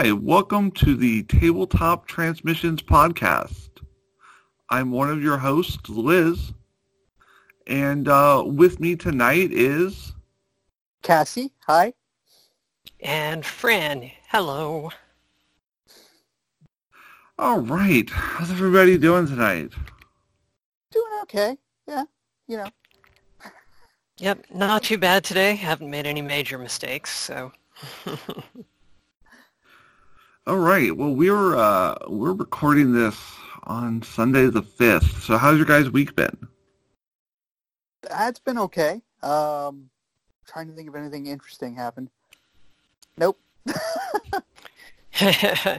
Hi, 0.00 0.12
welcome 0.12 0.70
to 0.70 0.94
the 0.94 1.24
Tabletop 1.24 2.06
Transmissions 2.06 2.84
podcast. 2.84 3.68
I'm 4.70 4.92
one 4.92 5.10
of 5.10 5.20
your 5.20 5.38
hosts, 5.38 5.88
Liz, 5.88 6.52
and 7.66 8.06
uh, 8.06 8.44
with 8.46 8.78
me 8.78 8.94
tonight 8.94 9.50
is 9.50 10.14
Cassie, 11.02 11.50
hi. 11.66 11.94
And 13.00 13.44
Fran, 13.44 14.12
hello. 14.28 14.92
All 17.36 17.58
right. 17.58 18.08
How's 18.08 18.52
everybody 18.52 18.98
doing 18.98 19.26
tonight? 19.26 19.72
Doing 20.92 21.12
okay. 21.22 21.58
Yeah, 21.88 22.04
you 22.46 22.58
know. 22.58 22.68
Yep, 24.18 24.44
not 24.54 24.84
too 24.84 24.98
bad 24.98 25.24
today. 25.24 25.56
Haven't 25.56 25.90
made 25.90 26.06
any 26.06 26.22
major 26.22 26.56
mistakes, 26.56 27.10
so. 27.10 27.50
All 30.48 30.56
right. 30.56 30.96
Well, 30.96 31.14
we're 31.14 31.56
uh, 31.56 31.94
we're 32.06 32.32
recording 32.32 32.94
this 32.94 33.14
on 33.64 34.00
Sunday 34.00 34.46
the 34.46 34.62
fifth. 34.62 35.22
So, 35.22 35.36
how's 35.36 35.58
your 35.58 35.66
guys' 35.66 35.90
week 35.90 36.16
been? 36.16 36.48
That's 38.00 38.38
been 38.38 38.56
okay. 38.56 39.02
Um, 39.22 39.90
trying 40.46 40.68
to 40.68 40.72
think 40.72 40.88
if 40.88 40.94
anything 40.94 41.26
interesting 41.26 41.74
happened. 41.74 42.08
Nope. 43.18 43.38
uh, 45.20 45.78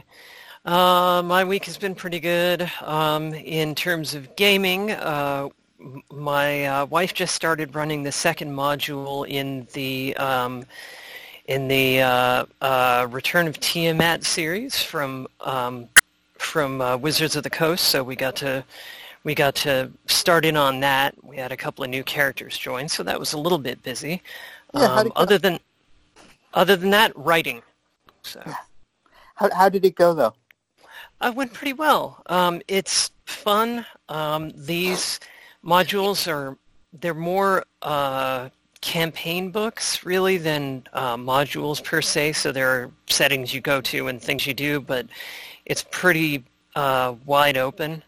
my 0.64 1.42
week 1.42 1.64
has 1.64 1.76
been 1.76 1.96
pretty 1.96 2.20
good. 2.20 2.70
Um, 2.80 3.34
in 3.34 3.74
terms 3.74 4.14
of 4.14 4.36
gaming, 4.36 4.92
uh, 4.92 5.48
my 6.12 6.66
uh, 6.66 6.86
wife 6.86 7.12
just 7.12 7.34
started 7.34 7.74
running 7.74 8.04
the 8.04 8.12
second 8.12 8.52
module 8.52 9.28
in 9.28 9.66
the 9.72 10.16
um, 10.16 10.64
in 11.50 11.66
the 11.66 12.00
uh, 12.00 12.44
uh, 12.60 13.08
Return 13.10 13.48
of 13.48 13.58
Tiamat 13.58 14.22
series 14.24 14.80
from 14.80 15.26
um, 15.40 15.88
from 16.38 16.80
uh, 16.80 16.96
Wizards 16.96 17.34
of 17.34 17.42
the 17.42 17.50
Coast. 17.50 17.86
So 17.86 18.04
we 18.04 18.14
got 18.14 18.36
to 18.36 18.64
we 19.24 19.34
got 19.34 19.56
to 19.56 19.90
start 20.06 20.44
in 20.44 20.56
on 20.56 20.78
that. 20.80 21.12
We 21.24 21.36
had 21.36 21.50
a 21.50 21.56
couple 21.56 21.82
of 21.82 21.90
new 21.90 22.04
characters 22.04 22.56
join, 22.56 22.88
so 22.88 23.02
that 23.02 23.18
was 23.18 23.32
a 23.32 23.38
little 23.38 23.58
bit 23.58 23.82
busy. 23.82 24.22
Yeah, 24.72 24.94
Um, 24.94 25.12
other 25.16 25.38
than 25.38 25.58
other 26.54 26.76
than 26.76 26.90
that, 26.90 27.12
writing. 27.16 27.62
So. 28.22 28.40
How 29.34 29.52
how 29.52 29.68
did 29.68 29.84
it 29.84 29.96
go 29.96 30.14
though? 30.14 30.34
Uh, 31.20 31.32
went 31.34 31.52
pretty 31.52 31.72
well. 31.72 32.22
Um, 32.26 32.62
it's 32.68 33.10
fun. 33.26 33.84
Um, 34.08 34.52
these 34.54 35.18
modules 35.64 36.28
are 36.30 36.56
they're 36.92 37.12
more 37.12 37.64
uh, 37.82 38.50
campaign 38.80 39.50
books 39.50 40.04
really 40.04 40.38
than 40.38 40.84
uh, 40.92 41.16
modules 41.16 41.82
per 41.82 42.00
se. 42.00 42.32
So 42.32 42.52
there 42.52 42.68
are 42.68 42.90
settings 43.08 43.52
you 43.52 43.60
go 43.60 43.80
to 43.82 44.08
and 44.08 44.20
things 44.20 44.46
you 44.46 44.54
do, 44.54 44.80
but 44.80 45.06
it's 45.66 45.84
pretty 45.90 46.44
uh, 46.74 47.14
wide 47.26 47.56
open. 47.56 48.02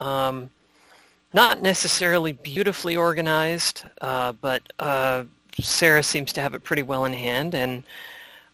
Um, 0.00 0.50
not 1.32 1.60
necessarily 1.60 2.32
beautifully 2.32 2.96
organized, 2.96 3.84
uh, 4.00 4.32
but 4.32 4.62
uh, 4.78 5.24
Sarah 5.60 6.02
seems 6.02 6.32
to 6.34 6.40
have 6.40 6.54
it 6.54 6.64
pretty 6.64 6.82
well 6.82 7.04
in 7.04 7.12
hand, 7.12 7.54
and 7.54 7.82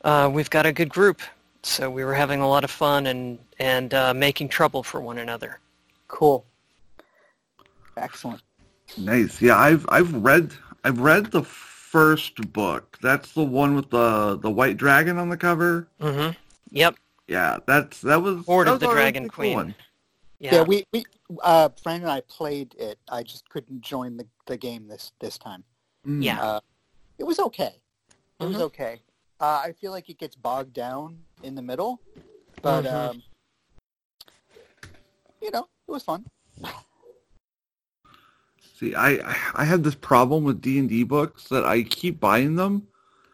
uh, 0.04 0.28
we've 0.32 0.50
got 0.50 0.66
a 0.66 0.72
good 0.72 0.88
group. 0.88 1.20
So 1.62 1.88
we 1.88 2.04
were 2.04 2.14
having 2.14 2.40
a 2.40 2.48
lot 2.48 2.64
of 2.64 2.70
fun 2.70 3.06
and 3.06 3.38
and 3.60 3.94
uh, 3.94 4.12
making 4.14 4.48
trouble 4.48 4.82
for 4.82 5.00
one 5.00 5.18
another. 5.18 5.60
Cool. 6.08 6.44
Excellent. 7.96 8.42
Nice. 8.98 9.40
Yeah, 9.40 9.58
I've 9.58 9.86
I've 9.88 10.12
read 10.14 10.52
I've 10.84 11.00
read 11.00 11.30
the 11.30 11.42
first 11.42 12.52
book. 12.52 12.98
That's 13.02 13.32
the 13.32 13.44
one 13.44 13.74
with 13.76 13.90
the 13.90 14.38
the 14.38 14.50
white 14.50 14.76
dragon 14.76 15.18
on 15.18 15.28
the 15.28 15.36
cover. 15.36 15.88
Mm-hmm. 16.00 16.30
Yep. 16.70 16.96
Yeah, 17.28 17.58
that's 17.66 18.00
that 18.02 18.22
was 18.22 18.44
Hoard 18.46 18.66
that 18.66 18.74
of 18.74 18.80
the 18.80 18.86
was 18.86 18.92
a 18.92 18.96
really 18.96 19.12
Dragon 19.12 19.28
cool 19.28 19.44
Queen. 19.44 19.54
one. 19.54 19.74
Yeah. 20.40 20.54
Yeah, 20.56 20.62
we, 20.62 20.84
we 20.92 21.04
uh 21.42 21.68
Fran 21.82 22.00
and 22.02 22.10
I 22.10 22.20
played 22.22 22.74
it. 22.78 22.98
I 23.08 23.22
just 23.22 23.48
couldn't 23.48 23.80
join 23.80 24.16
the, 24.16 24.26
the 24.46 24.56
game 24.56 24.88
this 24.88 25.12
this 25.20 25.38
time. 25.38 25.62
Mm. 26.06 26.24
Yeah. 26.24 26.40
Uh, 26.42 26.60
it 27.18 27.24
was 27.24 27.38
okay. 27.38 27.80
It 28.40 28.46
was 28.46 28.56
Mhm. 28.56 28.62
okay. 28.62 29.00
Uh, 29.38 29.62
I 29.64 29.72
feel 29.72 29.92
like 29.92 30.08
it 30.08 30.18
gets 30.18 30.34
bogged 30.34 30.72
down 30.72 31.18
in 31.42 31.54
the 31.54 31.62
middle, 31.62 32.00
but 32.60 32.84
Mhm. 32.84 32.92
um, 32.92 33.22
you 35.40 35.50
know, 35.52 35.68
it 35.86 35.90
was 35.90 36.02
fun. 36.02 36.26
See, 38.74 38.94
I 38.94 39.18
I 39.54 39.64
have 39.64 39.82
this 39.82 39.94
problem 39.94 40.44
with 40.44 40.60
D 40.60 40.78
and 40.78 40.88
D 40.88 41.04
books 41.04 41.48
that 41.48 41.64
I 41.64 41.82
keep 41.82 42.20
buying 42.20 42.56
them, 42.56 42.86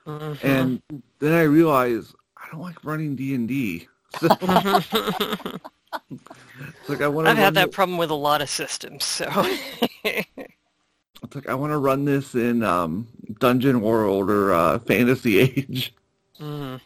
Mhm. 0.06 0.38
and 0.42 0.82
then 1.20 1.32
I 1.32 1.42
realize 1.42 2.14
I 2.36 2.48
don't 2.50 2.60
like 2.60 2.82
running 2.84 3.16
D 3.16 3.34
and 3.34 3.48
D. 3.48 3.88
So 4.10 4.26
it's 4.40 4.92
like 6.88 7.00
I 7.02 7.08
want 7.08 7.26
to. 7.26 7.30
I've 7.30 7.36
had 7.38 7.54
that 7.54 7.72
problem 7.72 7.98
with 7.98 8.10
a 8.10 8.14
lot 8.14 8.42
of 8.42 8.50
systems. 8.50 9.04
So. 9.04 9.26
It's 11.24 11.34
like 11.34 11.48
I 11.48 11.54
want 11.54 11.72
to 11.72 11.78
run 11.78 12.04
this 12.04 12.36
in 12.36 12.62
um, 12.62 13.08
Dungeon 13.40 13.80
World 13.80 14.30
or 14.30 14.54
uh, 14.54 14.78
Fantasy 14.78 15.40
Age. 15.40 15.92
Mhm. 16.40 16.80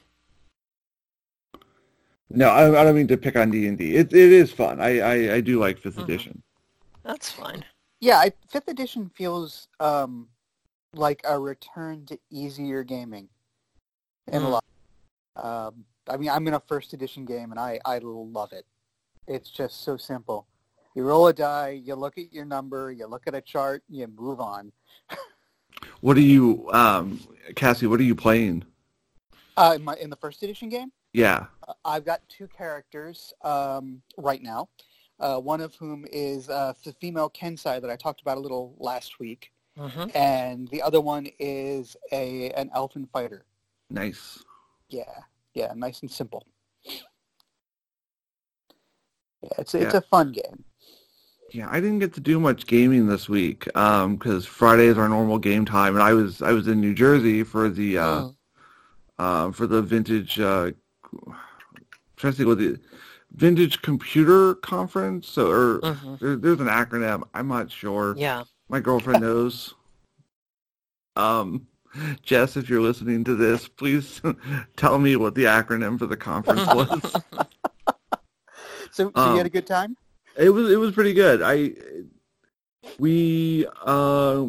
No, 2.31 2.49
I, 2.49 2.81
I 2.81 2.85
don't 2.85 2.95
mean 2.97 3.09
to 3.09 3.19
pick 3.19 3.37
on 3.37 3.51
D 3.51 3.67
and 3.69 3.77
D. 3.77 3.95
It 3.95 4.11
it 4.15 4.33
is 4.33 4.51
fun. 4.51 4.81
I, 4.81 5.01
I, 5.01 5.35
I 5.35 5.41
do 5.43 5.61
like 5.61 5.79
5th 5.79 5.97
Mhm. 5.97 6.05
edition. 6.05 6.43
That's 7.03 7.31
fine. 7.31 7.63
Yeah, 8.03 8.19
I, 8.19 8.33
fifth 8.51 8.67
edition 8.67 9.09
feels 9.15 9.69
um, 9.79 10.27
like 10.93 11.21
a 11.25 11.39
return 11.39 12.05
to 12.07 12.19
easier 12.31 12.83
gaming 12.83 13.29
in 14.27 14.43
a 14.43 14.47
Mm. 14.47 14.51
lot. 14.51 14.65
Um, 15.37 15.85
I 16.09 16.17
mean, 16.17 16.29
I'm 16.29 16.47
in 16.49 16.55
a 16.55 16.61
first 16.61 16.93
edition 16.95 17.25
game, 17.25 17.53
and 17.53 17.61
I, 17.61 17.79
I 17.85 18.01
love 18.03 18.53
it. 18.53 18.67
It's 19.29 19.51
just 19.51 19.85
so 19.85 19.97
simple. 19.97 20.49
You 20.97 21.05
roll 21.05 21.29
a 21.29 21.33
die, 21.33 21.81
you 21.85 21.95
look 21.95 22.19
at 22.19 22.33
your 22.33 22.45
number, 22.45 22.91
you 22.91 23.07
look 23.07 23.29
at 23.29 23.37
a 23.37 23.41
chart, 23.41 23.85
you 23.89 24.09
move 24.09 24.41
on. 24.41 24.73
What 26.01 26.17
are 26.17 26.21
you, 26.21 26.69
um, 26.73 27.21
Cassie? 27.55 27.87
What 27.87 28.01
are 28.01 28.05
you 28.05 28.17
playing? 28.17 28.65
Uh, 29.57 29.75
in, 29.77 29.85
my, 29.85 29.95
in 29.95 30.11
the 30.11 30.17
first 30.17 30.43
edition 30.43 30.69
game, 30.69 30.91
Yeah. 31.13 31.47
uh, 31.69 31.75
I've 31.85 32.05
got 32.05 32.29
two 32.29 32.49
characters 32.49 33.33
um, 33.43 34.03
right 34.19 34.43
now. 34.43 34.69
Uh, 35.23 35.39
one 35.39 35.61
of 35.61 35.75
whom 35.77 36.05
is 36.13 36.49
uh, 36.51 36.75
the 36.85 36.93
female 36.95 37.31
Kensai 37.31 37.81
that 37.81 37.91
I 37.91 37.97
talked 37.97 38.21
about 38.21 38.39
a 38.39 38.41
little 38.41 38.75
last 38.79 39.21
week, 39.21 39.53
hmm 39.79 40.07
and 40.15 40.69
the 40.69 40.83
other 40.83 41.01
one 41.01 41.29
is 41.39 41.97
a 42.13 42.51
an 42.51 42.71
elfin 42.75 43.07
fighter. 43.07 43.45
Nice. 43.89 44.43
Yeah, 44.89 45.23
yeah, 45.55 45.73
nice 45.77 46.03
and 46.03 46.11
simple. 46.11 46.45
Yeah, 49.43 49.51
it's 49.59 49.75
it's 49.75 49.95
Yeah. 49.95 49.99
a 49.99 50.03
fun 50.03 50.33
game. 50.33 50.65
Yeah, 51.53 51.69
I 51.71 51.81
didn't 51.81 51.99
get 52.01 52.15
to 52.15 52.21
do 52.21 52.41
much 52.41 52.67
gaming 52.67 53.07
this 53.07 53.29
week 53.29 53.65
because 53.65 54.47
Friday 54.47 54.87
is 54.87 54.99
our 54.99 55.09
normal 55.09 55.39
game 55.39 55.65
time, 55.65 55.95
and 55.95 56.03
I 56.03 56.15
was 56.15 56.41
I 56.43 56.53
was 56.53 56.67
in 56.67 56.81
New 56.81 56.95
Jersey 56.95 57.45
for 57.45 57.69
the 57.69 57.99
uh, 57.99 58.23
Mm. 58.23 58.37
uh, 59.19 59.53
for 59.53 59.67
the 59.67 59.83
vintage. 59.83 60.41
Uh, 60.41 60.73
trying 62.17 62.33
to 62.33 62.37
think 62.37 62.49
what 62.49 62.59
the 62.59 62.79
vintage 63.35 63.83
computer 63.83 64.55
conference. 64.57 65.29
So, 65.29 65.51
or 65.51 65.79
hmm 65.81 66.15
there, 66.21 66.37
there's 66.37 66.61
an 66.61 66.67
acronym. 66.69 67.23
I'm 67.35 67.49
not 67.49 67.71
sure. 67.71 68.15
Yeah. 68.17 68.45
My 68.69 68.81
girlfriend 68.81 69.21
knows. 69.21 69.75
Um, 71.17 71.67
Jess, 72.23 72.57
if 72.57 72.71
you're 72.71 72.81
listening 72.81 73.23
to 73.25 73.35
this, 73.35 73.69
please 73.69 74.21
tell 74.77 74.99
me 74.99 75.17
what 75.17 75.35
the 75.35 75.45
acronym 75.45 75.99
for 75.99 76.07
the 76.07 76.17
conference 76.17 76.67
was. 76.73 77.23
So, 78.93 79.13
so 79.15 79.31
you 79.31 79.37
had 79.37 79.41
Um, 79.41 79.47
a 79.47 79.51
good 79.51 79.67
time? 79.67 79.97
it 80.37 80.49
was 80.51 80.71
it 80.71 80.77
was 80.77 80.93
pretty 80.93 81.13
good. 81.13 81.43
I 81.43 81.73
we 82.99 83.67
uh, 83.85 84.47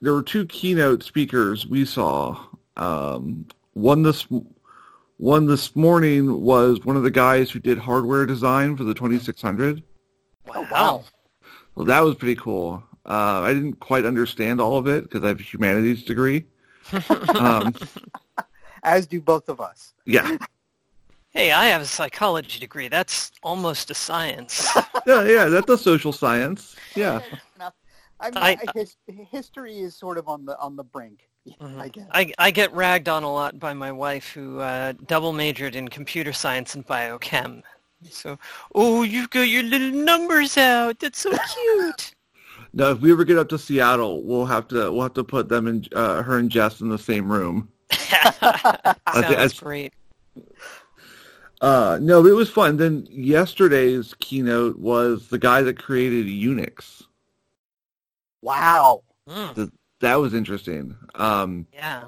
there 0.00 0.12
were 0.12 0.22
two 0.22 0.46
keynote 0.46 1.02
speakers 1.04 1.66
we 1.66 1.84
saw. 1.84 2.44
Um, 2.76 3.46
one 3.74 4.02
this 4.02 4.26
one 5.22 5.46
this 5.46 5.76
morning 5.76 6.42
was 6.42 6.84
one 6.84 6.96
of 6.96 7.04
the 7.04 7.10
guys 7.10 7.48
who 7.48 7.60
did 7.60 7.78
hardware 7.78 8.26
design 8.26 8.76
for 8.76 8.82
the 8.82 8.92
2600. 8.92 9.80
Oh, 10.52 10.66
wow. 10.68 11.04
Well, 11.76 11.86
that 11.86 12.00
was 12.00 12.16
pretty 12.16 12.34
cool. 12.34 12.82
Uh, 13.06 13.40
I 13.42 13.54
didn't 13.54 13.74
quite 13.74 14.04
understand 14.04 14.60
all 14.60 14.76
of 14.78 14.88
it 14.88 15.04
because 15.04 15.22
I 15.22 15.28
have 15.28 15.38
a 15.38 15.42
humanities 15.44 16.02
degree. 16.04 16.46
Um, 17.36 17.72
As 18.82 19.06
do 19.06 19.20
both 19.20 19.48
of 19.48 19.60
us. 19.60 19.94
yeah, 20.04 20.36
Hey, 21.30 21.52
I 21.52 21.66
have 21.66 21.80
a 21.80 21.86
psychology 21.86 22.58
degree. 22.58 22.88
That's 22.88 23.30
almost 23.44 23.92
a 23.92 23.94
science. 23.94 24.68
yeah, 25.06 25.22
yeah. 25.22 25.44
That's 25.44 25.70
a 25.70 25.78
social 25.78 26.12
science. 26.12 26.74
Yeah, 26.96 27.20
I 28.18 28.30
mean, 28.30 28.42
I- 28.42 28.58
I, 28.66 28.72
his, 28.74 28.96
history 29.06 29.78
is 29.78 29.94
sort 29.94 30.18
of 30.18 30.26
on 30.28 30.44
the 30.44 30.58
on 30.58 30.74
the 30.74 30.82
brink. 30.82 31.28
Mhm. 31.48 31.78
I 31.80 31.88
guess. 31.88 32.06
I, 32.12 32.32
I 32.38 32.50
get 32.50 32.72
ragged 32.72 33.08
on 33.08 33.24
a 33.24 33.32
lot 33.32 33.58
by 33.58 33.72
my 33.74 33.90
wife 33.90 34.28
who 34.30 34.60
uh, 34.60 34.92
double 35.06 35.32
majored 35.32 35.74
in 35.74 35.88
computer 35.88 36.32
science 36.32 36.74
and 36.74 36.86
biochem. 36.86 37.62
So, 38.10 38.38
oh, 38.74 39.02
you've 39.02 39.30
got 39.30 39.42
your 39.42 39.62
little 39.64 39.90
numbers 39.90 40.56
out. 40.56 40.98
That's 41.00 41.20
so 41.20 41.30
cute. 41.30 42.14
now, 42.72 42.90
If 42.90 43.00
we 43.00 43.12
ever 43.12 43.24
get 43.24 43.38
up 43.38 43.48
to 43.50 43.58
Seattle, 43.58 44.22
we'll 44.24 44.46
have 44.46 44.68
to 44.68 44.90
we'll 44.92 45.02
have 45.02 45.14
to 45.14 45.24
put 45.24 45.48
them 45.48 45.66
in 45.66 45.84
uh, 45.94 46.22
her 46.22 46.38
and 46.38 46.50
Jess 46.50 46.80
in 46.80 46.88
the 46.88 46.98
same 46.98 47.30
room. 47.30 47.68
Sounds 47.92 48.40
that's- 49.12 49.52
great. 49.60 49.92
Uh, 51.60 51.96
no, 52.02 52.22
but 52.22 52.28
it 52.30 52.34
was 52.34 52.50
fun. 52.50 52.76
Then 52.76 53.06
yesterday's 53.08 54.14
keynote 54.18 54.78
was 54.80 55.28
the 55.28 55.38
guy 55.38 55.62
that 55.62 55.78
created 55.78 56.26
Unix. 56.26 57.04
Wow. 58.42 59.04
Mm, 59.28 59.70
That 60.02 60.16
was 60.16 60.34
interesting. 60.34 60.96
Um, 61.14 61.64
yeah. 61.72 62.02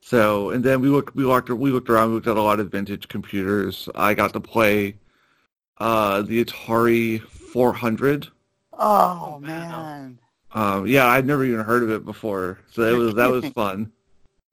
so, 0.00 0.48
and 0.48 0.64
then 0.64 0.80
we 0.80 0.88
looked, 0.88 1.14
we 1.14 1.26
walked, 1.26 1.50
we 1.50 1.70
looked 1.70 1.90
around, 1.90 2.08
we 2.08 2.14
looked 2.14 2.26
at 2.26 2.38
a 2.38 2.42
lot 2.42 2.58
of 2.58 2.70
vintage 2.72 3.06
computers. 3.08 3.86
I 3.94 4.14
got 4.14 4.32
to 4.32 4.40
play 4.40 4.96
uh, 5.76 6.22
the 6.22 6.42
Atari 6.42 7.20
400. 7.22 8.28
Oh, 8.78 9.38
man. 9.40 10.18
Um, 10.52 10.86
yeah, 10.86 11.06
I'd 11.06 11.26
never 11.26 11.44
even 11.44 11.60
heard 11.66 11.82
of 11.82 11.90
it 11.90 12.06
before, 12.06 12.60
so 12.72 12.80
it 12.82 12.92
was 12.96 13.14
that 13.16 13.30
was 13.30 13.46
fun. 13.50 13.92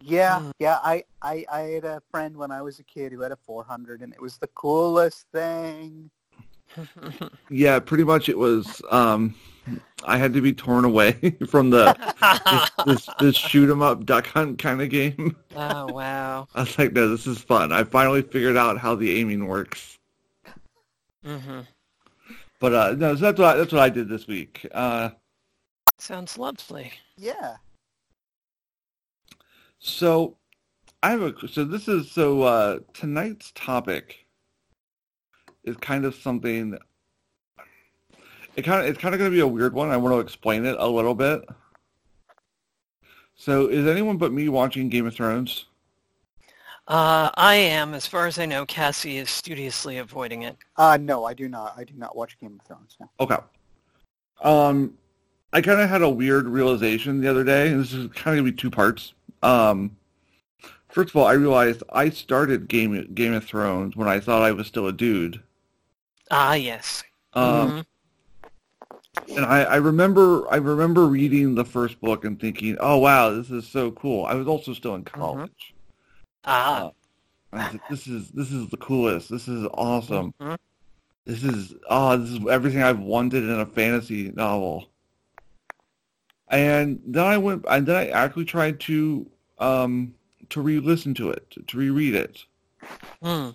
Yeah, 0.04 0.40
Mm. 0.40 0.52
yeah. 0.60 0.80
I, 0.84 1.06
I, 1.22 1.46
I 1.50 1.60
had 1.62 1.86
a 1.86 2.02
friend 2.12 2.36
when 2.36 2.52
I 2.52 2.62
was 2.62 2.80
a 2.80 2.84
kid 2.84 3.14
who 3.14 3.22
had 3.22 3.32
a 3.32 3.38
400, 3.46 4.02
and 4.02 4.12
it 4.14 4.22
was 4.22 4.38
the 4.38 4.48
coolest 4.48 5.28
thing. 5.32 6.10
Yeah, 7.50 7.80
pretty 7.80 8.04
much 8.04 8.28
it 8.30 8.38
was. 8.38 8.82
Um, 8.90 9.36
I 10.04 10.18
had 10.18 10.34
to 10.34 10.42
be 10.42 10.54
torn 10.54 10.86
away 10.86 11.12
from 11.48 11.70
the 11.70 11.96
this, 12.46 12.72
this, 13.06 13.10
this 13.20 13.36
shoot 13.36 13.70
'em 13.70 13.82
up 13.82 14.06
duck 14.06 14.26
hunt 14.28 14.58
kind 14.60 14.82
of 14.82 14.90
game. 14.90 15.36
oh 15.56 15.92
wow. 15.92 16.48
I 16.56 16.62
was 16.62 16.78
like, 16.78 16.94
no, 16.94 17.10
this 17.10 17.28
is 17.28 17.38
fun. 17.40 17.72
I 17.72 17.84
finally 17.84 18.22
figured 18.24 18.58
out 18.58 18.78
how 18.80 18.96
the 18.96 19.20
aiming 19.20 19.48
works. 19.48 19.98
hmm 21.24 21.62
But 22.60 22.74
uh, 22.74 22.96
no, 22.98 23.16
so 23.16 23.22
that's 23.22 23.40
what 23.40 23.56
I, 23.56 23.58
that's 23.58 23.72
what 23.74 23.82
I 23.82 23.90
did 23.90 24.10
this 24.10 24.28
week. 24.28 24.66
Uh, 24.74 25.12
Sounds 26.00 26.38
lovely. 26.38 26.92
Yeah. 27.18 27.58
so 29.80 30.38
I 31.04 31.12
have 31.12 31.22
a 31.22 31.48
so 31.48 31.64
this 31.66 31.88
is 31.88 32.12
so 32.12 32.42
uh, 32.44 32.80
tonight's 32.94 33.52
topic 33.54 34.26
is 35.64 35.78
kind 35.78 36.06
of 36.06 36.16
something. 36.16 36.78
It 38.56 38.64
kind 38.64 38.82
of 38.84 38.88
it's 38.90 39.00
kind 39.00 39.16
of 39.16 39.20
going 39.20 39.32
to 39.32 39.36
be 39.36 39.42
a 39.42 39.48
weird 39.48 39.74
one. 39.74 39.90
I 39.90 39.98
want 39.98 40.14
to 40.16 40.20
explain 40.20 40.66
it 40.66 40.76
a 40.78 40.88
little 40.88 41.16
bit. 41.16 41.42
So, 43.36 43.68
is 43.68 43.88
anyone 43.88 44.18
but 44.18 44.32
me 44.32 44.50
watching 44.50 44.90
Game 44.90 45.08
of 45.08 45.16
Thrones? 45.16 45.66
Uh, 46.88 47.30
I 47.36 47.56
am, 47.56 47.94
as 47.94 48.06
far 48.06 48.28
as 48.28 48.38
I 48.38 48.46
know, 48.46 48.66
Cassie 48.66 49.18
is 49.18 49.30
studiously 49.30 49.98
avoiding 49.98 50.44
it. 50.44 50.58
Uh, 50.78 50.98
no, 51.00 51.26
I 51.26 51.34
do 51.34 51.48
not. 51.48 51.74
I 51.78 51.84
do 51.84 51.94
not 51.96 52.16
watch 52.16 52.38
Game 52.40 52.60
of 52.60 52.68
Thrones. 52.68 52.98
No. 53.00 53.10
Okay. 53.20 53.38
Um, 54.44 54.98
I 55.54 55.62
kind 55.62 55.80
of 55.80 55.90
had 55.90 56.02
a 56.02 56.10
weird 56.10 56.48
realization 56.48 57.22
the 57.22 57.30
other 57.30 57.44
day, 57.44 57.70
and 57.70 57.80
this 57.80 57.94
is 57.94 58.08
kind 58.08 58.38
of 58.38 58.44
going 58.44 58.46
to 58.46 58.52
be 58.52 58.58
two 58.58 58.70
parts. 58.72 59.14
Um, 59.42 59.96
first 60.90 61.10
of 61.10 61.16
all, 61.16 61.26
I 61.26 61.34
realized 61.34 61.84
I 61.94 62.10
started 62.10 62.68
Game 62.68 63.12
Game 63.14 63.34
of 63.34 63.46
Thrones 63.46 63.96
when 63.96 64.08
I 64.08 64.20
thought 64.20 64.42
I 64.42 64.52
was 64.52 64.68
still 64.68 64.88
a 64.88 64.94
dude. 64.94 65.42
Ah, 66.30 66.54
yes. 66.54 67.04
Um, 67.34 67.44
Mhm. 67.72 67.86
And 69.36 69.46
I, 69.46 69.64
I 69.64 69.76
remember 69.78 70.52
I 70.52 70.58
remember 70.58 71.06
reading 71.06 71.56
the 71.56 71.66
first 71.66 72.00
book 72.02 72.26
and 72.26 72.40
thinking, 72.40 72.78
"Oh 72.80 72.98
wow, 72.98 73.30
this 73.32 73.50
is 73.50 73.68
so 73.68 73.92
cool." 73.92 74.26
I 74.26 74.34
was 74.36 74.48
also 74.48 74.74
still 74.74 74.96
in 74.96 75.04
college. 75.04 75.74
Ah. 76.46 76.92
Like, 77.52 77.82
"This 77.90 78.08
is 78.08 78.30
this 78.30 78.52
is 78.52 78.70
the 78.70 78.78
coolest. 78.78 79.30
This 79.30 79.48
is 79.48 79.68
awesome. 79.74 80.34
Mhm. 80.40 80.58
This 81.26 81.44
is 81.44 81.74
oh, 81.90 82.18
this 82.18 82.30
is 82.30 82.40
everything 82.50 82.82
I've 82.82 83.00
wanted 83.00 83.44
in 83.44 83.60
a 83.60 83.66
fantasy 83.66 84.32
novel." 84.32 84.90
And 86.48 87.02
then 87.06 87.26
I 87.26 87.38
went, 87.38 87.66
and 87.70 87.86
then 87.86 87.96
I 87.96 88.08
actually 88.10 88.46
tried 88.46 88.80
to 88.82 89.30
um, 89.60 90.14
to 90.50 90.62
re-listen 90.62 91.14
to 91.16 91.30
it, 91.30 91.56
to 91.68 91.78
reread 91.78 92.16
it, 92.16 92.46
Hmm. 93.22 93.52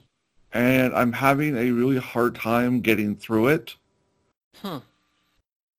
and 0.52 0.94
I'm 0.94 1.12
having 1.12 1.56
a 1.56 1.70
really 1.72 1.98
hard 1.98 2.34
time 2.36 2.80
getting 2.80 3.16
through 3.16 3.48
it. 3.48 3.76
Hmm. 4.62 4.78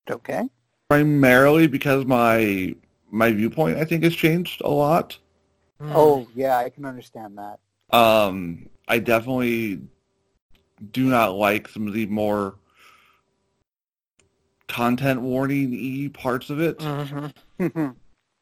Okay. 0.10 0.50
primarily 0.90 1.68
because 1.68 2.06
my 2.06 2.76
my 3.12 3.32
viewpoint 3.32 3.78
I 3.78 3.86
think 3.86 4.04
has 4.04 4.16
changed 4.16 4.62
a 4.62 4.70
lot. 4.70 5.18
Hmm. 5.80 5.92
Oh, 5.96 6.28
yeah, 6.36 6.58
I 6.58 6.70
can 6.70 6.86
understand 6.86 7.38
that. 7.38 7.60
Um, 7.96 8.70
I 8.88 9.00
definitely 9.00 9.82
do 10.92 11.06
not 11.06 11.36
like 11.36 11.68
some 11.68 11.88
of 11.88 11.94
the 11.94 12.06
more 12.08 12.56
content 14.68 15.22
warning 15.22 15.72
y 15.72 16.10
parts 16.14 16.50
of 16.50 16.60
it. 16.60 16.80
Mhm. 16.80 17.34
Hmm. 17.60 17.88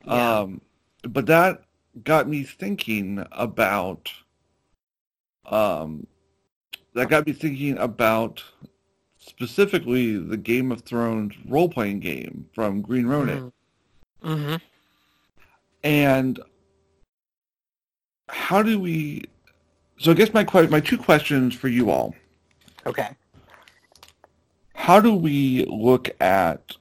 Yeah. 0.08 0.40
Um, 0.40 0.62
but 1.02 1.26
that 1.28 1.64
got 2.04 2.28
me 2.28 2.44
thinking 2.44 3.26
about 3.32 4.12
um, 5.46 6.06
that 6.94 7.10
got 7.10 7.26
me 7.26 7.34
thinking 7.34 7.78
about 7.80 8.44
specifically 9.26 10.18
the 10.18 10.38
Game 10.38 10.72
of 10.72 10.82
Thrones 10.82 11.34
role 11.48 11.70
playing 11.70 12.00
game 12.00 12.48
from 12.54 12.82
Green 12.82 13.06
Ronin. 13.06 13.52
Mm-hmm. 14.24 14.56
And 15.84 16.40
how 18.30 18.62
do 18.64 18.80
we? 18.80 19.24
So 19.98 20.12
I 20.12 20.14
guess 20.14 20.34
my 20.34 20.44
que- 20.44 20.68
my 20.68 20.80
two 20.80 20.98
questions 20.98 21.54
for 21.54 21.68
you 21.68 21.90
all: 21.90 22.16
okay. 22.86 23.10
How 24.74 25.00
do 25.00 25.14
we 25.14 25.66
look 25.66 26.10
at? 26.22 26.76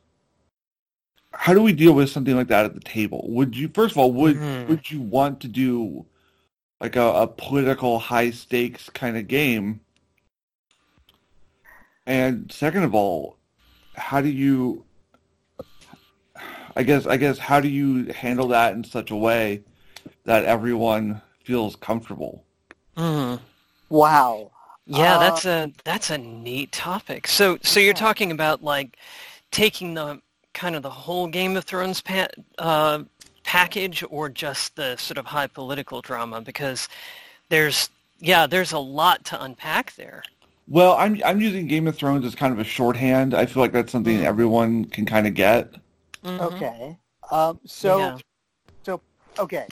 How 1.33 1.53
do 1.53 1.63
we 1.63 1.73
deal 1.73 1.93
with 1.93 2.11
something 2.11 2.37
like 2.37 2.49
that 2.49 2.65
at 2.65 2.75
the 2.75 2.81
table? 2.81 3.25
Would 3.29 3.57
you 3.57 3.69
first 3.69 3.93
of 3.93 3.99
all 3.99 4.13
would 4.13 4.37
Mhm. 4.37 4.69
would 4.69 4.91
you 4.91 5.01
want 5.01 5.41
to 5.41 5.49
do 5.49 6.07
like 6.81 6.97
a, 6.97 7.03
a 7.03 7.27
political 7.27 7.99
high 7.99 8.31
stakes 8.31 8.89
kind 8.91 9.17
of 9.17 9.27
game? 9.29 9.81
And 12.07 12.51
second 12.53 12.85
of 12.85 12.95
all, 12.95 13.37
how 13.97 14.21
do 14.21 14.29
you? 14.29 14.87
I 16.77 16.83
guess 16.85 17.05
I 17.07 17.17
guess 17.17 17.39
how 17.39 17.61
do 17.61 17.69
you 17.69 18.13
handle 18.13 18.49
that 18.49 18.75
in 18.75 18.85
such 18.85 19.11
a 19.11 19.17
way 19.17 19.65
that 20.25 20.45
everyone 20.45 21.23
feels 21.45 21.77
comfortable? 21.77 22.45
Mm. 22.97 23.41
Wow. 23.89 24.53
Yeah, 24.87 25.17
Uh, 25.17 25.19
that's 25.19 25.45
a 25.47 25.73
that's 25.85 26.11
a 26.11 26.19
neat 26.19 26.73
topic. 26.73 27.27
So 27.27 27.59
so 27.63 27.81
you're 27.81 27.95
Yeah. 27.95 27.95
talking 27.95 28.31
about 28.31 28.63
like 28.63 28.99
taking 29.51 29.95
the 29.95 30.21
kind 30.55 30.77
of 30.77 30.83
the 30.83 30.91
whole 30.91 31.27
Game 31.29 31.57
of 31.57 31.65
Thrones 31.65 32.01
pa- 32.03 32.29
uh, 32.59 33.05
package, 33.45 34.05
or 34.11 34.29
just 34.29 34.77
the 34.77 34.97
sort 34.97 35.19
of 35.19 35.27
high 35.27 35.47
political 35.49 36.03
drama? 36.03 36.41
Because 36.43 36.89
there's 37.51 37.91
yeah, 38.21 38.47
there's 38.47 38.73
a 38.73 38.79
lot 38.79 39.25
to 39.27 39.43
unpack 39.43 39.95
there. 39.97 40.25
Well, 40.67 40.95
I'm 40.95 41.21
I'm 41.25 41.41
using 41.41 41.67
Game 41.67 41.87
of 41.87 41.97
Thrones 41.97 42.25
as 42.25 42.35
kind 42.35 42.53
of 42.53 42.59
a 42.59 42.65
shorthand. 42.65 43.35
I 43.35 43.47
feel 43.47 43.63
like 43.63 43.73
that's 43.73 43.93
something 43.93 44.19
Mm. 44.19 44.25
everyone 44.25 44.85
can 44.87 45.05
kind 45.05 45.27
of 45.27 45.35
get. 45.35 45.75
Mhm. 46.23 46.41
Okay. 46.41 46.99
Um, 47.31 47.61
so, 47.67 47.99
Yeah. 47.99 48.19
so 48.85 49.01
okay. 49.39 49.67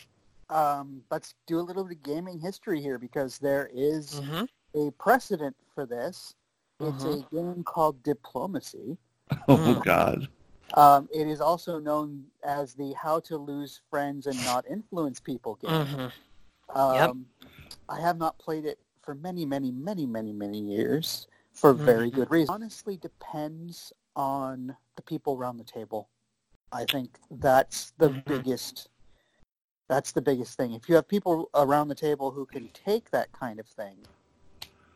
Um, 0.51 1.03
let's 1.11 1.35
do 1.47 1.59
a 1.59 1.63
little 1.63 1.85
bit 1.85 1.97
of 1.97 2.03
gaming 2.03 2.39
history 2.39 2.81
here 2.81 2.99
because 2.99 3.39
there 3.39 3.71
is 3.73 4.21
Mhm. 4.21 4.49
a 4.75 4.91
precedent 4.93 5.57
for 5.75 5.87
this. 5.87 6.35
It's 6.81 7.05
Mhm. 7.05 7.27
a 7.27 7.35
game 7.35 7.65
called 7.65 8.03
Diplomacy. 8.03 8.99
Oh 9.49 9.57
Mm. 9.57 9.83
God. 9.83 10.29
Um, 10.75 11.09
it 11.13 11.27
is 11.27 11.41
also 11.41 11.79
known 11.79 12.31
as 12.43 12.75
the 12.75 12.93
How 12.93 13.19
to 13.21 13.39
Lose 13.39 13.81
Friends 13.89 14.27
and 14.27 14.43
Not 14.45 14.67
Influence 14.67 15.21
People 15.21 15.55
game. 15.57 15.71
Mhm. 15.71 16.13
Um, 16.75 17.27
I 17.89 18.01
have 18.01 18.19
not 18.19 18.39
played 18.39 18.65
it 18.67 18.79
for 19.03 19.15
many, 19.15 19.45
many, 19.45 19.71
many, 19.71 20.07
many, 20.07 20.33
many 20.33 20.59
years 20.61 21.27
for 21.53 21.73
very 21.75 22.11
Mhm. 22.11 22.15
good 22.15 22.31
reason. 22.31 22.55
Honestly, 22.55 22.97
depends 22.97 23.93
on 24.17 24.77
the 24.97 25.03
people 25.03 25.35
around 25.35 25.59
the 25.59 25.65
table. 25.65 26.09
I 26.71 26.85
think 26.87 27.19
that's 27.31 27.91
the 27.99 28.11
Mhm. 28.11 28.25
biggest. 28.25 28.89
That's 29.89 30.13
the 30.13 30.23
biggest 30.23 30.57
thing. 30.57 30.73
If 30.73 30.89
you 30.89 30.95
have 30.95 31.07
people 31.07 31.51
around 31.55 31.89
the 31.89 31.95
table 31.95 32.31
who 32.31 32.47
can 32.47 32.69
take 32.69 33.11
that 33.11 33.31
kind 33.33 33.61
of 33.61 33.67
thing, 33.67 34.07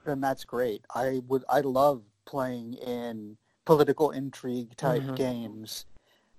then 0.05 0.21
that's 0.21 0.45
great. 0.45 0.85
I 0.95 1.23
would. 1.27 1.45
I 1.49 1.61
love 1.61 2.05
playing 2.25 2.75
in 2.75 3.37
political 3.65 4.13
intrigue 4.13 4.77
type 4.77 5.03
Mhm. 5.03 5.17
games. 5.17 5.87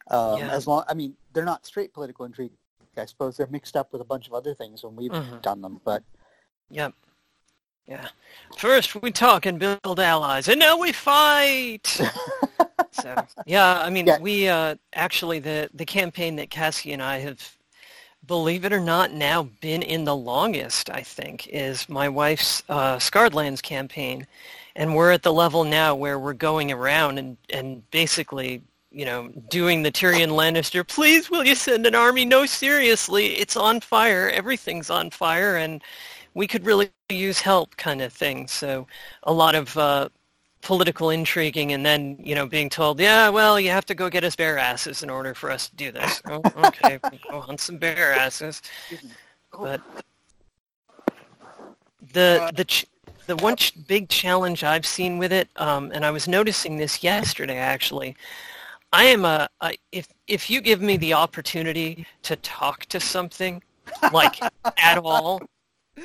Um, 0.10 0.40
Yeah. 0.40 0.52
As 0.52 0.66
long, 0.66 0.86
I 0.88 0.94
mean, 0.94 1.18
they're 1.34 1.46
not 1.46 1.66
straight 1.66 1.94
political 1.94 2.26
intrigue. 2.26 2.54
I 2.96 3.06
suppose 3.06 3.38
they're 3.38 3.48
mixed 3.48 3.76
up 3.76 3.92
with 3.92 4.02
a 4.02 4.06
bunch 4.06 4.28
of 4.28 4.34
other 4.34 4.56
things 4.56 4.84
when 4.84 4.96
we've 4.96 5.12
Mhm. 5.12 5.42
done 5.42 5.62
them. 5.62 5.82
But 5.84 6.04
Yep. 6.70 6.96
Yeah. 7.88 8.08
First 8.58 9.02
we 9.02 9.12
talk 9.12 9.46
and 9.46 9.60
build 9.60 10.00
allies, 10.00 10.48
and 10.48 10.60
now 10.60 10.78
we 10.78 10.92
fight. 10.92 11.86
so 12.92 13.16
yeah, 13.46 13.80
I 13.82 13.90
mean, 13.90 14.08
Yeah. 14.08 14.20
we 14.20 14.48
uh, 14.50 14.76
actually 14.94 15.40
the 15.40 15.70
the 15.74 15.86
campaign 15.86 16.36
that 16.38 16.50
Cassie 16.50 16.92
and 16.94 17.02
I 17.02 17.20
have, 17.20 17.56
believe 18.26 18.66
it 18.66 18.74
or 18.74 18.80
not, 18.80 19.14
now 19.14 19.44
been 19.62 19.82
in 19.84 20.06
the 20.06 20.16
longest. 20.16 20.90
I 20.90 21.02
think 21.02 21.48
is 21.48 21.88
my 21.88 22.10
wife's 22.10 22.64
uh, 22.70 23.00
Scarred 23.00 23.34
Lands 23.34 23.62
campaign, 23.62 24.28
and 24.76 24.96
we're 24.96 25.12
at 25.12 25.24
the 25.24 25.34
level 25.34 25.64
now 25.64 25.96
where 25.96 26.20
we're 26.20 26.34
going 26.34 26.72
around 26.72 27.18
and 27.20 27.38
and 27.50 27.90
basically. 27.92 28.62
You 28.90 29.06
know, 29.06 29.28
doing 29.50 29.84
the 29.84 29.92
Tyrion 29.92 30.30
Lannister, 30.30 30.88
please 30.88 31.30
will 31.30 31.44
you 31.46 31.54
send 31.56 31.86
an 31.86 31.94
army? 31.94 32.26
No, 32.26 32.46
seriously, 32.48 33.36
it's 33.36 33.56
on 33.56 33.82
fire. 33.82 34.30
Everything's 34.34 34.90
on 34.90 35.12
fire, 35.12 35.58
and 35.58 35.84
we 36.38 36.46
could 36.46 36.68
really 36.68 36.92
use 37.10 37.42
help 37.42 37.76
kind 37.78 38.00
of 38.00 38.14
thing. 38.14 38.48
So 38.48 38.86
a 39.24 39.34
lot 39.34 39.56
of 39.56 39.76
uh, 39.76 40.10
political 40.62 41.10
intriguing 41.10 41.74
and 41.74 41.84
then, 41.84 42.16
you 42.20 42.36
know, 42.36 42.46
being 42.46 42.70
told, 42.70 43.00
yeah, 43.00 43.30
well, 43.30 43.60
you 43.60 43.72
have 43.72 43.88
to 43.88 43.96
go 43.96 44.08
get 44.08 44.24
us 44.24 44.36
bear 44.36 44.60
asses 44.60 45.02
in 45.02 45.10
order 45.10 45.34
for 45.34 45.50
us 45.50 45.68
to 45.70 45.76
do 45.76 45.92
this. 45.92 46.22
oh, 46.30 46.44
okay, 46.58 47.00
go 47.32 47.42
hunt 47.42 47.60
some 47.60 47.78
bear 47.78 48.14
asses. 48.14 48.62
But 49.52 49.82
the, 52.14 52.52
the, 52.56 52.66
ch- 52.66 52.86
the 53.26 53.36
one 53.38 53.56
ch- 53.56 53.74
big 53.88 54.08
challenge 54.08 54.64
I've 54.64 54.86
seen 54.86 55.18
with 55.18 55.34
it, 55.34 55.50
um, 55.56 55.92
and 55.92 56.06
I 56.06 56.12
was 56.12 56.28
noticing 56.28 56.78
this 56.78 57.04
yesterday 57.04 57.58
actually, 57.58 58.16
I 58.94 59.06
am 59.06 59.26
a, 59.26 59.50
a 59.60 59.74
if 59.92 60.08
if 60.28 60.50
you 60.50 60.62
give 60.62 60.82
me 60.82 60.96
the 60.96 61.14
opportunity 61.14 62.08
to 62.24 62.38
talk 62.38 62.86
to 62.86 63.02
something, 63.02 63.62
like 64.14 64.40
at 64.78 64.98
all, 64.98 65.42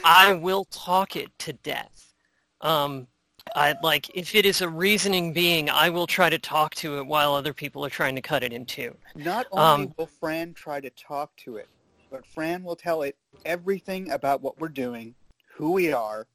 I 0.04 0.32
will 0.34 0.64
talk 0.66 1.16
it 1.16 1.30
to 1.40 1.52
death. 1.52 2.12
Um, 2.60 3.06
I 3.54 3.74
like 3.82 4.10
if 4.14 4.34
it 4.34 4.46
is 4.46 4.60
a 4.60 4.68
reasoning 4.68 5.32
being, 5.32 5.68
I 5.68 5.90
will 5.90 6.06
try 6.06 6.30
to 6.30 6.38
talk 6.38 6.74
to 6.76 6.98
it 6.98 7.06
while 7.06 7.34
other 7.34 7.52
people 7.52 7.84
are 7.84 7.90
trying 7.90 8.14
to 8.14 8.22
cut 8.22 8.42
it 8.42 8.52
in 8.52 8.64
two. 8.64 8.96
Not 9.14 9.46
only 9.52 9.84
um, 9.86 9.94
will 9.96 10.06
Fran 10.06 10.54
try 10.54 10.80
to 10.80 10.90
talk 10.90 11.34
to 11.38 11.56
it, 11.56 11.68
but 12.10 12.24
Fran 12.24 12.62
will 12.62 12.76
tell 12.76 13.02
it 13.02 13.16
everything 13.44 14.10
about 14.10 14.42
what 14.42 14.60
we're 14.60 14.68
doing, 14.68 15.14
who 15.54 15.72
we 15.72 15.92
are, 15.92 16.26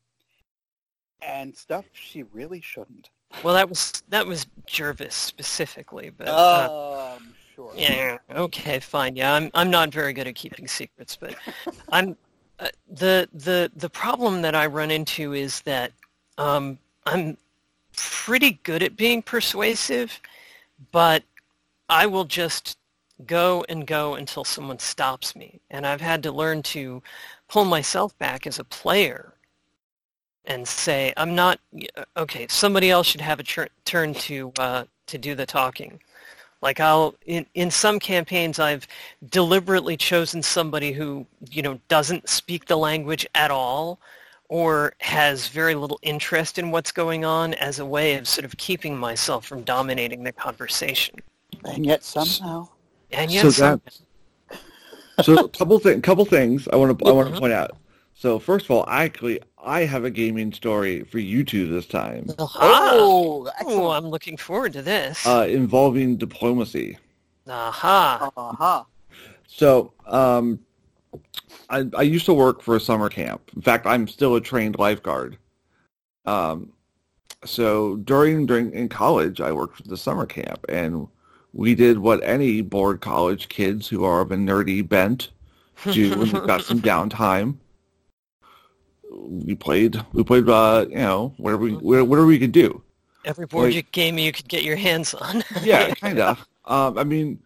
and 1.21 1.55
stuff 1.55 1.85
she 1.93 2.23
really 2.23 2.61
shouldn't. 2.61 3.09
Well, 3.43 3.55
that 3.55 3.69
was 3.69 4.03
that 4.09 4.25
was 4.25 4.45
Jervis 4.65 5.15
specifically, 5.15 6.11
but 6.15 6.27
uh, 6.27 7.15
um, 7.17 7.33
sure. 7.55 7.71
Yeah. 7.75 8.17
Okay. 8.31 8.79
Fine. 8.79 9.15
Yeah. 9.15 9.33
I'm 9.33 9.49
I'm 9.53 9.69
not 9.69 9.91
very 9.91 10.13
good 10.13 10.27
at 10.27 10.35
keeping 10.35 10.67
secrets, 10.67 11.15
but 11.15 11.35
I'm 11.91 12.17
the 12.89 13.29
the 13.33 13.71
the 13.75 13.89
problem 13.89 14.41
that 14.41 14.55
I 14.55 14.65
run 14.65 14.91
into 14.91 15.33
is 15.33 15.61
that 15.61 15.91
um, 16.37 16.77
I'm 17.05 17.37
pretty 17.95 18.59
good 18.63 18.83
at 18.83 18.95
being 18.95 19.21
persuasive, 19.21 20.19
but 20.91 21.23
I 21.89 22.05
will 22.05 22.25
just 22.25 22.77
go 23.25 23.65
and 23.69 23.87
go 23.87 24.15
until 24.15 24.43
someone 24.43 24.79
stops 24.79 25.35
me, 25.35 25.59
and 25.71 25.85
I've 25.85 26.01
had 26.01 26.23
to 26.23 26.31
learn 26.31 26.61
to 26.63 27.01
pull 27.47 27.65
myself 27.65 28.17
back 28.17 28.45
as 28.45 28.59
a 28.59 28.63
player 28.63 29.33
and 30.45 30.67
say, 30.67 31.13
I'm 31.17 31.35
not, 31.35 31.59
okay, 32.15 32.47
somebody 32.49 32.89
else 32.89 33.07
should 33.07 33.21
have 33.21 33.39
a 33.39 33.67
turn 33.85 34.13
to, 34.13 34.53
uh, 34.57 34.83
to 35.07 35.17
do 35.17 35.35
the 35.35 35.45
talking. 35.45 35.99
Like 36.61 36.79
I'll, 36.79 37.15
in, 37.25 37.45
in 37.53 37.69
some 37.69 37.99
campaigns, 37.99 38.59
I've 38.59 38.87
deliberately 39.29 39.95
chosen 39.95 40.41
somebody 40.41 40.91
who, 40.91 41.25
you 41.51 41.61
know, 41.61 41.79
doesn't 41.87 42.27
speak 42.27 42.65
the 42.65 42.77
language 42.77 43.27
at 43.35 43.51
all 43.51 43.99
or 44.49 44.93
has 44.99 45.49
very 45.49 45.75
little 45.75 45.99
interest 46.01 46.57
in 46.57 46.71
what's 46.71 46.91
going 46.91 47.25
on 47.25 47.53
as 47.55 47.79
a 47.79 47.85
way 47.85 48.15
of 48.15 48.27
sort 48.27 48.45
of 48.45 48.55
keeping 48.57 48.97
myself 48.97 49.45
from 49.45 49.61
dominating 49.63 50.23
the 50.23 50.31
conversation. 50.31 51.15
And 51.65 51.85
yet 51.85 52.03
somehow. 52.03 52.69
And 53.11 53.29
yet 53.29 53.41
so 53.41 53.49
somehow. 53.49 53.79
So 55.21 55.45
a 55.45 55.49
couple, 55.49 55.79
th- 55.79 56.01
couple 56.01 56.25
things 56.25 56.67
I 56.71 56.75
want 56.75 56.97
to, 56.97 57.05
I 57.05 57.11
want 57.11 57.27
to 57.27 57.31
mm-hmm. 57.31 57.39
point 57.39 57.53
out. 57.53 57.77
So 58.19 58.39
first 58.39 58.65
of 58.65 58.71
all, 58.71 58.83
actually, 58.87 59.41
I 59.63 59.81
have 59.81 60.03
a 60.03 60.09
gaming 60.09 60.51
story 60.51 61.03
for 61.03 61.19
you 61.19 61.43
two 61.43 61.67
this 61.67 61.85
time. 61.85 62.25
Oh, 62.39 63.47
oh 63.61 63.91
I'm 63.91 64.07
looking 64.07 64.37
forward 64.37 64.73
to 64.73 64.81
this. 64.81 65.23
Uh, 65.27 65.45
involving 65.47 66.17
diplomacy. 66.17 66.97
Aha. 67.47 68.31
Uh-huh. 68.35 68.83
So, 69.45 69.93
um, 70.07 70.59
I, 71.69 71.85
I 71.95 72.01
used 72.01 72.25
to 72.25 72.33
work 72.33 72.63
for 72.63 72.75
a 72.75 72.79
summer 72.79 73.07
camp. 73.07 73.51
In 73.55 73.61
fact, 73.61 73.85
I'm 73.85 74.07
still 74.07 74.35
a 74.35 74.41
trained 74.41 74.79
lifeguard. 74.79 75.37
Um, 76.25 76.73
so 77.45 77.97
during 77.97 78.47
during 78.47 78.73
in 78.73 78.89
college, 78.89 79.41
I 79.41 79.51
worked 79.51 79.77
for 79.77 79.83
the 79.83 79.95
summer 79.95 80.25
camp, 80.25 80.65
and 80.69 81.07
we 81.53 81.75
did 81.75 81.99
what 81.99 82.23
any 82.23 82.61
bored 82.61 82.99
college 82.99 83.47
kids 83.47 83.87
who 83.87 84.03
are 84.03 84.21
of 84.21 84.31
a 84.31 84.35
nerdy 84.35 84.87
bent 84.87 85.29
do 85.91 86.09
when 86.09 86.31
we've 86.31 86.47
got 86.47 86.63
some 86.63 86.81
downtime 86.93 87.57
we 89.27 89.55
played 89.55 90.01
we 90.13 90.23
played 90.23 90.47
uh 90.49 90.85
you 90.89 90.95
know 90.95 91.33
whatever 91.37 91.63
we 91.63 91.71
whatever 91.73 92.25
we 92.25 92.39
could 92.39 92.51
do. 92.51 92.81
Every 93.25 93.45
board 93.45 93.73
like, 93.73 93.91
game 93.91 94.17
you 94.17 94.31
could 94.31 94.47
get 94.47 94.63
your 94.63 94.77
hands 94.77 95.13
on. 95.13 95.43
Yeah 95.61 95.93
kind 95.95 96.19
of 96.19 96.47
um 96.65 96.97
i 96.97 97.03
mean 97.03 97.39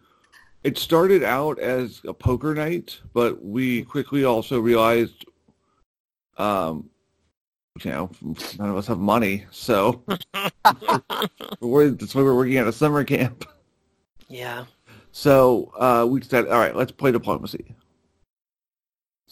it 0.64 0.78
started 0.78 1.22
out 1.22 1.58
as 1.58 2.00
a 2.06 2.14
poker 2.14 2.54
night 2.54 3.00
but 3.12 3.44
we 3.44 3.82
quickly 3.82 4.24
also 4.24 4.60
realized 4.60 5.24
um 6.38 6.88
you 7.82 7.90
know 7.90 8.10
none 8.58 8.70
of 8.70 8.76
us 8.76 8.86
have 8.86 8.98
money 8.98 9.46
so 9.50 10.04
we're, 11.60 11.90
that's 11.90 12.14
why 12.14 12.22
we're 12.22 12.34
working 12.34 12.58
at 12.58 12.66
a 12.66 12.72
summer 12.72 13.02
camp. 13.04 13.46
Yeah. 14.28 14.66
So 15.10 15.72
uh 15.78 16.06
we 16.08 16.22
said 16.22 16.46
all 16.48 16.58
right 16.58 16.76
let's 16.76 16.92
play 16.92 17.12
diplomacy 17.12 17.74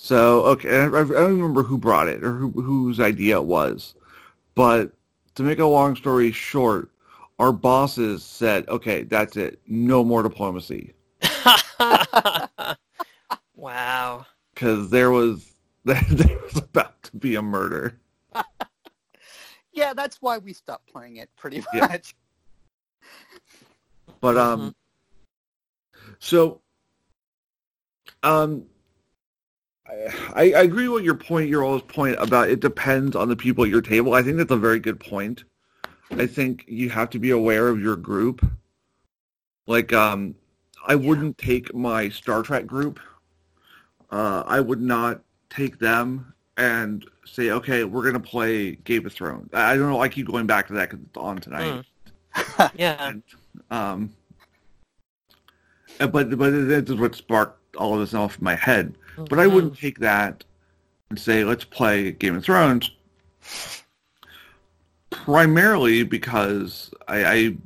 so 0.03 0.45
okay, 0.45 0.79
I, 0.79 0.87
I 0.87 0.89
don't 0.89 1.37
remember 1.37 1.63
who 1.63 1.77
brought 1.77 2.09
it 2.09 2.25
or 2.25 2.33
who, 2.33 2.49
whose 2.63 2.99
idea 2.99 3.37
it 3.37 3.45
was, 3.45 3.95
but 4.55 4.93
to 5.35 5.43
make 5.43 5.59
a 5.59 5.67
long 5.67 5.95
story 5.95 6.33
short, 6.33 6.91
our 7.39 7.53
bosses 7.53 8.25
said, 8.25 8.67
"Okay, 8.71 9.03
that's 9.03 9.37
it. 9.37 9.61
No 9.67 10.03
more 10.03 10.23
diplomacy." 10.23 10.95
wow. 13.55 14.25
Because 14.55 14.89
there 14.89 15.11
was 15.11 15.53
there, 15.85 16.03
was 16.09 16.57
about 16.57 17.03
to 17.03 17.17
be 17.19 17.35
a 17.35 17.43
murder. 17.43 18.01
yeah, 19.75 19.93
that's 19.93 20.23
why 20.23 20.39
we 20.39 20.55
stopped 20.55 20.91
playing 20.91 21.17
it 21.17 21.29
pretty 21.37 21.63
much. 21.75 22.15
Yeah. 23.03 23.11
But 24.23 24.39
um, 24.39 24.61
mm-hmm. 24.61 26.13
so 26.21 26.63
um, 28.23 28.65
I, 30.35 30.53
I 30.53 30.63
agree 30.63 30.89
with 30.89 31.05
your 31.05 31.15
point, 31.15 31.49
your 31.49 31.65
always 31.65 31.83
point 31.83 32.17
about 32.19 32.51
it 32.51 32.61
depends 32.61 33.17
on 33.17 33.29
the 33.29 33.37
people 33.37 33.65
at 33.65 33.71
your 33.71 33.83
table. 33.83 34.15
I 34.15 34.23
think 34.23 34.37
that's 34.37 34.51
a 34.51 34.57
very 34.57 34.79
good 34.79 35.01
point. 35.01 35.45
I 36.13 36.27
think 36.27 36.65
you 36.67 36.91
have 36.91 37.11
to 37.11 37.19
be 37.19 37.31
aware 37.31 37.69
of 37.69 37.81
your 37.81 37.97
group. 37.97 38.45
Like, 39.67 39.93
um, 39.93 40.35
I 40.87 40.97
wouldn't 40.97 41.39
take 41.39 41.75
my 41.75 42.09
Star 42.09 42.43
Trek 42.43 42.67
group. 42.67 42.99
Uh, 44.11 44.43
I 44.47 44.61
would 44.61 44.81
not 44.81 45.21
take 45.51 45.79
them 45.79 46.35
and 46.57 47.05
say, 47.25 47.51
okay, 47.51 47.85
we're 47.85 48.03
going 48.03 48.15
to 48.15 48.21
play 48.21 48.73
Game 48.77 49.07
of 49.07 49.13
Thrones. 49.13 49.51
I 49.53 49.77
don't 49.77 49.89
know. 49.91 50.01
I 50.01 50.09
keep 50.09 50.27
going 50.27 50.47
back 50.47 50.67
to 50.69 50.75
that 50.75 50.91
because 50.91 51.05
it's 51.05 51.17
on 51.17 51.39
tonight. 51.39 51.85
Mm. 52.35 52.71
yeah. 52.77 53.09
And, 53.09 53.23
um, 53.71 54.13
but 55.99 56.37
but 56.37 56.69
that's 56.69 56.93
what 56.93 57.15
sparked 57.15 57.77
all 57.77 57.95
of 57.95 58.01
this 58.01 58.15
off 58.15 58.41
my 58.41 58.55
head. 58.55 58.95
But 59.29 59.39
I 59.39 59.47
wouldn't 59.47 59.79
take 59.79 59.99
that 59.99 60.45
and 61.11 61.19
say, 61.19 61.45
let's 61.45 61.65
play 61.65 62.13
Game 62.13 62.37
of 62.37 62.45
Thrones. 62.45 62.91
Primarily 65.11 66.05
because 66.05 66.93
I, 67.09 67.25
I 67.25 67.57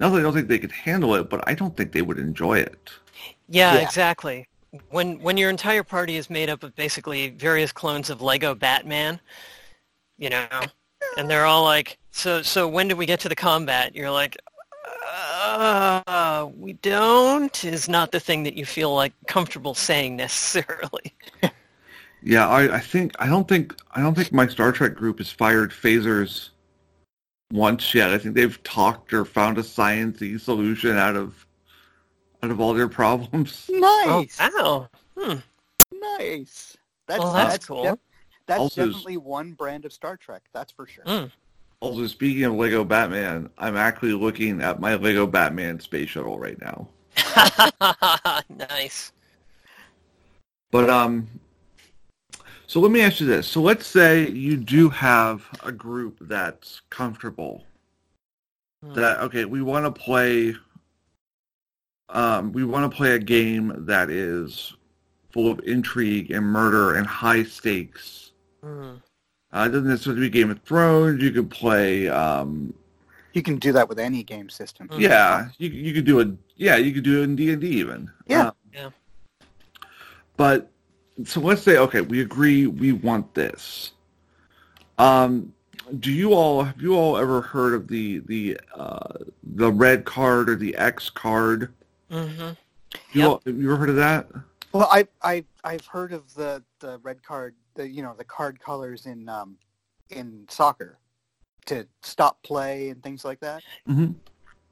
not 0.00 0.10
that 0.10 0.18
I 0.18 0.22
don't 0.22 0.32
think 0.32 0.48
they 0.48 0.58
could 0.58 0.72
handle 0.72 1.14
it, 1.14 1.30
but 1.30 1.46
I 1.46 1.54
don't 1.54 1.76
think 1.76 1.92
they 1.92 2.02
would 2.02 2.18
enjoy 2.18 2.58
it. 2.58 2.90
Yeah, 3.48 3.74
yeah, 3.74 3.80
exactly. 3.80 4.48
When 4.90 5.20
when 5.20 5.36
your 5.36 5.50
entire 5.50 5.84
party 5.84 6.16
is 6.16 6.28
made 6.28 6.50
up 6.50 6.62
of 6.62 6.74
basically 6.74 7.30
various 7.30 7.70
clones 7.70 8.10
of 8.10 8.20
Lego 8.20 8.54
Batman, 8.54 9.20
you 10.18 10.30
know, 10.30 10.46
and 11.16 11.30
they're 11.30 11.44
all 11.44 11.62
like, 11.62 11.98
so 12.10 12.42
so 12.42 12.66
when 12.66 12.88
do 12.88 12.96
we 12.96 13.06
get 13.06 13.20
to 13.20 13.28
the 13.28 13.36
combat? 13.36 13.94
You're 13.94 14.10
like, 14.10 14.36
uh, 15.44 16.48
we 16.56 16.74
don't 16.74 17.64
is 17.64 17.88
not 17.88 18.12
the 18.12 18.20
thing 18.20 18.42
that 18.44 18.54
you 18.54 18.64
feel 18.64 18.94
like 18.94 19.12
comfortable 19.26 19.74
saying 19.74 20.16
necessarily. 20.16 21.14
yeah, 22.22 22.48
I, 22.48 22.76
I 22.76 22.80
think 22.80 23.12
I 23.18 23.26
don't 23.26 23.48
think 23.48 23.74
I 23.92 24.00
don't 24.00 24.14
think 24.14 24.32
my 24.32 24.46
Star 24.46 24.72
Trek 24.72 24.94
group 24.94 25.18
has 25.18 25.30
fired 25.30 25.70
phasers 25.70 26.50
once 27.52 27.94
yet. 27.94 28.10
I 28.10 28.18
think 28.18 28.34
they've 28.34 28.62
talked 28.62 29.12
or 29.12 29.24
found 29.24 29.58
a 29.58 29.62
sciencey 29.62 30.40
solution 30.40 30.96
out 30.96 31.16
of 31.16 31.46
out 32.42 32.50
of 32.50 32.60
all 32.60 32.74
their 32.74 32.88
problems. 32.88 33.70
Nice. 33.84 34.38
Oh, 34.40 34.88
wow. 35.16 35.26
Hmm. 35.26 35.38
Nice. 36.18 36.76
That's, 37.06 37.20
well, 37.20 37.32
that's, 37.32 37.52
that's 37.52 37.66
cool. 37.66 37.82
Def- 37.82 37.98
that's 38.46 38.60
also, 38.60 38.86
definitely 38.86 39.16
one 39.16 39.52
brand 39.52 39.84
of 39.84 39.92
Star 39.92 40.16
Trek. 40.16 40.42
That's 40.52 40.72
for 40.72 40.86
sure. 40.86 41.04
Mm. 41.04 41.30
Also, 41.84 42.06
speaking 42.06 42.44
of 42.44 42.54
Lego 42.54 42.82
Batman, 42.82 43.50
I'm 43.58 43.76
actually 43.76 44.14
looking 44.14 44.62
at 44.62 44.80
my 44.80 44.94
Lego 44.94 45.26
Batman 45.26 45.78
space 45.80 46.08
shuttle 46.08 46.38
right 46.38 46.58
now. 46.58 46.88
nice. 48.48 49.12
But 50.70 50.88
um, 50.88 51.28
so 52.66 52.80
let 52.80 52.90
me 52.90 53.02
ask 53.02 53.20
you 53.20 53.26
this: 53.26 53.46
so 53.46 53.60
let's 53.60 53.86
say 53.86 54.30
you 54.30 54.56
do 54.56 54.88
have 54.88 55.46
a 55.62 55.70
group 55.70 56.16
that's 56.22 56.80
comfortable. 56.88 57.66
Hmm. 58.82 58.94
That 58.94 59.20
okay, 59.20 59.44
we 59.44 59.60
want 59.60 59.84
to 59.84 59.90
play. 59.92 60.56
Um, 62.08 62.52
we 62.52 62.64
want 62.64 62.90
to 62.90 62.96
play 62.96 63.10
a 63.10 63.18
game 63.18 63.74
that 63.80 64.08
is 64.08 64.72
full 65.32 65.50
of 65.50 65.60
intrigue 65.66 66.30
and 66.30 66.46
murder 66.46 66.94
and 66.94 67.06
high 67.06 67.42
stakes. 67.42 68.32
Mm. 68.64 69.02
Uh, 69.54 69.66
it 69.66 69.72
doesn't 69.72 69.86
necessarily 69.88 70.22
be 70.22 70.30
Game 70.30 70.50
of 70.50 70.60
Thrones. 70.62 71.22
You 71.22 71.30
could 71.30 71.48
play, 71.50 72.08
um, 72.08 72.74
You 73.34 73.42
can 73.42 73.56
do 73.58 73.72
that 73.72 73.88
with 73.88 73.98
any 74.00 74.22
game 74.24 74.48
system. 74.48 74.88
Mm. 74.88 74.98
yeah, 75.00 75.48
you 75.58 75.68
you 75.70 75.94
could 75.94 76.04
do 76.04 76.18
it. 76.20 76.28
Yeah, 76.56 76.76
you 76.76 76.92
could 76.92 77.04
do 77.04 77.20
it 77.20 77.24
in 77.24 77.36
D 77.36 77.52
and 77.52 77.60
D 77.60 77.68
even. 77.68 78.10
Yeah. 78.26 78.48
Uh, 78.48 78.50
Yeah. 78.72 78.90
But 80.36 80.70
so 81.24 81.40
let's 81.40 81.62
say, 81.62 81.78
okay, 81.78 82.00
we 82.00 82.20
agree 82.20 82.66
we 82.66 82.92
want 82.92 83.34
this. 83.34 83.92
Um, 84.98 85.52
do 86.00 86.10
you 86.10 86.32
all 86.34 86.64
have 86.64 86.80
you 86.80 86.94
all 86.96 87.16
ever 87.16 87.40
heard 87.40 87.74
of 87.74 87.86
the 87.88 88.18
the 88.20 88.58
uh, 88.74 89.18
the 89.54 89.70
red 89.70 90.04
card 90.04 90.48
or 90.50 90.56
the 90.56 90.74
X 90.76 91.10
card? 91.10 91.72
Mm-hmm. 92.10 92.50
You 93.12 93.20
Yep. 93.22 93.28
all, 93.28 93.42
have 93.46 93.56
you 93.60 93.68
ever 93.68 93.76
heard 93.76 93.90
of 93.90 93.96
that? 93.96 94.28
Well, 94.74 94.88
I 94.90 95.06
I 95.22 95.44
I've 95.62 95.86
heard 95.86 96.12
of 96.12 96.34
the 96.34 96.62
the 96.80 96.98
red 97.04 97.22
card, 97.22 97.54
the 97.74 97.88
you 97.88 98.02
know 98.02 98.12
the 98.18 98.24
card 98.24 98.58
colors 98.58 99.06
in 99.06 99.28
um 99.28 99.56
in 100.10 100.46
soccer 100.50 100.98
to 101.66 101.86
stop 102.02 102.42
play 102.42 102.88
and 102.88 103.00
things 103.00 103.24
like 103.24 103.38
that. 103.40 103.62
Mm-hmm. 103.88 104.12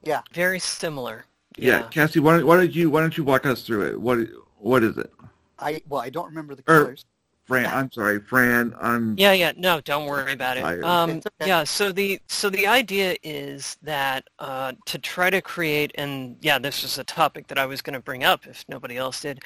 Yeah, 0.03 0.21
very 0.33 0.59
similar. 0.59 1.25
Yeah, 1.57 1.83
Cassie, 1.83 2.19
why 2.19 2.37
don't, 2.37 2.45
why 2.45 2.57
don't 2.57 2.75
you 2.75 2.89
why 2.89 2.99
don't 2.99 3.17
you 3.17 3.23
walk 3.23 3.45
us 3.45 3.61
through 3.63 3.87
it? 3.87 4.01
What 4.01 4.19
what 4.57 4.83
is 4.83 4.97
it? 4.97 5.11
I 5.57 5.81
well, 5.87 6.01
I 6.01 6.09
don't 6.09 6.27
remember 6.27 6.53
the 6.53 6.63
Er, 6.63 6.83
colors. 6.83 7.05
Fran, 7.45 7.65
I'm 7.65 7.91
sorry, 7.91 8.21
Fran. 8.21 8.73
I'm 8.79 9.15
Yeah, 9.17 9.33
yeah. 9.33 9.51
No, 9.57 9.81
don't 9.81 10.05
worry 10.05 10.31
about 10.31 10.55
it. 10.57 10.83
Um, 10.83 11.09
okay. 11.11 11.29
Yeah. 11.45 11.65
So 11.65 11.91
the 11.91 12.21
so 12.27 12.49
the 12.49 12.67
idea 12.67 13.17
is 13.21 13.77
that 13.83 14.29
uh, 14.39 14.73
to 14.85 14.97
try 14.97 15.29
to 15.29 15.41
create, 15.41 15.91
and 15.95 16.37
yeah, 16.41 16.57
this 16.57 16.85
is 16.85 16.97
a 16.97 17.03
topic 17.03 17.47
that 17.47 17.57
I 17.57 17.65
was 17.65 17.81
going 17.81 17.95
to 17.95 17.99
bring 17.99 18.23
up 18.23 18.47
if 18.47 18.63
nobody 18.69 18.95
else 18.95 19.21
did, 19.21 19.43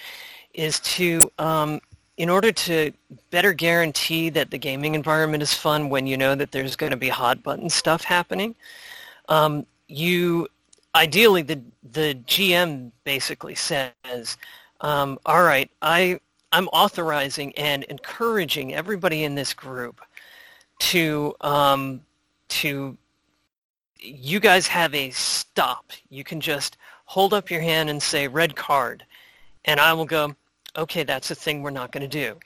is 0.58 0.82
to 0.82 1.32
um, 1.40 1.80
in 2.18 2.30
order 2.30 2.52
to 2.52 2.92
better 3.30 3.54
guarantee 3.54 4.30
that 4.32 4.52
the 4.52 4.58
gaming 4.58 4.96
environment 4.96 5.42
is 5.44 5.54
fun 5.54 5.88
when 5.90 6.08
you 6.08 6.18
know 6.18 6.36
that 6.36 6.52
there's 6.52 6.76
going 6.76 6.92
to 6.92 6.98
be 6.98 7.10
hot 7.10 7.42
button 7.44 7.70
stuff 7.70 8.04
happening. 8.04 8.56
Um, 9.30 9.66
you 9.88 10.48
ideally 10.96 11.44
the 11.44 11.62
the 11.92 12.16
GM 12.26 12.92
basically 13.04 13.56
says, 13.56 14.38
um, 14.82 15.20
all 15.26 15.44
right, 15.44 15.70
I 15.82 16.20
I'm 16.52 16.68
authorizing 16.70 17.56
and 17.56 17.84
encouraging 17.86 18.74
everybody 18.74 19.24
in 19.24 19.36
this 19.36 19.54
group 19.54 20.02
to 20.80 21.36
um, 21.42 22.02
to 22.50 22.98
you 24.00 24.40
guys 24.40 24.68
have 24.68 24.94
a 24.94 25.12
stop. 25.12 25.92
You 26.10 26.24
can 26.24 26.42
just 26.42 26.78
hold 27.06 27.34
up 27.34 27.50
your 27.52 27.62
hand 27.62 27.90
and 27.90 28.02
say 28.02 28.28
red 28.28 28.56
card, 28.56 29.06
and 29.66 29.80
I 29.80 29.94
will 29.94 30.06
go. 30.06 30.36
Okay, 30.78 31.04
that's 31.04 31.32
a 31.32 31.36
thing 31.36 31.64
we're 31.64 31.72
not 31.72 31.92
going 31.92 32.08
to 32.08 32.08
do, 32.08 32.38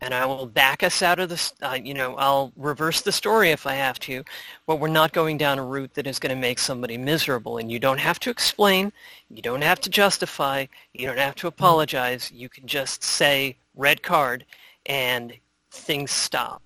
and 0.00 0.14
I 0.14 0.24
will 0.24 0.46
back 0.46 0.82
us 0.82 1.02
out 1.02 1.18
of 1.18 1.28
this. 1.28 1.52
Uh, 1.60 1.78
you 1.82 1.92
know, 1.92 2.14
I'll 2.16 2.50
reverse 2.56 3.02
the 3.02 3.12
story 3.12 3.50
if 3.50 3.66
I 3.66 3.74
have 3.74 3.98
to, 4.00 4.24
but 4.66 4.76
we're 4.80 4.88
not 4.88 5.12
going 5.12 5.36
down 5.36 5.58
a 5.58 5.64
route 5.64 5.92
that 5.92 6.06
is 6.06 6.18
going 6.18 6.34
to 6.34 6.40
make 6.40 6.58
somebody 6.58 6.96
miserable. 6.96 7.58
And 7.58 7.70
you 7.70 7.78
don't 7.78 7.98
have 7.98 8.18
to 8.20 8.30
explain. 8.30 8.92
You 9.28 9.42
don't 9.42 9.62
have 9.62 9.78
to 9.82 9.90
justify. 9.90 10.64
You 10.94 11.06
don't 11.06 11.18
have 11.18 11.34
to 11.36 11.48
apologize. 11.48 12.32
You 12.32 12.48
can 12.48 12.66
just 12.66 13.04
say 13.04 13.58
red 13.74 14.02
card, 14.02 14.46
and 14.86 15.34
things 15.70 16.12
stop. 16.12 16.62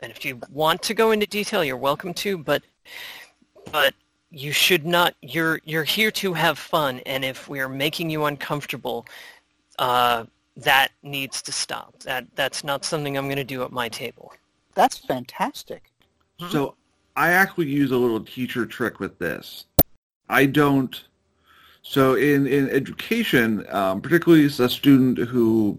And 0.00 0.12
if 0.12 0.26
you 0.26 0.40
want 0.50 0.82
to 0.82 0.94
go 0.94 1.12
into 1.12 1.26
detail, 1.26 1.64
you're 1.64 1.78
welcome 1.78 2.12
to, 2.14 2.36
but 2.36 2.62
but 3.72 3.94
you 4.30 4.52
should 4.52 4.84
not. 4.84 5.14
You're 5.22 5.62
you're 5.64 5.84
here 5.84 6.10
to 6.10 6.34
have 6.34 6.58
fun, 6.58 7.00
and 7.06 7.24
if 7.24 7.48
we 7.48 7.60
are 7.60 7.68
making 7.68 8.10
you 8.10 8.26
uncomfortable, 8.26 9.06
uh, 9.78 10.24
that 10.62 10.90
needs 11.02 11.42
to 11.42 11.52
stop. 11.52 11.98
That 12.00 12.26
that's 12.34 12.64
not 12.64 12.84
something 12.84 13.16
I'm 13.16 13.26
going 13.26 13.36
to 13.36 13.44
do 13.44 13.62
at 13.62 13.72
my 13.72 13.88
table. 13.88 14.32
That's 14.74 14.98
fantastic. 14.98 15.90
So 16.50 16.74
I 17.16 17.30
actually 17.32 17.68
use 17.68 17.90
a 17.90 17.96
little 17.96 18.20
teacher 18.20 18.66
trick 18.66 19.00
with 19.00 19.18
this. 19.18 19.66
I 20.28 20.46
don't. 20.46 21.02
So 21.82 22.14
in 22.14 22.46
in 22.46 22.70
education, 22.70 23.66
um, 23.70 24.00
particularly 24.00 24.44
as 24.44 24.60
a 24.60 24.68
student 24.68 25.18
who 25.18 25.78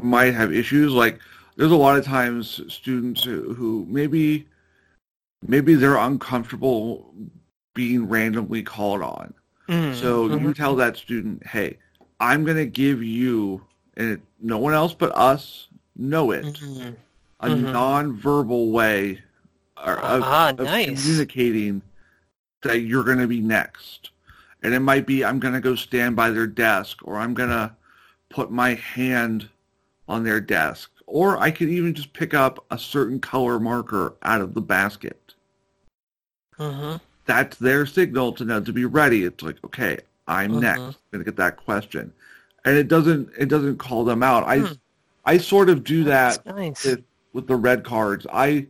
might 0.00 0.34
have 0.34 0.52
issues, 0.52 0.92
like 0.92 1.20
there's 1.56 1.72
a 1.72 1.76
lot 1.76 1.98
of 1.98 2.04
times 2.04 2.60
students 2.72 3.24
who, 3.24 3.54
who 3.54 3.86
maybe 3.88 4.46
maybe 5.46 5.74
they're 5.74 5.96
uncomfortable 5.96 7.12
being 7.74 8.08
randomly 8.08 8.62
called 8.62 9.02
on. 9.02 9.34
So 9.92 10.28
you 10.28 10.38
Mhm. 10.38 10.54
tell 10.54 10.74
that 10.76 10.96
student, 10.96 11.46
hey, 11.46 11.78
I'm 12.20 12.44
going 12.44 12.56
to 12.56 12.66
give 12.66 13.02
you, 13.02 13.62
and 13.98 14.22
no 14.40 14.56
one 14.56 14.72
else 14.72 14.94
but 14.94 15.14
us 15.14 15.66
know 15.96 16.30
it, 16.30 16.44
Mhm. 16.44 16.96
a 17.40 17.48
Mhm. 17.48 17.72
non-verbal 17.72 18.70
way 18.70 19.20
of, 19.76 20.22
Ah, 20.22 20.50
of 20.50 20.60
nice. 20.60 20.86
communicating 20.86 21.82
that 22.62 22.80
you're 22.80 23.04
going 23.04 23.18
to 23.18 23.26
be 23.26 23.40
next. 23.40 24.10
And 24.62 24.72
it 24.72 24.80
might 24.80 25.06
be 25.06 25.24
I'm 25.24 25.38
going 25.38 25.54
to 25.54 25.60
go 25.60 25.74
stand 25.74 26.16
by 26.16 26.30
their 26.30 26.46
desk 26.46 26.98
or 27.02 27.16
I'm 27.18 27.34
going 27.34 27.50
to 27.50 27.72
put 28.30 28.50
my 28.50 28.74
hand 28.74 29.48
on 30.08 30.24
their 30.24 30.40
desk. 30.40 30.90
Or 31.06 31.38
I 31.38 31.50
could 31.50 31.68
even 31.68 31.94
just 31.94 32.12
pick 32.12 32.34
up 32.34 32.64
a 32.70 32.78
certain 32.78 33.20
color 33.20 33.58
marker 33.58 34.14
out 34.22 34.40
of 34.40 34.54
the 34.54 34.60
basket. 34.60 35.34
Mhm. 36.58 37.00
That's 37.24 37.56
their 37.56 37.86
signal 37.86 38.32
to 38.34 38.44
know 38.44 38.60
to 38.60 38.72
be 38.72 38.84
ready. 38.84 39.24
It's 39.24 39.42
like, 39.42 39.62
okay, 39.64 39.98
I'm 40.26 40.52
Mhm. 40.52 40.60
next. 40.60 40.80
I'm 40.80 40.94
going 41.12 41.24
to 41.24 41.24
get 41.24 41.36
that 41.36 41.56
question. 41.56 42.12
And 42.68 42.76
it 42.76 42.86
doesn't 42.88 43.30
it 43.38 43.48
doesn't 43.48 43.78
call 43.78 44.04
them 44.04 44.22
out. 44.22 44.44
I 44.44 44.58
Hmm. 44.58 44.72
I 45.24 45.38
sort 45.38 45.70
of 45.70 45.84
do 45.84 46.04
that 46.04 46.44
nice. 46.46 46.84
with, 46.84 47.02
with 47.32 47.46
the 47.46 47.56
red 47.56 47.82
cards. 47.82 48.26
I 48.32 48.66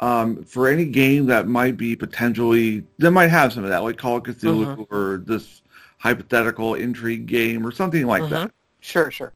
um, 0.00 0.42
for 0.44 0.68
any 0.68 0.84
game 0.84 1.26
that 1.26 1.46
might 1.48 1.76
be 1.78 1.96
potentially 1.96 2.84
that 2.98 3.10
might 3.12 3.28
have 3.28 3.52
some 3.54 3.64
of 3.64 3.70
that, 3.70 3.82
like 3.82 3.96
Call 3.96 4.18
of 4.18 4.24
Cthulhu 4.24 4.76
Mhm. 4.76 4.86
or 4.90 5.22
this 5.24 5.62
hypothetical 5.98 6.74
intrigue 6.74 7.26
game 7.26 7.66
or 7.66 7.70
something 7.72 8.06
like 8.06 8.28
that. 8.28 8.50
Sure, 8.80 9.10
sure. 9.10 9.32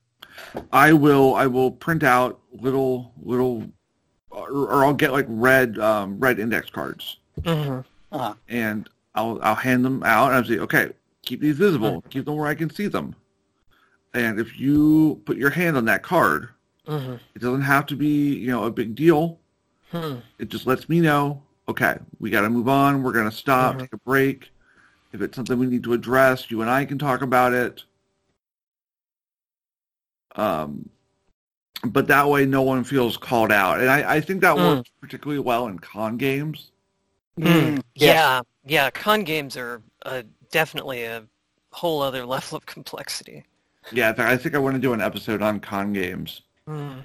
I 0.72 0.92
will 0.92 1.34
I 1.34 1.46
will 1.46 1.70
print 1.70 2.02
out 2.02 2.38
little 2.52 3.12
little 3.22 3.64
or, 4.30 4.50
or 4.50 4.84
I'll 4.84 4.92
get 4.92 5.12
like 5.12 5.26
red 5.28 5.78
um, 5.78 6.18
red 6.18 6.38
index 6.38 6.68
cards 6.68 7.18
Mhm. 7.42 7.82
Uh, 8.12 8.34
and 8.48 8.88
I'll 9.14 9.38
I'll 9.42 9.54
hand 9.54 9.84
them 9.86 10.02
out 10.02 10.28
and 10.28 10.36
I'll 10.36 10.44
say, 10.44 10.58
okay, 10.58 10.90
keep 11.22 11.40
these 11.40 11.56
visible, 11.56 12.02
keep 12.10 12.24
them 12.26 12.36
where 12.36 12.46
I 12.48 12.54
can 12.54 12.68
see 12.70 12.86
them. 12.88 13.14
And 14.16 14.40
if 14.40 14.58
you 14.58 15.20
put 15.26 15.36
your 15.36 15.50
hand 15.50 15.76
on 15.76 15.84
that 15.84 16.02
card, 16.02 16.48
Mhm. 16.88 17.20
it 17.34 17.40
doesn't 17.40 17.60
have 17.60 17.84
to 17.86 17.96
be 17.96 18.34
you 18.34 18.46
know 18.46 18.64
a 18.64 18.70
big 18.70 18.94
deal. 18.94 19.38
Hmm. 19.92 20.16
It 20.38 20.48
just 20.48 20.66
lets 20.66 20.88
me 20.88 21.00
know, 21.00 21.42
okay, 21.68 21.98
we 22.18 22.30
got 22.30 22.40
to 22.40 22.48
move 22.50 22.66
on. 22.66 23.02
We're 23.02 23.12
going 23.12 23.28
to 23.30 23.36
stop, 23.36 23.76
Mhm. 23.76 23.80
take 23.80 23.92
a 23.92 23.98
break. 23.98 24.50
If 25.12 25.20
it's 25.20 25.36
something 25.36 25.58
we 25.58 25.66
need 25.66 25.84
to 25.84 25.92
address, 25.92 26.50
you 26.50 26.62
and 26.62 26.70
I 26.70 26.86
can 26.86 26.98
talk 26.98 27.20
about 27.20 27.52
it. 27.52 27.84
Um, 30.34 30.88
but 31.84 32.06
that 32.08 32.28
way, 32.28 32.46
no 32.46 32.62
one 32.62 32.84
feels 32.84 33.16
called 33.18 33.52
out, 33.52 33.80
and 33.80 33.90
I, 33.90 34.16
I 34.16 34.20
think 34.22 34.40
that 34.40 34.56
Mm. 34.56 34.76
works 34.78 34.90
particularly 35.00 35.40
well 35.40 35.66
in 35.68 35.78
con 35.78 36.16
games. 36.16 36.70
Mm. 37.38 37.76
yes. 37.94 38.14
Yeah, 38.16 38.40
yeah. 38.64 38.90
Con 38.90 39.24
games 39.24 39.58
are 39.58 39.82
uh, 40.06 40.22
definitely 40.50 41.04
a 41.04 41.26
whole 41.70 42.00
other 42.00 42.24
level 42.34 42.56
of 42.56 42.64
complexity. 42.64 43.44
Yeah, 43.92 44.10
in 44.10 44.14
fact, 44.16 44.28
I 44.30 44.36
think 44.36 44.54
I 44.54 44.58
want 44.58 44.74
to 44.74 44.80
do 44.80 44.92
an 44.92 45.00
episode 45.00 45.42
on 45.42 45.60
con 45.60 45.92
games. 45.92 46.42
Mm. 46.68 47.04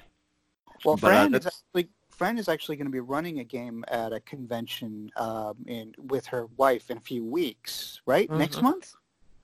Well, 0.84 0.96
But, 0.96 1.12
uh, 1.12 1.28
Fran 1.28 1.34
is 1.34 1.46
actually 1.46 1.88
Fran 2.10 2.38
is 2.38 2.48
actually 2.48 2.76
going 2.76 2.86
to 2.86 2.92
be 2.92 3.00
running 3.00 3.40
a 3.40 3.44
game 3.44 3.84
at 3.88 4.12
a 4.12 4.20
convention 4.20 5.10
um, 5.16 5.56
in 5.66 5.94
with 5.98 6.26
her 6.26 6.46
wife 6.56 6.90
in 6.90 6.98
a 6.98 7.00
few 7.00 7.24
weeks, 7.24 8.00
right? 8.06 8.30
Next 8.30 8.56
Mhm. 8.58 8.62
month. 8.62 8.94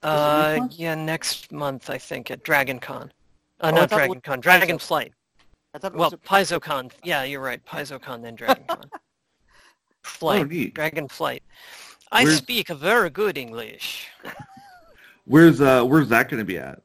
Uh, 0.02 0.56
month? 0.60 0.74
yeah, 0.74 0.94
next 0.94 1.50
month 1.50 1.90
I 1.90 1.98
think 1.98 2.30
at 2.30 2.42
Dragon 2.44 2.78
Con. 2.78 3.12
Uh, 3.60 3.70
Oh, 3.72 3.76
not 3.76 3.88
Dragon 3.88 4.08
was 4.16 4.22
Con, 4.22 4.38
Paizo. 4.38 4.42
Dragon 4.42 4.78
Flight. 4.78 5.12
I 5.74 5.78
thought 5.78 5.94
Well, 5.94 6.10
was 6.10 6.12
a- 6.12 6.18
PaizoCon. 6.18 6.92
Yeah, 7.02 7.24
you're 7.24 7.40
right. 7.40 7.64
PaizoCon, 7.64 8.22
then 8.22 8.34
Dragon 8.36 8.64
Con. 8.68 8.84
Flight. 10.02 10.46
Oh. 10.50 10.70
Dragon 10.74 11.08
Flight. 11.08 11.42
I 12.12 12.24
Where's- 12.24 12.38
speak 12.38 12.68
very 12.68 13.10
good 13.10 13.36
English. 13.36 14.08
Where's 15.24 15.60
uh, 15.60 15.84
where's 15.84 16.08
that 16.10 16.28
going 16.28 16.38
to 16.38 16.44
be 16.44 16.58
at? 16.58 16.80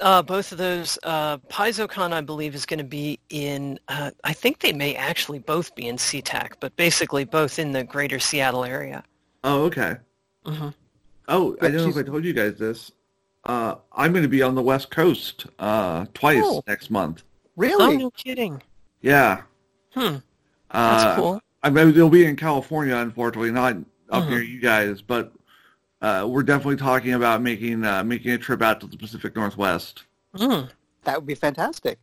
Uh, 0.00 0.22
both 0.22 0.50
of 0.52 0.58
those, 0.58 0.98
uh, 1.02 1.36
PaizoCon, 1.38 2.12
I 2.12 2.20
believe, 2.22 2.54
is 2.54 2.64
going 2.64 2.78
to 2.78 2.84
be 2.84 3.18
in, 3.28 3.78
uh, 3.88 4.10
I 4.24 4.32
think 4.32 4.60
they 4.60 4.72
may 4.72 4.94
actually 4.94 5.40
both 5.40 5.74
be 5.74 5.88
in 5.88 5.96
SeaTac, 5.96 6.52
but 6.60 6.74
basically 6.76 7.24
both 7.24 7.58
in 7.58 7.72
the 7.72 7.84
greater 7.84 8.18
Seattle 8.18 8.64
area. 8.64 9.04
Oh, 9.44 9.64
okay. 9.64 9.96
hmm 10.44 10.68
Oh, 11.28 11.56
I 11.60 11.68
don't 11.68 11.76
know 11.76 11.88
if 11.88 11.96
I 11.96 12.02
told 12.02 12.24
you 12.24 12.32
guys 12.32 12.58
this. 12.58 12.90
Uh, 13.44 13.76
I'm 13.92 14.12
going 14.12 14.24
to 14.24 14.28
be 14.28 14.42
on 14.42 14.54
the 14.54 14.62
West 14.62 14.90
Coast 14.90 15.46
uh, 15.58 16.06
twice 16.12 16.42
Oh. 16.44 16.62
next 16.66 16.90
month. 16.90 17.22
Really? 17.56 17.74
Oh, 17.82 17.86
really. 17.86 17.98
no 17.98 18.10
kidding. 18.10 18.62
Yeah. 19.02 19.42
Hmm, 19.94 20.16
that's 20.72 21.04
Uh, 21.04 21.16
cool. 21.16 21.42
I 21.62 21.70
mean, 21.70 21.92
they'll 21.92 22.08
be 22.10 22.24
in 22.26 22.36
California, 22.36 22.96
unfortunately, 22.96 23.52
not 23.52 23.76
up 24.10 24.24
Mhm. 24.24 24.30
near 24.30 24.42
you 24.42 24.60
guys, 24.60 25.02
but 25.02 25.32
uh, 26.00 26.26
we're 26.28 26.42
definitely 26.42 26.76
talking 26.76 27.14
about 27.14 27.42
making 27.42 27.84
uh, 27.84 28.02
making 28.04 28.32
a 28.32 28.38
trip 28.38 28.62
out 28.62 28.80
to 28.80 28.86
the 28.86 28.96
Pacific 28.96 29.36
Northwest. 29.36 30.04
Mm. 30.36 30.70
That 31.04 31.16
would 31.16 31.26
be 31.26 31.34
fantastic. 31.34 31.98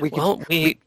We 0.00 0.10
could 0.10 0.18
Well, 0.18 0.42
we 0.48 0.78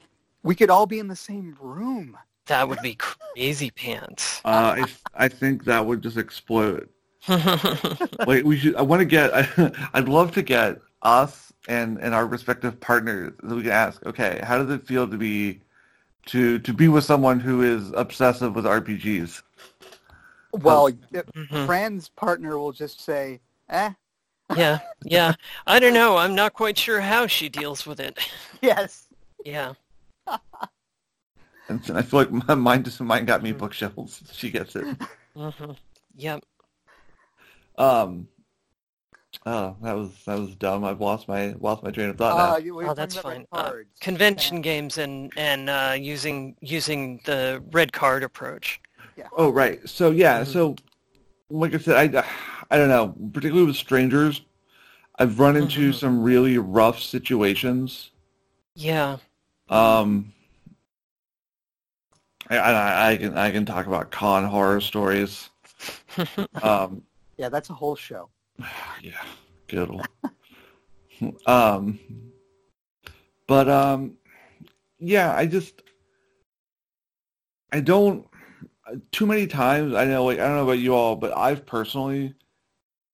we 0.43 0.55
could 0.55 0.69
all 0.69 0.85
be 0.85 0.99
in 0.99 1.07
the 1.07 1.15
same 1.15 1.57
room. 1.59 2.17
that 2.47 2.67
would 2.67 2.81
be 2.81 2.95
crazy 2.95 3.71
pants. 3.71 4.41
Uh, 4.45 4.85
I 5.15 5.25
I 5.25 5.27
think 5.27 5.65
that 5.65 5.85
would 5.85 6.01
just 6.01 6.17
explode. 6.17 6.89
Like 7.27 8.43
we 8.43 8.57
should. 8.57 8.75
I 8.75 8.81
want 8.81 8.99
to 8.99 9.05
get. 9.05 9.31
I'd 9.93 10.07
love 10.07 10.31
to 10.33 10.41
get 10.41 10.79
us 11.01 11.51
and 11.67 11.97
and 11.99 12.13
our 12.13 12.27
respective 12.27 12.79
partners. 12.79 13.33
So 13.47 13.55
we 13.55 13.63
can 13.63 13.71
ask. 13.71 14.05
Okay, 14.05 14.39
how 14.43 14.57
does 14.57 14.69
it 14.69 14.85
feel 14.85 15.07
to 15.07 15.17
be 15.17 15.61
to 16.27 16.59
to 16.59 16.73
be 16.73 16.87
with 16.87 17.03
someone 17.03 17.39
who 17.39 17.61
is 17.61 17.91
obsessive 17.95 18.55
with 18.55 18.65
RPGs? 18.65 19.41
Well, 20.63 20.89
Mhm. 20.91 21.65
Fran's 21.65 22.09
partner 22.09 22.57
will 22.57 22.71
just 22.71 23.01
say, 23.01 23.41
"Eh, 23.69 23.91
Yeah, 24.55 24.79
yeah. 25.03 25.33
I 25.67 25.79
don't 25.79 25.93
know. 25.93 26.17
I'm 26.17 26.35
not 26.35 26.53
quite 26.53 26.77
sure 26.77 27.01
how 27.01 27.27
she 27.27 27.49
deals 27.49 27.85
with 27.85 27.99
it. 27.99 28.17
yes." 28.61 29.07
Yeah. 29.43 29.73
And 31.67 31.81
I 31.95 32.01
feel 32.03 32.19
like 32.19 32.31
my 32.47 32.55
mind 32.55 32.85
just 32.85 33.01
mine 33.01 33.25
got 33.25 33.41
me 33.43 33.51
bookshelves. 33.51 34.21
She 34.33 34.51
gets 34.51 34.75
it. 34.75 34.85
hmm 35.35 35.71
Yep. 36.15 36.43
Um. 37.77 38.27
Oh, 39.45 39.75
that 39.81 39.93
was 39.95 40.11
that 40.25 40.39
was 40.39 40.55
dumb. 40.55 40.85
I've 40.85 41.01
lost 41.01 41.27
my 41.27 41.53
lost 41.59 41.83
my 41.83 41.91
train 41.91 42.09
of 42.09 42.17
thought 42.17 42.37
now. 42.37 42.53
Uh, 42.53 42.57
you- 42.57 42.81
Oh, 42.87 42.93
that's 42.93 43.17
fine. 43.17 43.45
Uh, 43.51 43.63
cards. 43.63 43.89
convention 43.99 44.61
games 44.61 44.97
and 44.97 45.33
and 45.37 45.69
uh, 45.69 45.95
using 45.97 46.55
using 46.61 47.19
the 47.25 47.61
red 47.71 47.91
card 47.91 48.23
approach. 48.23 48.79
Oh, 49.37 49.49
right. 49.49 49.87
So 49.87 50.11
yeah. 50.11 50.41
Mhm. 50.41 50.47
So, 50.47 50.75
like 51.49 51.73
I 51.73 51.77
said, 51.77 52.15
I 52.15 52.25
I 52.71 52.77
don't 52.77 52.89
know. 52.89 53.15
Particularly 53.33 53.67
with 53.67 53.75
strangers, 53.75 54.41
I've 55.17 55.39
run 55.39 55.55
into 55.55 55.91
Mhm. 55.91 55.95
some 55.95 56.21
really 56.23 56.57
rough 56.57 57.01
situations. 57.01 58.11
Yeah. 58.75 59.17
Um. 59.69 60.33
I, 62.49 62.57
I, 62.57 63.11
I 63.11 63.17
can 63.17 63.37
I 63.37 63.51
can 63.51 63.65
talk 63.65 63.87
about 63.87 64.11
con 64.11 64.45
horror 64.45 64.81
stories. 64.81 65.49
Um. 66.61 67.01
Yeah, 67.37 67.49
that's 67.49 67.69
a 67.69 67.73
whole 67.73 67.95
show. 67.95 68.29
yeah. 69.01 69.21
Good. 69.67 69.89
one. 69.89 71.35
um. 71.45 71.99
But 73.47 73.67
um. 73.69 74.17
Yeah. 74.99 75.35
I 75.35 75.45
just. 75.45 75.81
I 77.71 77.81
don't. 77.81 78.25
Too 79.11 79.25
many 79.25 79.47
times. 79.47 79.93
I 79.93 80.05
know. 80.05 80.25
Like 80.25 80.39
I 80.39 80.43
don't 80.47 80.55
know 80.57 80.63
about 80.63 80.79
you 80.79 80.93
all, 80.93 81.15
but 81.15 81.35
I've 81.35 81.65
personally 81.65 82.33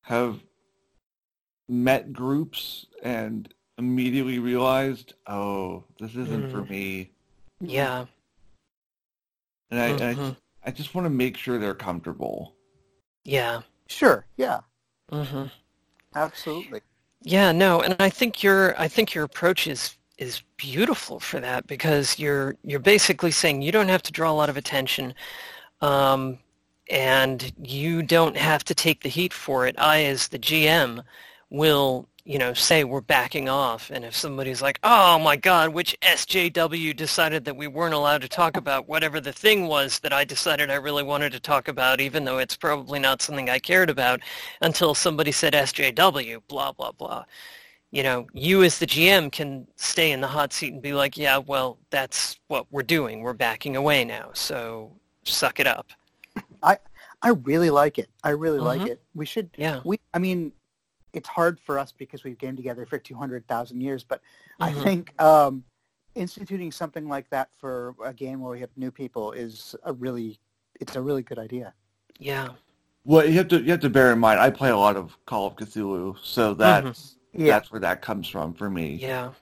have 0.03 0.39
met 1.69 2.11
groups 2.11 2.85
and 3.03 3.53
immediately 3.77 4.39
realized, 4.39 5.13
oh, 5.27 5.85
this 5.99 6.11
isn't 6.15 6.51
for 6.51 6.63
Mm. 6.63 6.69
me, 6.69 7.11
yeah. 7.61 8.05
and 9.69 9.79
I, 9.79 9.85
and 9.87 10.01
I, 10.01 10.13
Mhm. 10.13 10.29
just, 10.29 10.41
I 10.65 10.71
just 10.71 10.93
want 10.95 11.05
to 11.05 11.09
make 11.09 11.37
sure 11.37 11.57
they're 11.57 11.73
comfortable. 11.73 12.55
Yeah. 13.23 13.61
Sure. 13.87 14.25
Yeah. 14.37 14.61
hmm 15.09 15.45
Absolutely. 16.15 16.81
Yeah, 17.21 17.51
no, 17.53 17.81
and 17.81 17.95
I 17.99 18.09
think 18.09 18.43
your 18.43 18.77
I 18.79 18.87
think 18.89 19.13
your 19.13 19.23
approach 19.23 19.67
is 19.67 19.95
is 20.17 20.41
beautiful 20.57 21.19
for 21.19 21.39
that 21.39 21.67
because 21.67 22.19
you're 22.19 22.55
you're 22.63 22.79
basically 22.79 23.31
saying 23.31 23.61
you 23.61 23.71
don't 23.71 23.87
have 23.89 24.03
to 24.03 24.11
draw 24.11 24.29
a 24.31 24.33
lot 24.33 24.49
of 24.49 24.57
attention, 24.57 25.13
um, 25.81 26.39
and 26.89 27.53
you 27.61 28.03
don't 28.03 28.37
have 28.37 28.63
to 28.65 28.75
take 28.75 29.01
the 29.03 29.09
heat 29.09 29.33
for 29.33 29.65
it. 29.67 29.75
I, 29.77 30.03
as 30.05 30.27
the 30.27 30.39
GM, 30.39 31.03
will 31.49 32.07
you 32.23 32.37
know 32.37 32.53
say 32.53 32.83
we're 32.83 33.01
backing 33.01 33.49
off, 33.49 33.89
and 33.91 34.05
if 34.05 34.15
somebody's 34.15 34.61
like, 34.61 34.79
"Oh 34.83 35.19
my 35.19 35.35
God, 35.35 35.69
which 35.69 35.97
SJW 36.01 36.95
decided 36.95 37.45
that 37.45 37.57
we 37.57 37.67
weren't 37.67 37.93
allowed 37.95 38.21
to 38.21 38.29
talk 38.29 38.57
about 38.57 38.87
whatever 38.87 39.19
the 39.19 39.33
thing 39.33 39.67
was 39.67 39.99
that 39.99 40.13
I 40.13 40.23
decided 40.23 40.69
I 40.69 40.75
really 40.75 41.03
wanted 41.03 41.31
to 41.33 41.39
talk 41.39 41.67
about, 41.67 42.01
even 42.01 42.25
though 42.25 42.37
it's 42.39 42.55
probably 42.57 42.99
not 42.99 43.21
something 43.21 43.49
I 43.49 43.59
cared 43.59 43.89
about," 43.89 44.21
until 44.61 44.93
somebody 44.95 45.31
said 45.31 45.53
SJW, 45.53 46.41
blah 46.47 46.71
blah 46.73 46.91
blah 46.91 47.25
you 47.91 48.03
know, 48.03 48.25
you 48.33 48.63
as 48.63 48.79
the 48.79 48.87
GM 48.87 49.31
can 49.31 49.67
stay 49.75 50.11
in 50.11 50.21
the 50.21 50.27
hot 50.27 50.53
seat 50.53 50.73
and 50.73 50.81
be 50.81 50.93
like, 50.93 51.17
yeah, 51.17 51.37
well, 51.37 51.77
that's 51.89 52.39
what 52.47 52.65
we're 52.71 52.83
doing. 52.83 53.21
We're 53.21 53.33
backing 53.33 53.75
away 53.75 54.05
now. 54.05 54.29
So 54.33 54.93
suck 55.23 55.59
it 55.59 55.67
up. 55.67 55.87
I 56.63 56.77
I 57.21 57.29
really 57.29 57.69
like 57.69 57.99
it. 57.99 58.09
I 58.23 58.29
really 58.31 58.59
like 58.59 58.81
Mhm. 58.81 58.87
it. 58.87 59.01
We 59.13 59.25
should. 59.25 59.49
Yeah. 59.57 59.81
We. 59.83 59.99
I 60.13 60.19
mean, 60.19 60.51
it's 61.13 61.27
hard 61.27 61.59
for 61.59 61.77
us 61.77 61.91
because 61.91 62.23
we've 62.23 62.37
gamed 62.37 62.57
together 62.57 62.85
for 62.85 62.97
two 62.97 63.15
hundred 63.15 63.47
thousand 63.47 63.81
years, 63.81 64.03
but 64.03 64.21
I 64.59 64.71
Mhm. 64.71 64.83
think 64.83 65.21
um, 65.21 65.63
instituting 66.15 66.71
something 66.71 67.07
like 67.07 67.29
that 67.29 67.49
for 67.57 67.95
a 68.03 68.13
game 68.13 68.41
where 68.41 68.51
we 68.51 68.59
have 68.61 68.69
new 68.75 68.91
people 68.91 69.31
is 69.33 69.75
a 69.83 69.93
really. 69.93 70.39
It's 70.79 70.95
a 70.95 71.01
really 71.01 71.21
good 71.21 71.37
idea. 71.37 71.73
Yeah. 72.17 72.49
Well, 73.05 73.25
you 73.25 73.33
have 73.33 73.47
to 73.49 73.61
you 73.61 73.69
have 73.71 73.81
to 73.81 73.89
bear 73.89 74.11
in 74.11 74.19
mind, 74.19 74.39
I 74.39 74.49
play 74.49 74.69
a 74.71 74.77
lot 74.77 74.95
of 74.95 75.15
Call 75.27 75.45
of 75.47 75.55
Cthulhu, 75.55 76.17
so 76.23 76.53
that's 76.55 77.17
Yeah. 77.33 77.47
that's 77.53 77.71
where 77.71 77.81
that 77.81 78.01
comes 78.01 78.27
from 78.27 78.53
for 78.55 78.69
me. 78.69 78.95
Yeah. 78.95 79.33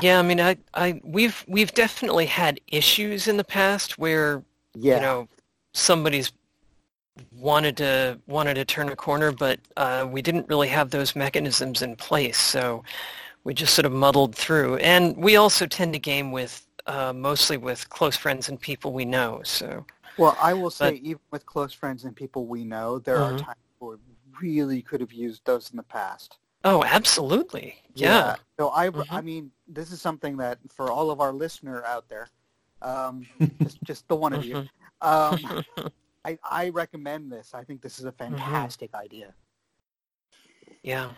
Yeah, 0.00 0.18
I 0.18 0.22
mean, 0.22 0.40
I, 0.40 0.56
I, 0.74 1.00
we've, 1.04 1.44
we've 1.48 1.72
definitely 1.74 2.26
had 2.26 2.60
issues 2.68 3.28
in 3.28 3.36
the 3.36 3.44
past 3.44 3.98
where 3.98 4.42
Yeah. 4.74 4.96
you 4.96 5.00
know 5.02 5.28
somebody's 5.74 6.32
wanted 7.36 7.76
to 7.76 8.18
wanted 8.26 8.54
to 8.54 8.64
turn 8.64 8.88
a 8.88 8.96
corner 8.96 9.32
but 9.32 9.60
uh, 9.76 10.06
we 10.10 10.22
didn't 10.22 10.48
really 10.48 10.68
have 10.68 10.90
those 10.90 11.14
mechanisms 11.14 11.82
in 11.82 11.94
place 11.94 12.38
so 12.38 12.82
we 13.44 13.52
just 13.52 13.74
sort 13.74 13.84
of 13.84 13.92
muddled 13.92 14.34
through 14.34 14.76
and 14.76 15.14
we 15.16 15.36
also 15.36 15.66
tend 15.66 15.92
to 15.92 15.98
game 15.98 16.32
with 16.32 16.66
uh, 16.86 17.12
mostly 17.12 17.58
with 17.58 17.88
close 17.90 18.16
friends 18.16 18.48
and 18.48 18.58
people 18.60 18.92
we 18.94 19.04
know 19.04 19.40
so 19.44 19.84
Well, 20.18 20.36
I 20.40 20.54
will 20.54 20.70
say, 20.70 20.92
But- 20.92 21.00
even 21.02 21.20
with 21.30 21.44
close 21.46 21.72
friends 21.72 22.04
and 22.04 22.14
people 22.16 22.46
we 22.46 22.64
know, 22.64 22.98
there 22.98 23.18
are 23.18 23.32
Mhm. 23.32 23.44
times 23.44 23.66
where 23.78 23.96
we 23.96 24.14
really 24.40 24.82
could 24.82 25.00
have 25.00 25.12
used 25.12 25.44
those 25.44 25.70
in 25.70 25.76
the 25.78 25.82
past. 25.82 26.38
Oh 26.64 26.84
absolutely 26.84 27.76
yeah, 27.94 28.36
So 28.58 28.68
I, 28.68 28.86
I 28.86 28.90
Mhm. 28.90 29.24
mean, 29.24 29.52
this 29.66 29.92
is 29.92 30.00
something 30.00 30.36
that 30.38 30.58
for 30.70 30.90
all 30.90 31.10
of 31.10 31.20
our 31.20 31.32
listener 31.32 31.84
out 31.84 32.08
there, 32.08 32.28
um, 32.82 33.26
just, 33.62 33.82
just 33.84 34.08
the 34.08 34.16
one 34.16 34.32
of 34.32 34.42
you, 34.42 34.58
um, 35.00 35.52
I, 36.24 36.38
I 36.42 36.68
recommend 36.70 37.30
this. 37.32 37.54
I 37.54 37.64
think 37.64 37.82
this 37.82 37.98
is 37.98 38.04
a 38.04 38.12
fantastic 38.12 38.94
idea 38.94 39.34
yeah 40.82 41.10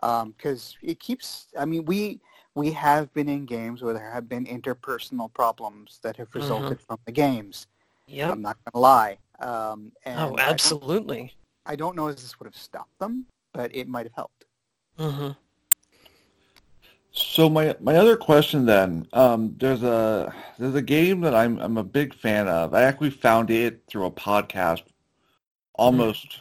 because 0.00 0.76
it 0.82 1.00
keeps. 1.00 1.48
I 1.58 1.64
mean, 1.64 1.84
we 1.84 2.20
we 2.54 2.72
have 2.72 3.12
been 3.14 3.28
in 3.28 3.46
games 3.46 3.82
where 3.82 3.94
there 3.94 4.10
have 4.10 4.28
been 4.28 4.46
interpersonal 4.46 5.32
problems 5.32 6.00
that 6.02 6.16
have 6.16 6.34
resulted 6.34 6.80
from 6.80 6.98
the 7.06 7.12
games. 7.12 7.66
yep 8.06 8.30
I'm 8.30 8.42
not 8.42 8.56
going 8.64 8.72
to 8.72 8.78
lie. 8.80 9.18
Um, 9.40 9.92
and 10.04 10.20
oh 10.20 10.38
I 10.44 10.50
don't- 10.50 10.50
absolutely 10.52 11.34
I 11.66 11.76
don't 11.76 11.96
know 11.96 12.08
if 12.08 12.16
this 12.16 12.38
would 12.38 12.46
have 12.46 12.56
stopped 12.56 12.98
them, 12.98 13.26
but 13.54 13.74
it 13.74 13.88
might 13.88 14.06
have 14.06 14.14
helped. 14.14 14.46
Hmm 14.98 15.30
So 17.12 17.48
my 17.48 17.74
my 17.80 17.96
other 17.96 18.16
question 18.16 18.66
then, 18.66 19.06
um, 19.12 19.54
there's 19.58 19.82
a 19.82 20.34
there's 20.58 20.74
a 20.74 20.82
game 20.82 21.20
that 21.22 21.34
I'm 21.34 21.58
I'm 21.58 21.76
a 21.78 21.84
big 21.84 22.14
fan 22.14 22.48
of. 22.48 22.74
I 22.74 22.82
actually 22.82 23.10
found 23.10 23.50
it 23.50 23.82
through 23.88 24.06
a 24.06 24.10
podcast 24.10 24.82
almost 25.74 26.40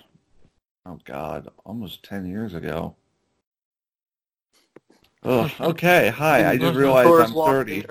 oh 0.86 1.00
god, 1.06 1.50
almost 1.66 2.04
ten 2.04 2.26
years 2.26 2.54
ago. 2.54 2.96
Oh, 5.24 5.50
okay. 5.60 6.10
Hi, 6.10 6.50
I 6.50 6.58
just 6.58 6.74
Mhm. 6.74 6.80
realized 6.80 7.20
I'm 7.20 7.34
thirty. 7.34 7.86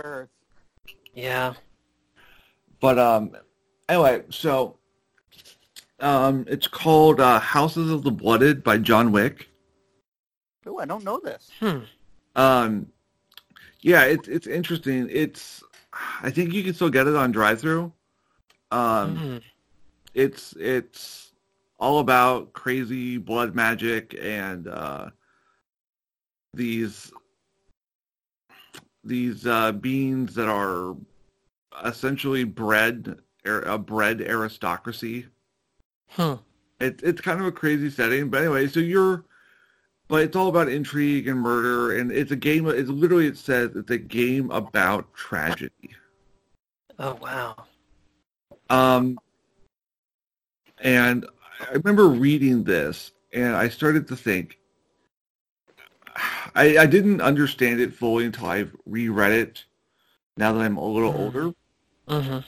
yeah 1.15 1.55
But 2.81 2.99
um, 2.99 3.37
anyway, 3.89 4.23
so 4.31 4.77
um, 6.01 6.45
it's 6.49 6.67
called 6.67 7.21
uh, 7.21 7.41
Houses 7.41 7.91
of 7.91 8.03
the 8.05 8.11
Blooded 8.11 8.63
by 8.63 8.79
John 8.79 9.13
Wick. 9.13 9.49
Oh, 10.67 10.79
I 10.79 10.85
don't 10.85 11.05
know 11.05 11.21
this. 11.23 11.51
hmm. 11.61 11.79
Um, 12.35 12.87
yeah, 13.81 14.05
it's 14.05 14.29
it's 14.29 14.47
interesting. 14.47 15.09
It's 15.11 15.63
I 16.23 16.31
think 16.31 16.53
you 16.53 16.63
can 16.63 16.75
still 16.75 16.91
get 16.91 17.07
it 17.07 17.17
on 17.17 17.33
drive-through. 17.33 17.93
Um, 18.71 19.17
Mhm. 19.17 19.43
it's 20.15 20.55
it's 20.59 21.33
all 21.79 21.99
about 22.01 22.53
crazy 22.53 23.17
blood 23.19 23.55
magic 23.55 24.17
and 24.21 24.67
uh, 24.69 25.11
these 26.55 27.13
these 29.05 29.47
uh, 29.47 29.73
beings 29.73 30.35
that 30.35 30.49
are 30.49 30.97
essentially 31.85 32.45
bred 32.45 33.19
a 33.45 33.79
bred 33.79 34.21
aristocracy. 34.21 35.27
Hmm. 36.09 36.35
It, 36.81 37.01
it's 37.03 37.21
kind 37.21 37.41
of 37.41 37.47
a 37.47 37.53
crazy 37.53 37.91
setting, 37.91 38.29
but 38.29 38.41
anyway, 38.43 38.67
so 38.67 38.81
you're, 38.81 39.25
but 40.09 40.23
it's 40.23 40.37
all 40.37 40.49
about 40.49 40.69
intrigue 40.69 41.27
and 41.29 41.41
murder, 41.41 41.99
and 41.99 42.13
it's 42.13 42.31
a 42.31 42.37
game. 42.37 42.67
It's 42.69 42.89
literally 42.89 43.27
it 43.27 43.37
says 43.39 43.71
it's 43.75 43.91
a 43.91 43.99
game 43.99 44.51
about 44.51 45.13
tragedy. 45.15 45.91
oh 46.99 47.15
wow 47.21 47.57
Um, 48.71 49.19
and 50.79 51.27
I 51.61 51.73
remember 51.73 52.09
reading 52.09 52.65
this, 52.65 53.13
and 53.33 53.55
I 53.57 53.69
started 53.69 54.07
to 54.09 54.17
think, 54.17 54.59
I, 56.55 56.79
I 56.79 56.87
didn't 56.87 57.21
understand 57.21 57.81
it 57.81 57.95
fully 57.95 58.25
until 58.27 58.47
I've 58.47 58.75
reread 58.87 59.33
it. 59.33 59.65
Now 60.37 60.53
that 60.53 60.61
I'm 60.61 60.77
a 60.77 60.85
little 60.87 61.13
Mhm. 61.13 61.19
older, 61.19 61.55
Mm-hmm. 62.09 62.39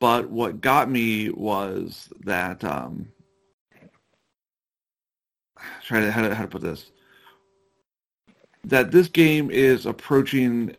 but 0.00 0.30
what 0.30 0.60
got 0.60 0.88
me 0.90 1.30
was 1.30 2.08
that 2.24 2.62
um, 2.64 3.08
trying 5.84 6.02
to 6.02 6.12
how 6.12 6.22
to 6.22 6.34
how 6.34 6.42
to 6.42 6.48
put 6.48 6.62
this 6.62 6.90
that 8.64 8.90
this 8.90 9.08
game 9.08 9.50
is 9.50 9.86
approaching. 9.86 10.76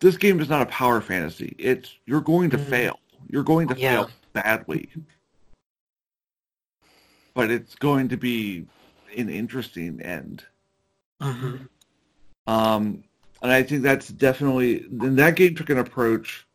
This 0.00 0.16
game 0.16 0.40
is 0.40 0.48
not 0.48 0.62
a 0.62 0.66
power 0.66 1.00
fantasy. 1.00 1.54
It's 1.58 1.98
you're 2.06 2.20
going 2.20 2.50
to 2.50 2.58
Mhm. 2.58 2.64
fail. 2.70 3.00
You're 3.28 3.44
going 3.44 3.68
to 3.68 3.74
Yeah. 3.74 4.04
fail 4.04 4.10
badly, 4.32 4.88
but 7.34 7.50
it's 7.50 7.74
going 7.74 8.08
to 8.08 8.16
be 8.16 8.66
an 9.16 9.28
interesting 9.28 10.00
end. 10.00 10.44
Mm-hmm. 11.20 11.56
Um, 12.46 13.04
and 13.42 13.52
I 13.52 13.62
think 13.62 13.82
that's 13.82 14.08
definitely, 14.08 14.84
and 14.84 15.18
that 15.18 15.36
game 15.36 15.54
took 15.54 15.70
an 15.70 15.78
approach, 15.78 16.46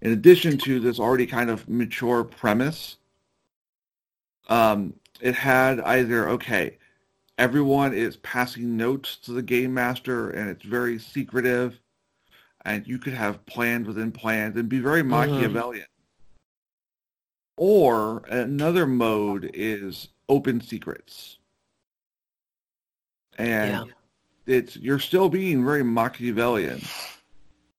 in 0.00 0.12
addition 0.12 0.58
to 0.58 0.80
this 0.80 0.98
already 0.98 1.26
kind 1.26 1.50
of 1.50 1.68
mature 1.68 2.24
premise, 2.24 2.96
um, 4.48 4.94
it 5.20 5.34
had 5.34 5.80
either, 5.80 6.28
okay, 6.30 6.78
everyone 7.38 7.94
is 7.94 8.16
passing 8.18 8.76
notes 8.76 9.16
to 9.16 9.32
the 9.32 9.42
game 9.42 9.72
master 9.72 10.30
and 10.30 10.50
it's 10.50 10.64
very 10.64 10.98
secretive, 10.98 11.80
and 12.64 12.86
you 12.86 12.98
could 12.98 13.14
have 13.14 13.46
plans 13.46 13.86
within 13.86 14.12
plans 14.12 14.56
and 14.56 14.68
be 14.68 14.80
very 14.80 15.02
Machiavellian. 15.02 15.86
Or 17.56 18.24
another 18.28 18.86
mode 18.86 19.50
is 19.54 20.08
open 20.28 20.60
secrets. 20.60 21.38
And 23.38 23.70
Yeah. 23.70 23.84
it's 24.46 24.76
you're 24.76 24.98
still 24.98 25.28
being 25.28 25.64
very 25.64 25.84
Machiavellian, 25.84 26.80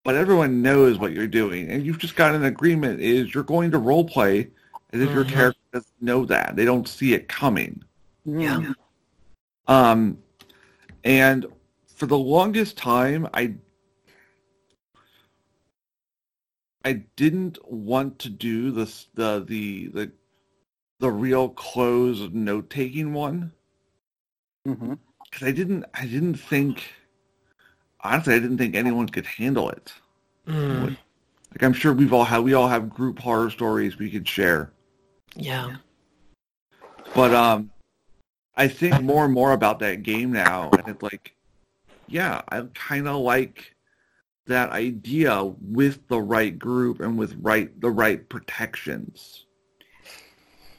but 0.03 0.15
everyone 0.15 0.61
knows 0.61 0.97
what 0.97 1.11
you're 1.11 1.27
doing, 1.27 1.69
and 1.69 1.85
you've 1.85 1.99
just 1.99 2.15
got 2.15 2.33
an 2.33 2.45
agreement. 2.45 3.01
Is 3.01 3.33
you're 3.33 3.43
going 3.43 3.71
to 3.71 3.77
role 3.77 4.05
play 4.05 4.49
as 4.91 5.01
if 5.01 5.13
your 5.13 5.25
Mhm. 5.25 5.29
character 5.29 5.61
doesn't 5.73 6.01
know 6.01 6.25
that 6.25 6.55
they 6.55 6.65
don't 6.65 6.87
see 6.87 7.13
it 7.13 7.27
coming. 7.27 7.83
Yeah. 8.25 8.73
Um, 9.69 10.17
and 11.03 11.45
for 11.95 12.07
the 12.07 12.17
longest 12.17 12.75
time, 12.75 13.27
I 13.33 13.53
I 16.83 17.03
didn't 17.15 17.59
want 17.71 18.17
to 18.19 18.29
do 18.29 18.71
this 18.71 19.07
the 19.13 19.45
the 19.47 19.87
the 19.89 20.11
the 20.99 21.11
real 21.11 21.49
close 21.49 22.29
note 22.33 22.71
taking 22.71 23.13
one. 23.13 23.51
because 24.65 25.47
I 25.47 25.51
didn't 25.51 25.85
I 25.93 26.07
didn't 26.07 26.35
think 26.35 26.91
honestly 28.01 28.33
I 28.33 28.39
didn't 28.39 28.57
think 28.57 28.75
anyone 28.75 29.07
could 29.07 29.27
handle 29.27 29.69
it. 29.69 29.93
Mm. 30.47 30.97
Like 31.51 31.63
I'm 31.63 31.73
sure 31.73 31.93
we've 31.93 32.13
all 32.13 32.23
had 32.25 32.39
we 32.39 32.55
all 32.55 32.67
have 32.67 32.89
group 32.89 33.19
horror 33.19 33.51
stories 33.51 33.99
we 33.99 34.09
could 34.09 34.27
share. 34.27 34.71
Yeah. 35.35 35.75
But 37.13 37.35
um 37.35 37.69
I 38.55 38.67
think 38.67 39.03
more 39.03 39.25
and 39.25 39.33
more 39.33 39.53
about 39.53 39.79
that 39.79 40.03
game 40.03 40.31
now 40.31 40.69
and 40.71 40.87
it's 40.87 41.03
like 41.03 41.35
yeah, 42.07 42.41
I 42.49 42.63
kind 42.73 43.07
of 43.07 43.17
like 43.17 43.75
that 44.47 44.71
idea 44.71 45.43
with 45.61 46.07
the 46.07 46.19
right 46.19 46.57
group 46.57 46.99
and 46.99 47.17
with 47.17 47.35
right 47.39 47.79
the 47.79 47.91
right 47.91 48.27
protections. 48.27 49.45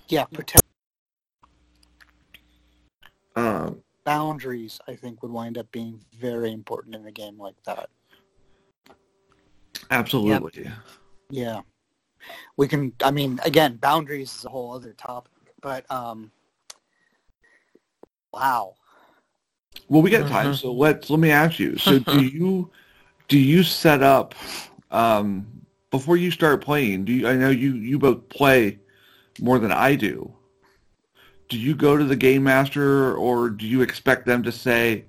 Yeah, 0.08 0.24
protect 0.24 0.64
Um 3.36 3.82
boundaries. 4.04 4.80
I 4.88 4.94
think 4.96 5.22
would 5.22 5.30
wind 5.30 5.56
up 5.56 5.70
being 5.70 6.00
very 6.18 6.52
important 6.52 6.96
in 6.96 7.06
a 7.06 7.12
game 7.12 7.38
like 7.38 7.62
that. 7.64 7.88
absolutely. 9.90 10.68
Yeah, 11.30 11.60
we 12.56 12.66
can. 12.66 12.92
I 13.04 13.12
mean, 13.12 13.38
again, 13.44 13.76
boundaries 13.76 14.34
is 14.34 14.44
a 14.44 14.48
whole 14.48 14.72
other 14.72 14.92
topic. 14.94 15.32
But 15.62 15.88
um, 15.90 16.32
wow. 18.32 18.74
Well, 19.88 20.02
we 20.02 20.10
got 20.10 20.26
time, 20.26 20.52
Mhm. 20.52 20.54
so 20.54 20.72
let's 20.72 21.10
let 21.10 21.20
me 21.20 21.30
ask 21.30 21.58
you. 21.58 21.76
So, 21.78 21.98
do 21.98 22.16
you 22.22 22.70
do 23.28 23.38
you 23.38 23.62
set 23.62 24.02
up 24.02 24.34
um, 24.90 25.46
before 25.90 26.16
you 26.16 26.30
start 26.30 26.62
playing? 26.62 27.04
Do 27.04 27.12
you? 27.12 27.28
I 27.28 27.36
know 27.36 27.50
you 27.50 27.74
you 27.74 27.98
both 27.98 28.28
play 28.28 28.78
more 29.40 29.58
than 29.58 29.72
I 29.72 29.96
do. 29.96 30.34
Do 31.48 31.58
you 31.58 31.74
go 31.74 31.96
to 31.96 32.04
the 32.04 32.16
game 32.16 32.44
master, 32.44 33.14
or 33.14 33.50
do 33.50 33.66
you 33.66 33.82
expect 33.82 34.26
them 34.26 34.42
to 34.44 34.52
say, 34.52 35.04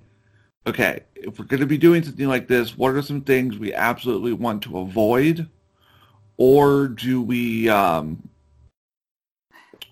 "Okay, 0.66 1.00
if 1.14 1.38
we're 1.38 1.44
going 1.46 1.60
to 1.60 1.66
be 1.66 1.78
doing 1.78 2.02
something 2.02 2.26
like 2.28 2.48
this, 2.48 2.76
what 2.76 2.94
are 2.94 3.02
some 3.02 3.20
things 3.22 3.58
we 3.58 3.72
absolutely 3.72 4.32
want 4.32 4.62
to 4.64 4.78
avoid?" 4.78 5.48
Or 6.36 6.88
do 6.88 7.22
we, 7.22 7.68
um, 7.68 8.28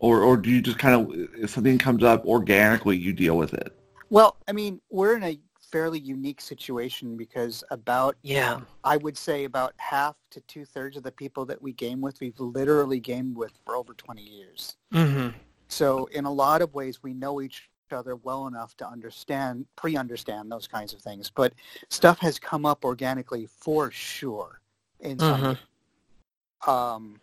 or 0.01 0.23
or 0.23 0.37
do 0.37 0.51
you 0.51 0.61
just 0.61 0.79
kind 0.79 0.95
of 0.95 1.15
if 1.35 1.51
something 1.51 1.79
comes 1.79 2.03
up 2.03 2.25
organically, 2.27 2.97
you 2.97 3.13
deal 3.13 3.37
with 3.37 3.55
it? 3.55 3.77
Well, 4.09 4.37
I 4.49 4.53
mean, 4.53 4.81
we're 4.91 5.17
in 5.17 5.23
a 5.23 5.39
fairly 5.71 6.01
unique 6.01 6.41
situation 6.41 7.17
because 7.17 7.63
about 7.71 8.17
Yeah. 8.23 8.61
I 8.83 8.97
would 8.97 9.17
say 9.17 9.45
about 9.45 9.73
half 9.77 10.17
to 10.31 10.41
two 10.43 10.65
thirds 10.65 10.97
of 10.97 11.05
the 11.05 11.13
people 11.13 11.45
that 11.47 11.63
we 11.63 11.73
game 11.73 12.01
with, 12.01 12.21
we've 12.21 12.41
literally 12.41 12.99
gamed 12.99 13.37
with 13.37 13.53
for 13.65 13.77
over 13.77 13.95
20 13.95 14.21
years. 14.21 14.77
Mm-hmm. 14.93 15.29
So 15.69 16.07
in 16.07 16.25
a 16.25 16.33
lot 16.33 16.61
of 16.61 16.75
ways, 16.75 17.05
we 17.05 17.15
know 17.15 17.41
each 17.41 17.71
other 17.93 18.17
well 18.17 18.49
enough 18.49 18.77
to 18.79 18.89
understand, 18.89 19.65
pre-understand 19.77 20.51
those 20.51 20.67
kinds 20.67 20.93
of 20.93 21.01
things. 21.01 21.31
But 21.31 21.53
stuff 21.89 22.19
has 22.19 22.39
come 22.39 22.67
up 22.67 22.85
organically 22.85 23.47
for 23.47 23.93
sure 23.93 24.61
in 24.99 25.19
some 25.21 25.41
Mhm. 25.41 26.69
um, 26.69 27.21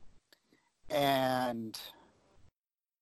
and 0.89 1.77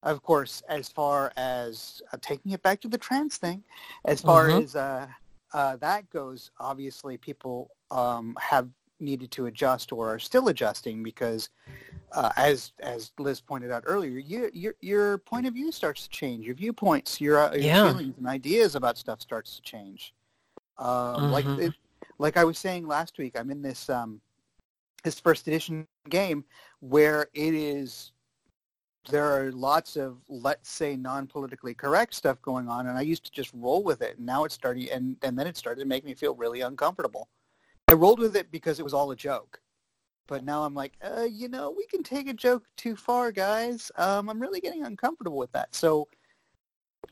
of 0.06 0.24
course, 0.24 0.64
as 0.70 0.90
far 0.90 1.34
as 1.38 2.02
uh, 2.14 2.18
taking 2.22 2.54
it 2.54 2.64
back 2.64 2.82
to 2.82 2.88
the 2.90 2.98
trans 2.98 3.38
thing, 3.38 3.64
as 4.06 4.22
far 4.22 4.50
Mhm. 4.50 4.62
as 4.62 4.76
uh, 4.76 5.08
uh, 5.54 5.78
that 5.78 6.10
goes, 6.10 6.52
obviously 6.60 7.18
people 7.18 7.72
um, 7.92 8.36
have 8.40 8.70
needed 9.00 9.32
to 9.32 9.48
adjust 9.48 9.92
or 9.92 10.14
are 10.14 10.20
still 10.20 10.50
adjusting 10.50 11.04
because, 11.04 11.50
uh, 12.14 12.32
as 12.38 12.74
as 12.82 13.12
Liz 13.20 13.42
pointed 13.42 13.72
out 13.72 13.84
earlier, 13.86 14.18
you, 14.20 14.50
your 14.54 14.76
your 14.82 15.18
point 15.20 15.48
of 15.48 15.54
view 15.56 15.72
starts 15.72 16.04
to 16.04 16.10
change. 16.10 16.46
Your 16.46 16.56
viewpoints, 16.56 17.22
your, 17.22 17.40
uh, 17.40 17.54
your 17.56 17.64
Yeah. 17.66 17.92
feelings 17.92 18.18
and 18.18 18.28
ideas 18.28 18.76
about 18.76 18.98
stuff 18.98 19.22
starts 19.22 19.56
to 19.58 19.62
change. 19.64 20.14
Um, 20.78 21.30
Like 21.32 21.46
Mhm. 21.46 21.60
it, 21.60 21.74
like 22.20 22.38
I 22.38 22.44
was 22.46 22.58
saying 22.60 22.88
last 22.88 23.18
week, 23.18 23.38
I'm 23.40 23.52
in 23.52 23.62
this 23.62 23.90
um, 23.90 24.22
this 25.04 25.20
first 25.20 25.48
edition 25.48 25.88
game 26.10 26.46
where 26.80 27.28
it 27.34 27.54
is 27.54 28.12
there 29.10 29.26
are 29.26 29.52
lots 29.52 29.96
of 29.96 30.18
let's 30.30 30.70
say 30.70 30.96
non-politically 30.96 31.74
correct 31.74 32.14
stuff 32.14 32.42
going 32.42 32.68
on 32.68 32.88
and 32.88 32.98
i 32.98 33.02
used 33.02 33.24
to 33.26 33.32
just 33.32 33.52
roll 33.54 33.84
with 33.84 34.02
it 34.02 34.18
and 34.18 34.26
now 34.26 34.44
it's 34.44 34.56
starting 34.56 34.90
and, 34.92 35.18
and 35.24 35.38
then 35.38 35.48
it 35.48 35.58
started 35.58 35.82
to 35.82 35.88
make 35.88 36.04
me 36.04 36.14
feel 36.14 36.36
really 36.36 36.62
uncomfortable 36.62 37.30
i 37.88 37.94
rolled 37.94 38.20
with 38.20 38.36
it 38.36 38.52
because 38.52 38.80
it 38.80 38.84
was 38.84 38.94
all 38.94 39.12
a 39.12 39.16
joke 39.16 39.62
but 40.28 40.44
now 40.44 40.64
i'm 40.64 40.74
like 40.74 40.94
uh, 41.04 41.24
you 41.30 41.48
know 41.48 41.72
we 41.72 41.86
can 41.88 42.04
take 42.04 42.28
a 42.28 42.34
joke 42.34 42.64
too 42.78 42.96
far 42.96 43.32
guys 43.32 43.92
um, 43.98 44.30
i'm 44.30 44.42
really 44.42 44.62
getting 44.62 44.84
uncomfortable 44.86 45.38
with 45.38 45.52
that 45.52 45.74
so 45.76 46.08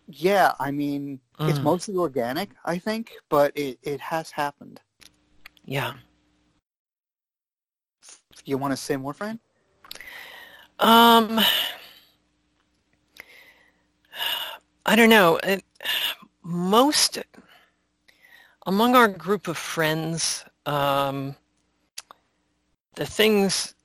yeah 0.07 0.53
i 0.59 0.71
mean 0.71 1.19
it's 1.45 1.59
Mm. 1.59 1.63
mostly 1.63 1.95
organic 1.95 2.51
i 2.65 2.77
think 2.77 3.13
but 3.29 3.51
it, 3.55 3.77
it 3.83 3.99
has 3.99 4.31
happened 4.31 4.81
Yeah. 5.65 5.93
you 8.45 8.57
want 8.57 8.71
to 8.71 8.77
say 8.77 8.95
more 8.97 9.13
Fran? 9.13 9.39
Um, 10.79 11.39
I 14.85 14.95
don't 14.95 15.09
know. 15.09 15.37
It, 15.43 15.63
most 16.43 17.19
among 18.65 18.95
our 18.95 19.07
group 19.07 19.47
of 19.47 19.57
friends, 19.57 20.43
um, 20.65 21.35
the 22.95 23.05
things, 23.05 23.75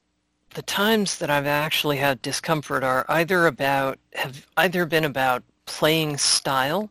the 0.55 0.63
times 0.63 1.19
that 1.19 1.31
I've 1.31 1.47
actually 1.47 1.97
had 1.99 2.23
discomfort 2.23 2.83
are 2.83 3.05
either 3.09 3.47
about 3.47 3.99
have 4.15 4.47
either 4.57 4.87
been 4.87 5.05
about 5.05 5.43
playing 5.67 6.17
style, 6.17 6.91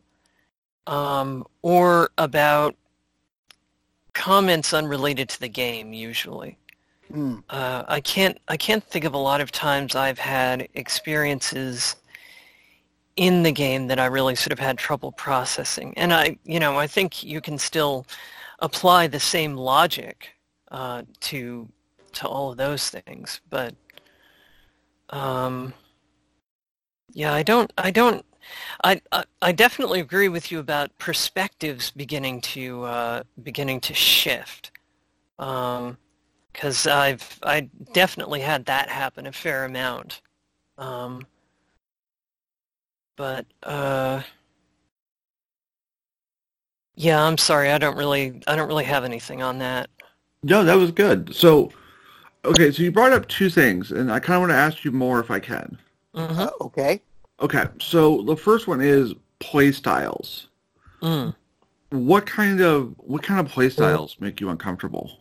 um, 0.86 1.46
or 1.62 2.10
about 2.18 2.76
comments 4.14 4.72
unrelated 4.72 5.28
to 5.30 5.40
the 5.40 5.48
game. 5.48 5.92
Usually. 5.92 6.56
Hmm. 7.12 7.36
Uh, 7.48 7.84
I 7.88 8.00
can't 8.00 8.38
I 8.48 8.56
can't 8.56 8.84
think 8.84 9.04
of 9.04 9.14
a 9.14 9.18
lot 9.18 9.40
of 9.40 9.50
times 9.50 9.94
I've 9.94 10.18
had 10.18 10.68
experiences 10.74 11.96
in 13.18 13.42
the 13.42 13.50
game 13.50 13.88
that 13.88 13.98
I 13.98 14.06
really 14.06 14.36
sort 14.36 14.52
of 14.52 14.60
had 14.60 14.78
trouble 14.78 15.10
processing. 15.10 15.92
And 15.96 16.14
I, 16.14 16.38
you 16.44 16.60
know, 16.60 16.78
I 16.78 16.86
think 16.86 17.24
you 17.24 17.40
can 17.40 17.58
still 17.58 18.06
apply 18.60 19.08
the 19.08 19.18
same 19.18 19.56
logic 19.56 20.36
uh, 20.70 21.02
to 21.20 21.68
to 22.12 22.28
all 22.28 22.52
of 22.52 22.56
those 22.56 22.88
things, 22.88 23.40
but 23.50 23.74
um, 25.10 25.74
yeah, 27.12 27.34
I 27.34 27.42
don't 27.42 27.72
I 27.76 27.90
don't 27.90 28.24
I, 28.84 29.00
I 29.10 29.24
I 29.42 29.52
definitely 29.52 30.00
agree 30.00 30.28
with 30.28 30.52
you 30.52 30.60
about 30.60 30.96
perspectives 30.98 31.90
beginning 31.90 32.40
to 32.42 32.84
uh, 32.84 33.22
beginning 33.42 33.80
to 33.80 33.94
shift. 33.94 34.70
Because 35.36 36.86
I've 36.86 37.38
I 37.42 37.68
definitely 37.92 38.40
had 38.40 38.66
that 38.66 38.88
happen 38.88 39.26
a 39.26 39.32
fair 39.32 39.64
amount. 39.64 40.22
Um, 40.76 41.26
but 43.18 43.44
uh, 43.64 44.22
yeah, 46.94 47.22
I'm 47.22 47.36
sorry. 47.36 47.70
I 47.70 47.76
don't 47.76 47.98
really 47.98 48.40
I 48.46 48.56
don't 48.56 48.68
really 48.68 48.84
have 48.84 49.04
anything 49.04 49.42
on 49.42 49.58
that. 49.58 49.90
No, 50.42 50.64
that 50.64 50.76
was 50.76 50.92
good. 50.92 51.34
So, 51.34 51.70
okay, 52.44 52.70
so 52.70 52.82
you 52.82 52.92
brought 52.92 53.12
up 53.12 53.28
two 53.28 53.50
things, 53.50 53.90
and 53.90 54.10
I 54.10 54.20
kind 54.20 54.36
of 54.36 54.42
want 54.42 54.52
to 54.52 54.56
ask 54.56 54.84
you 54.84 54.92
more 54.92 55.18
if 55.20 55.30
I 55.30 55.40
can. 55.40 55.76
Uh, 56.14 56.48
okay. 56.60 57.02
Okay, 57.40 57.64
so 57.80 58.22
the 58.22 58.36
first 58.36 58.68
one 58.68 58.80
is 58.80 59.14
play 59.40 59.72
styles. 59.72 60.48
Mm. 61.02 61.34
What 61.90 62.24
kind 62.24 62.60
of 62.60 62.94
what 62.98 63.22
kind 63.22 63.40
of 63.40 63.52
play 63.52 63.68
styles 63.68 64.16
make 64.20 64.40
you 64.40 64.48
uncomfortable? 64.48 65.18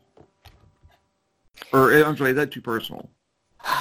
Or 1.74 1.92
eh, 1.92 2.04
I'm 2.06 2.16
sorry, 2.16 2.32
is 2.32 2.36
that 2.38 2.52
too 2.52 2.62
personal? 2.62 3.10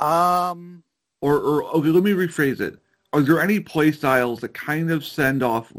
Um, 0.00 0.82
Or, 1.20 1.34
or 1.36 1.64
okay, 1.74 1.88
let 1.88 2.02
me 2.02 2.12
rephrase 2.12 2.58
it. 2.60 2.78
Are 3.12 3.22
there 3.22 3.40
any 3.40 3.58
play 3.60 3.90
styles 3.92 4.40
that 4.40 4.54
kind 4.54 4.90
of 4.90 5.04
send 5.04 5.42
off 5.42 5.72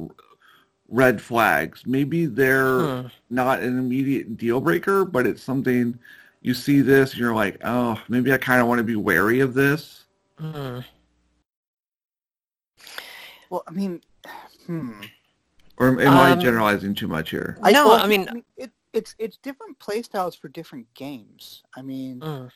red 0.90 1.22
flags? 1.22 1.86
Maybe 1.86 2.26
they're 2.26 2.80
Hmm. 3.04 3.08
not 3.30 3.62
an 3.62 3.80
immediate 3.80 4.38
deal 4.38 4.60
breaker, 4.60 5.06
but 5.06 5.26
it's 5.26 5.42
something 5.42 5.98
you 6.42 6.54
see 6.54 6.82
this 6.82 7.12
and 7.12 7.20
you're 7.20 7.36
like, 7.36 7.58
oh, 7.64 8.02
maybe 8.10 8.34
I 8.34 8.38
kind 8.38 8.62
of 8.62 8.68
want 8.68 8.80
to 8.80 8.84
be 8.84 8.96
wary 8.96 9.40
of 9.40 9.54
this. 9.54 10.06
Mm. 10.40 10.84
well, 13.50 13.64
I 13.68 13.72
mean, 13.72 14.02
hmm. 14.66 15.02
Or 15.78 15.88
am, 15.90 16.00
am 16.00 16.14
I 16.14 16.32
Um, 16.32 16.40
generalizing 16.40 16.96
too 16.96 17.08
much 17.08 17.30
here? 17.30 17.58
No, 17.62 17.88
well, 17.88 17.94
I 18.02 18.08
mean- 18.08 18.44
it, 18.58 18.72
it's 18.94 19.16
it's 19.20 19.38
different 19.38 19.78
play 19.80 20.02
styles 20.02 20.36
for 20.36 20.48
different 20.50 20.92
games. 20.96 21.64
I 21.76 21.82
mean, 21.82 22.20
Mm. 22.22 22.52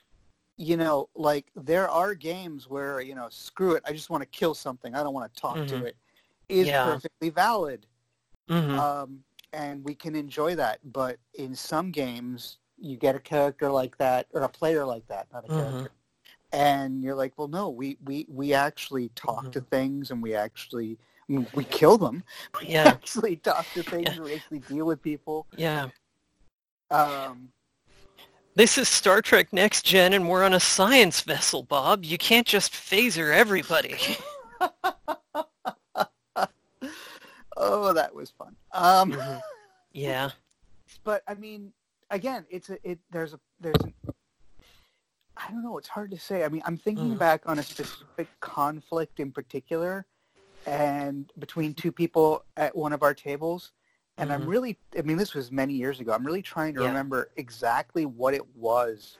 You 0.57 0.77
know, 0.77 1.09
like 1.15 1.51
there 1.55 1.89
are 1.89 2.15
games 2.15 2.69
where 2.69 3.01
you 3.01 3.15
know, 3.15 3.27
screw 3.29 3.73
it, 3.75 3.83
I 3.85 3.93
just 3.93 4.09
want 4.09 4.21
to 4.21 4.29
kill 4.29 4.53
something. 4.53 4.95
I 4.95 5.03
don't 5.03 5.13
want 5.13 5.33
to 5.33 5.41
talk 5.41 5.57
Mhm. 5.57 5.67
to 5.69 5.83
it. 5.85 5.97
Is 6.49 6.67
Yeah. 6.67 6.85
perfectly 6.85 7.29
valid, 7.29 7.87
Mhm. 8.49 8.77
um, 8.79 9.23
and 9.53 9.83
we 9.83 9.95
can 9.95 10.15
enjoy 10.15 10.55
that. 10.55 10.79
But 10.93 11.17
in 11.33 11.55
some 11.55 11.91
games, 11.91 12.59
you 12.77 12.97
get 12.97 13.15
a 13.15 13.19
character 13.19 13.69
like 13.71 13.97
that 13.97 14.27
or 14.33 14.41
a 14.43 14.49
player 14.49 14.85
like 14.85 15.07
that, 15.07 15.27
not 15.33 15.45
a 15.45 15.49
Mhm. 15.49 15.57
character, 15.59 15.91
and 16.51 17.01
you're 17.03 17.15
like, 17.15 17.37
well, 17.37 17.47
no, 17.47 17.69
we 17.69 17.97
we 18.03 18.25
we 18.29 18.53
actually 18.53 19.09
talk 19.09 19.51
to 19.51 19.61
things 19.61 20.11
and 20.11 20.21
we 20.21 20.35
actually 20.35 20.97
we 21.27 21.65
kill 21.65 21.97
them. 21.97 22.23
We 22.61 22.67
Yeah. 22.69 22.85
actually 22.85 23.37
talk 23.37 23.73
to 23.73 23.83
things. 23.83 24.15
Yeah. 24.15 24.21
We 24.23 24.33
actually 24.35 24.59
deal 24.59 24.85
with 24.85 25.01
people. 25.01 25.47
Yeah. 25.57 25.89
Um, 26.91 27.51
This 28.55 28.77
is 28.77 28.87
Star 28.87 29.21
Trek 29.21 29.51
Next 29.51 29.83
Gen, 29.83 30.13
and 30.13 30.29
we're 30.29 30.43
on 30.43 30.53
a 30.53 30.61
science 30.61 31.19
vessel, 31.21 31.61
Bob. 31.63 32.05
You 32.05 32.17
can't 32.17 32.47
just 32.47 32.71
phaser 32.71 33.33
everybody. 33.33 33.97
oh, 37.57 37.91
that 37.93 38.15
was 38.15 38.29
fun. 38.31 38.55
Um, 38.71 39.11
Mhm. 39.11 39.41
Yeah. 39.91 40.29
but 41.03 41.21
I 41.27 41.33
mean, 41.33 41.73
again, 42.09 42.45
it's 42.49 42.69
a 42.69 42.77
it. 42.89 42.99
There's 43.11 43.33
a 43.33 43.39
there's. 43.59 43.75
An, 43.83 43.93
I 45.35 45.51
don't 45.51 45.61
know. 45.63 45.77
It's 45.77 45.89
hard 45.89 46.11
to 46.11 46.17
say. 46.19 46.45
I 46.45 46.47
mean, 46.47 46.61
I'm 46.65 46.77
thinking 46.77 47.15
Mm. 47.15 47.19
back 47.19 47.41
on 47.45 47.59
a 47.59 47.63
specific 47.63 48.29
conflict 48.39 49.19
in 49.19 49.33
particular, 49.33 50.05
and 50.65 51.29
between 51.37 51.73
two 51.73 51.91
people 51.91 52.45
at 52.55 52.73
one 52.73 52.93
of 52.93 53.03
our 53.03 53.13
tables, 53.13 53.73
and 54.17 54.31
I'm 54.31 54.43
Mhm. 54.43 54.47
really. 54.47 54.77
I 54.97 55.01
mean, 55.01 55.17
this 55.17 55.33
was 55.33 55.51
many 55.51 55.73
years 55.73 55.99
ago. 55.99 56.13
I'm 56.13 56.25
really 56.25 56.41
trying 56.41 56.73
to 56.75 56.81
Yeah. 56.81 56.87
remember 56.87 57.29
exactly 57.35 58.05
what 58.05 58.33
it 58.33 58.55
was 58.55 59.17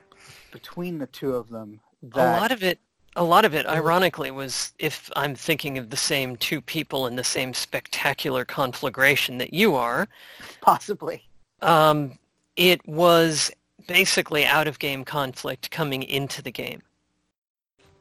between 0.52 0.98
the 0.98 1.08
two 1.08 1.36
of 1.36 1.50
them. 1.50 1.80
A 2.14 2.24
lot 2.24 2.52
of 2.52 2.64
it, 2.64 2.80
a 3.16 3.24
lot 3.24 3.46
of 3.46 3.54
it, 3.54 3.66
ironically, 3.66 4.32
was 4.32 4.74
if 4.80 5.10
I'm 5.16 5.36
thinking 5.36 5.78
of 5.78 5.90
the 5.90 5.98
same 5.98 6.36
two 6.38 6.62
people 6.62 7.08
in 7.08 7.16
the 7.16 7.24
same 7.24 7.54
spectacular 7.54 8.46
conflagration 8.46 9.38
that 9.40 9.54
you 9.54 9.76
are, 9.76 10.08
possibly. 10.62 11.24
um, 11.62 12.18
it 12.56 12.86
was 12.88 13.52
basically 13.88 14.46
out-of-game 14.46 15.04
conflict 15.04 15.72
coming 15.72 16.04
into 16.04 16.42
the 16.42 16.52
game. 16.52 16.82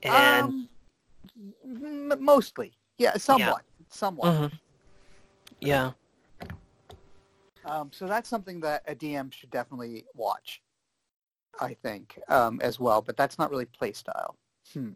And 0.03 0.47
um, 0.47 0.69
m- 1.65 2.25
mostly, 2.25 2.73
yeah, 2.99 3.17
somewhat, 3.17 3.63
somewhat. 3.91 4.33
Mhm. 4.35 4.53
yeah, 5.61 5.93
Um, 7.65 7.91
so 7.93 8.07
that's 8.07 8.29
something 8.29 8.61
that 8.61 8.83
a 8.87 8.95
DM 8.95 9.33
should 9.33 9.51
definitely 9.51 10.05
watch, 10.15 10.63
I 11.61 11.75
think, 11.75 12.19
um, 12.29 12.61
as 12.63 12.79
well. 12.79 13.01
But 13.01 13.17
that's 13.17 13.39
not 13.39 13.51
really 13.51 13.67
play 13.67 13.93
style. 13.93 14.37
Hmm. 14.73 14.91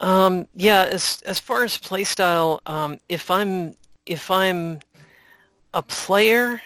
Um, 0.00 0.48
yeah, 0.54 0.84
as 0.84 1.22
as 1.26 1.38
far 1.38 1.62
as 1.62 1.76
playstyle, 1.76 2.60
um, 2.66 2.98
if 3.08 3.30
I'm 3.30 3.76
if 4.06 4.30
I'm 4.30 4.80
a 5.74 5.82
player 5.82 6.62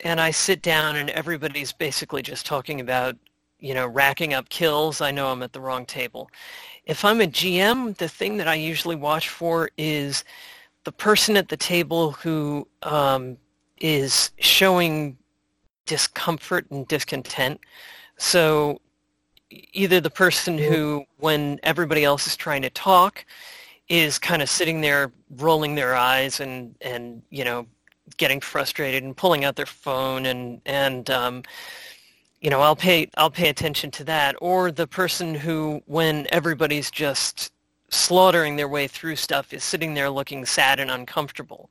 and 0.00 0.20
I 0.20 0.30
sit 0.30 0.62
down 0.62 0.96
and 0.96 1.10
everybody's 1.10 1.72
basically 1.72 2.22
just 2.22 2.46
talking 2.46 2.80
about, 2.80 3.16
you 3.58 3.74
know, 3.74 3.86
racking 3.86 4.34
up 4.34 4.48
kills, 4.48 5.00
I 5.00 5.10
know 5.10 5.28
I'm 5.28 5.42
at 5.42 5.52
the 5.52 5.60
wrong 5.60 5.84
table. 5.84 6.30
If 6.84 7.04
I'm 7.04 7.20
a 7.20 7.26
GM, 7.26 7.96
the 7.96 8.08
thing 8.08 8.36
that 8.38 8.48
I 8.48 8.54
usually 8.54 8.96
watch 8.96 9.28
for 9.28 9.70
is 9.76 10.24
the 10.84 10.92
person 10.92 11.36
at 11.36 11.48
the 11.48 11.56
table 11.56 12.12
who 12.12 12.66
um, 12.82 13.36
is 13.80 14.30
showing 14.38 15.16
discomfort 15.86 16.66
and 16.70 16.86
discontent. 16.88 17.60
So 18.16 18.80
either 19.50 20.00
the 20.00 20.10
person 20.10 20.58
who, 20.58 21.04
when 21.18 21.60
everybody 21.62 22.04
else 22.04 22.26
is 22.26 22.36
trying 22.36 22.62
to 22.62 22.70
talk, 22.70 23.24
is 23.88 24.18
kind 24.18 24.42
of 24.42 24.48
sitting 24.48 24.80
there 24.80 25.12
rolling 25.36 25.74
their 25.74 25.94
eyes 25.94 26.40
and, 26.40 26.74
and 26.80 27.22
you 27.30 27.44
know, 27.44 27.66
getting 28.16 28.40
frustrated 28.40 29.02
and 29.02 29.16
pulling 29.16 29.44
out 29.44 29.56
their 29.56 29.66
phone 29.66 30.26
and, 30.26 30.60
and 30.66 31.10
um, 31.10 31.42
you 32.40 32.50
know, 32.50 32.60
I'll 32.60 32.76
pay, 32.76 33.08
I'll 33.16 33.30
pay 33.30 33.48
attention 33.48 33.90
to 33.92 34.04
that. 34.04 34.36
Or 34.40 34.72
the 34.72 34.86
person 34.86 35.34
who, 35.34 35.82
when 35.86 36.26
everybody's 36.30 36.90
just 36.90 37.52
slaughtering 37.92 38.56
their 38.56 38.68
way 38.68 38.88
through 38.88 39.16
stuff, 39.16 39.52
is 39.52 39.62
sitting 39.62 39.94
there 39.94 40.10
looking 40.10 40.44
sad 40.44 40.80
and 40.80 40.90
uncomfortable. 40.90 41.70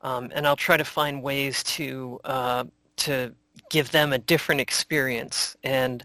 Um, 0.00 0.30
and 0.34 0.46
I'll 0.46 0.56
try 0.56 0.76
to 0.76 0.84
find 0.84 1.22
ways 1.22 1.62
to, 1.64 2.20
uh, 2.24 2.64
to 2.98 3.34
give 3.70 3.90
them 3.90 4.12
a 4.12 4.18
different 4.18 4.60
experience 4.60 5.56
and, 5.64 6.04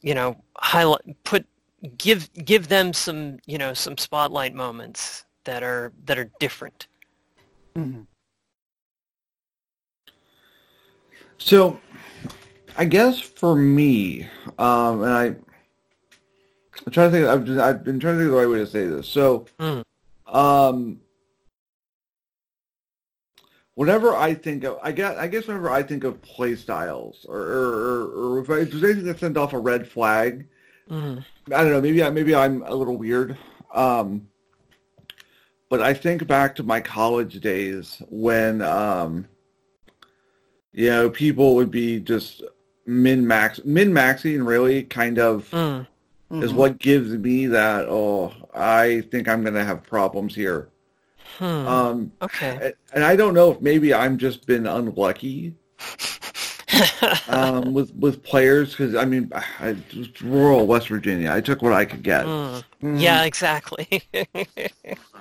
you 0.00 0.14
know, 0.14 0.36
highlight, 0.56 1.02
put, 1.24 1.44
give, 1.98 2.32
give 2.44 2.68
them 2.68 2.92
some, 2.92 3.38
you 3.46 3.58
know, 3.58 3.74
some 3.74 3.98
spotlight 3.98 4.54
moments 4.54 5.24
that 5.44 5.62
are, 5.62 5.92
that 6.04 6.18
are 6.18 6.30
different. 6.38 6.86
So, 11.38 11.80
I 12.76 12.84
guess 12.84 13.20
for 13.20 13.56
me, 13.56 14.28
um, 14.58 15.02
and 15.02 15.12
I, 15.12 15.34
I'm 16.86 16.92
trying 16.92 17.10
to 17.10 17.16
think. 17.16 17.28
I've, 17.28 17.44
just, 17.44 17.60
I've 17.60 17.84
been 17.84 18.00
trying 18.00 18.14
to 18.14 18.18
think 18.20 18.26
of 18.28 18.32
the 18.34 18.38
right 18.38 18.48
way 18.50 18.58
to 18.58 18.66
say 18.66 18.86
this. 18.86 19.08
So, 19.08 19.46
Mm. 19.58 19.82
um, 20.26 21.00
whenever 23.74 24.14
I 24.14 24.34
think 24.34 24.64
of, 24.64 24.78
I 24.82 24.92
guess, 24.92 25.16
I 25.16 25.26
guess 25.28 25.46
whenever 25.46 25.70
I 25.70 25.82
think 25.82 26.04
of 26.04 26.20
play 26.22 26.54
styles, 26.56 27.24
or 27.28 27.38
or, 27.40 28.34
or, 28.34 28.38
if, 28.40 28.50
I, 28.50 28.54
if 28.60 28.70
there's 28.70 28.84
anything 28.84 29.04
that 29.04 29.20
sends 29.20 29.38
off 29.38 29.52
a 29.52 29.58
red 29.58 29.86
flag, 29.88 30.46
Mm. 30.90 31.24
I 31.46 31.62
don't 31.62 31.72
know. 31.72 31.80
Maybe 31.80 32.02
I, 32.02 32.10
maybe 32.10 32.34
I'm 32.34 32.62
a 32.62 32.74
little 32.74 32.98
weird. 32.98 33.38
Um, 33.72 34.28
but 35.70 35.80
I 35.80 35.94
think 35.94 36.26
back 36.26 36.54
to 36.56 36.62
my 36.62 36.82
college 36.82 37.40
days 37.40 38.02
when, 38.10 38.60
um, 38.60 39.26
you 40.72 40.90
know, 40.90 41.08
people 41.08 41.54
would 41.54 41.70
be 41.70 42.00
just 42.00 42.42
min 42.84 43.26
max 43.26 43.64
min 43.64 43.92
maxing 43.92 44.46
really 44.46 44.82
kind 44.82 45.18
of 45.18 45.48
Mm. 45.52 45.86
Is 46.42 46.52
Mhm. 46.52 46.54
what 46.56 46.78
gives 46.78 47.10
me 47.10 47.46
that. 47.46 47.86
Oh, 47.88 48.32
I 48.54 49.02
think 49.10 49.28
I'm 49.28 49.44
gonna 49.44 49.64
have 49.64 49.82
problems 49.82 50.34
here. 50.34 50.68
Hmm. 51.38 51.44
Um, 51.66 52.12
okay. 52.22 52.72
and 52.92 53.02
I 53.04 53.16
don't 53.16 53.34
know 53.34 53.52
if 53.52 53.60
maybe 53.60 53.92
I'm 53.92 54.18
just 54.18 54.46
been 54.46 54.66
unlucky 54.66 55.54
um, 57.28 57.72
with 57.74 57.92
with 57.94 58.22
players 58.22 58.70
because 58.70 58.94
I 58.94 59.04
mean, 59.04 59.30
I, 59.34 59.76
rural 60.22 60.66
West 60.66 60.88
Virginia. 60.88 61.32
I 61.32 61.40
took 61.40 61.62
what 61.62 61.72
I 61.72 61.84
could 61.84 62.02
get. 62.02 62.24
Mm. 62.26 62.62
Mhm. 62.82 63.00
Yeah, 63.00 63.22
exactly. 63.24 64.02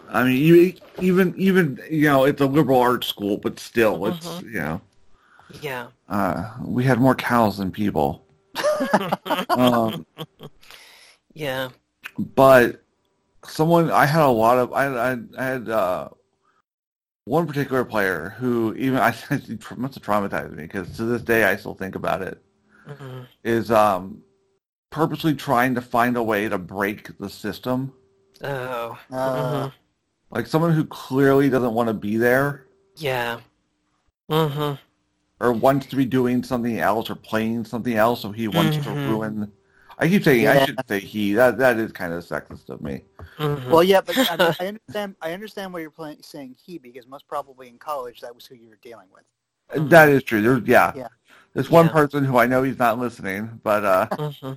I 0.09 0.23
mean, 0.23 0.37
you, 0.37 0.73
even 0.99 1.33
even 1.37 1.79
you 1.89 2.03
know, 2.03 2.25
it's 2.25 2.41
a 2.41 2.45
liberal 2.45 2.79
arts 2.79 3.07
school, 3.07 3.37
but 3.37 3.59
still, 3.59 4.05
it's 4.07 4.27
Mhm. 4.27 4.43
you 4.43 4.59
know, 4.59 4.81
yeah. 5.61 5.87
uh, 6.09 6.51
we 6.63 6.83
had 6.83 6.99
more 6.99 7.15
cows 7.15 7.57
than 7.57 7.71
people. 7.71 8.25
um, 9.49 10.05
Yeah. 11.33 11.69
but 12.17 12.83
someone 13.45 13.91
I 13.91 14.05
had 14.05 14.23
a 14.23 14.27
lot 14.29 14.57
of 14.57 14.73
I 14.73 14.85
I, 14.87 15.17
I 15.37 15.43
had 15.45 15.69
uh, 15.69 16.09
one 17.25 17.47
particular 17.47 17.85
player 17.85 18.35
who 18.37 18.73
even 18.75 18.97
I 18.99 19.11
must 19.31 19.95
have 19.95 20.03
traumatized 20.03 20.51
me 20.55 20.63
because 20.63 20.95
to 20.97 21.05
this 21.05 21.21
day 21.21 21.43
I 21.43 21.55
still 21.55 21.73
think 21.73 21.95
about 21.95 22.21
it. 22.21 22.41
hmm 22.85 23.23
Is 23.43 23.71
um 23.71 24.23
purposely 24.91 25.35
trying 25.35 25.75
to 25.75 25.81
find 25.81 26.17
a 26.17 26.23
way 26.23 26.49
to 26.49 26.57
break 26.57 27.17
the 27.19 27.29
system. 27.29 27.93
Oh. 28.43 28.97
Uh, 29.11 29.67
mhm. 29.67 29.73
Like 30.31 30.47
someone 30.47 30.73
who 30.73 30.85
clearly 30.85 31.49
doesn't 31.49 31.73
want 31.73 31.87
to 31.89 31.93
be 31.93 32.17
there 32.17 32.65
Yeah. 32.97 33.39
hmm 34.29 34.75
or 35.39 35.51
wants 35.51 35.85
to 35.87 35.95
be 35.95 36.05
doing 36.05 36.43
something 36.43 36.79
else 36.79 37.09
or 37.09 37.15
playing 37.15 37.65
something 37.65 37.93
else, 37.93 38.21
so 38.21 38.31
he 38.31 38.47
wants 38.47 38.77
to 38.77 38.91
Mhm. 38.91 39.07
ruin. 39.07 39.51
I 39.97 40.07
keep 40.07 40.23
saying 40.23 40.47
I 40.47 40.57
should 40.57 40.79
say 40.87 40.99
he. 40.99 41.33
That 41.33 41.57
that 41.57 41.77
is 41.77 41.91
kind 41.91 42.13
of 42.13 42.23
sexist 42.23 42.69
of 42.69 42.81
me. 42.81 43.03
hmm 43.37 43.57
Well, 43.69 43.83
yeah, 43.83 44.01
but 44.01 44.17
I, 44.27 44.37
I 44.59 44.67
understand. 44.67 45.15
I 45.21 45.33
understand 45.33 45.73
why 45.73 45.79
you're 45.79 45.91
playing, 45.91 46.19
saying 46.21 46.55
he 46.65 46.77
because 46.77 47.07
most 47.07 47.27
probably 47.27 47.67
in 47.69 47.77
college 47.77 48.21
that 48.21 48.33
was 48.35 48.45
who 48.45 48.55
you 48.55 48.69
were 48.69 48.79
dealing 48.81 49.07
with. 49.13 49.23
Mhm. 49.75 49.89
That 49.89 50.09
is 50.09 50.23
true. 50.23 50.41
There's 50.41 50.63
yeah. 50.67 50.93
Yeah. 50.95 51.07
There's 51.53 51.69
one 51.69 51.87
Yeah. 51.87 51.93
person 51.93 52.23
who 52.25 52.37
I 52.37 52.45
know 52.47 52.63
he's 52.63 52.79
not 52.79 52.99
listening, 52.99 53.59
but 53.63 53.83
uh, 53.85 54.07
hmm 54.17 54.53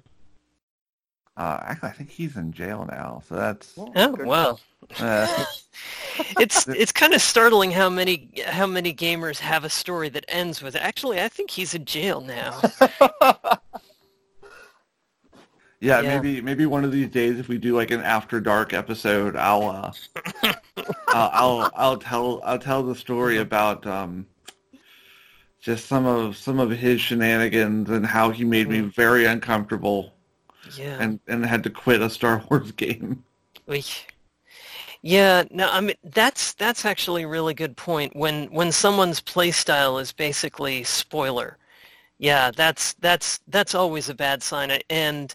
uh 1.37 1.59
actually 1.62 1.89
I 1.91 1.93
think 1.93 2.11
he's 2.11 2.37
in 2.37 2.53
jail 2.53 2.87
now. 2.91 3.22
So 3.28 3.37
that's 3.37 3.84
Oh 3.97 4.12
Good 4.12 4.26
well. 4.26 4.61
uh, 5.01 5.26
it's 6.39 6.66
it's 6.68 6.93
kind 6.93 7.14
of 7.14 7.20
startling 7.22 7.70
how 7.72 7.89
many 7.89 8.30
how 8.47 8.66
many 8.66 8.95
gamers 8.95 9.39
have 9.39 9.64
a 9.64 9.70
story 9.70 10.09
that 10.11 10.24
ends 10.28 10.62
with 10.62 10.76
actually 10.76 11.20
I 11.20 11.28
think 11.28 11.51
he's 11.51 11.74
in 11.74 11.84
jail 11.84 12.20
now. 12.20 12.62
Yeah, 15.81 16.01
Yeah. 16.01 16.16
Maybe 16.20 16.41
maybe 16.41 16.66
one 16.66 16.85
of 16.85 16.93
these 16.93 17.09
days 17.09 17.39
if 17.39 17.49
we 17.49 17.59
do 17.59 17.77
like 17.77 17.91
an 17.91 18.01
after 18.01 18.41
dark 18.41 18.72
episode, 18.72 19.37
I'll 19.37 19.68
uh, 19.68 19.93
I'll, 21.09 21.31
I'll 21.33 21.70
I'll 21.74 21.99
tell 21.99 22.41
I'll 22.45 22.59
tell 22.59 22.83
the 22.83 22.95
story 22.95 23.39
about 23.39 23.87
um 23.87 24.27
just 25.61 25.87
some 25.87 26.07
of 26.07 26.37
some 26.37 26.59
of 26.61 26.70
his 26.70 27.01
shenanigans 27.01 27.91
and 27.91 28.07
how 28.07 28.31
he 28.31 28.45
made 28.45 28.68
me 28.68 28.81
very 28.81 29.24
uncomfortable 29.27 30.14
Yeah. 30.77 30.97
and 31.01 31.20
and 31.29 31.45
had 31.45 31.62
to 31.64 31.70
quit 31.70 32.01
a 32.03 32.11
Star 32.11 32.43
Wars 32.51 32.72
game. 32.77 33.24
Yeah, 35.03 35.45
no, 35.51 35.68
I 35.70 35.81
mean 35.81 35.97
that's 36.03 36.55
that's 36.55 36.85
actually 36.85 37.22
a 37.24 37.29
really 37.29 37.55
good 37.55 37.77
point. 37.77 38.16
When 38.16 38.47
when 38.47 38.72
someone's 38.72 39.20
play 39.20 39.51
style 39.51 39.99
is 39.99 40.12
basically 40.12 40.85
spoiler, 40.85 41.59
yeah, 42.18 42.50
that's 42.50 42.94
that's 42.94 43.40
that's 43.48 43.74
always 43.74 44.08
a 44.08 44.14
bad 44.14 44.42
sign. 44.42 44.78
And 44.90 45.34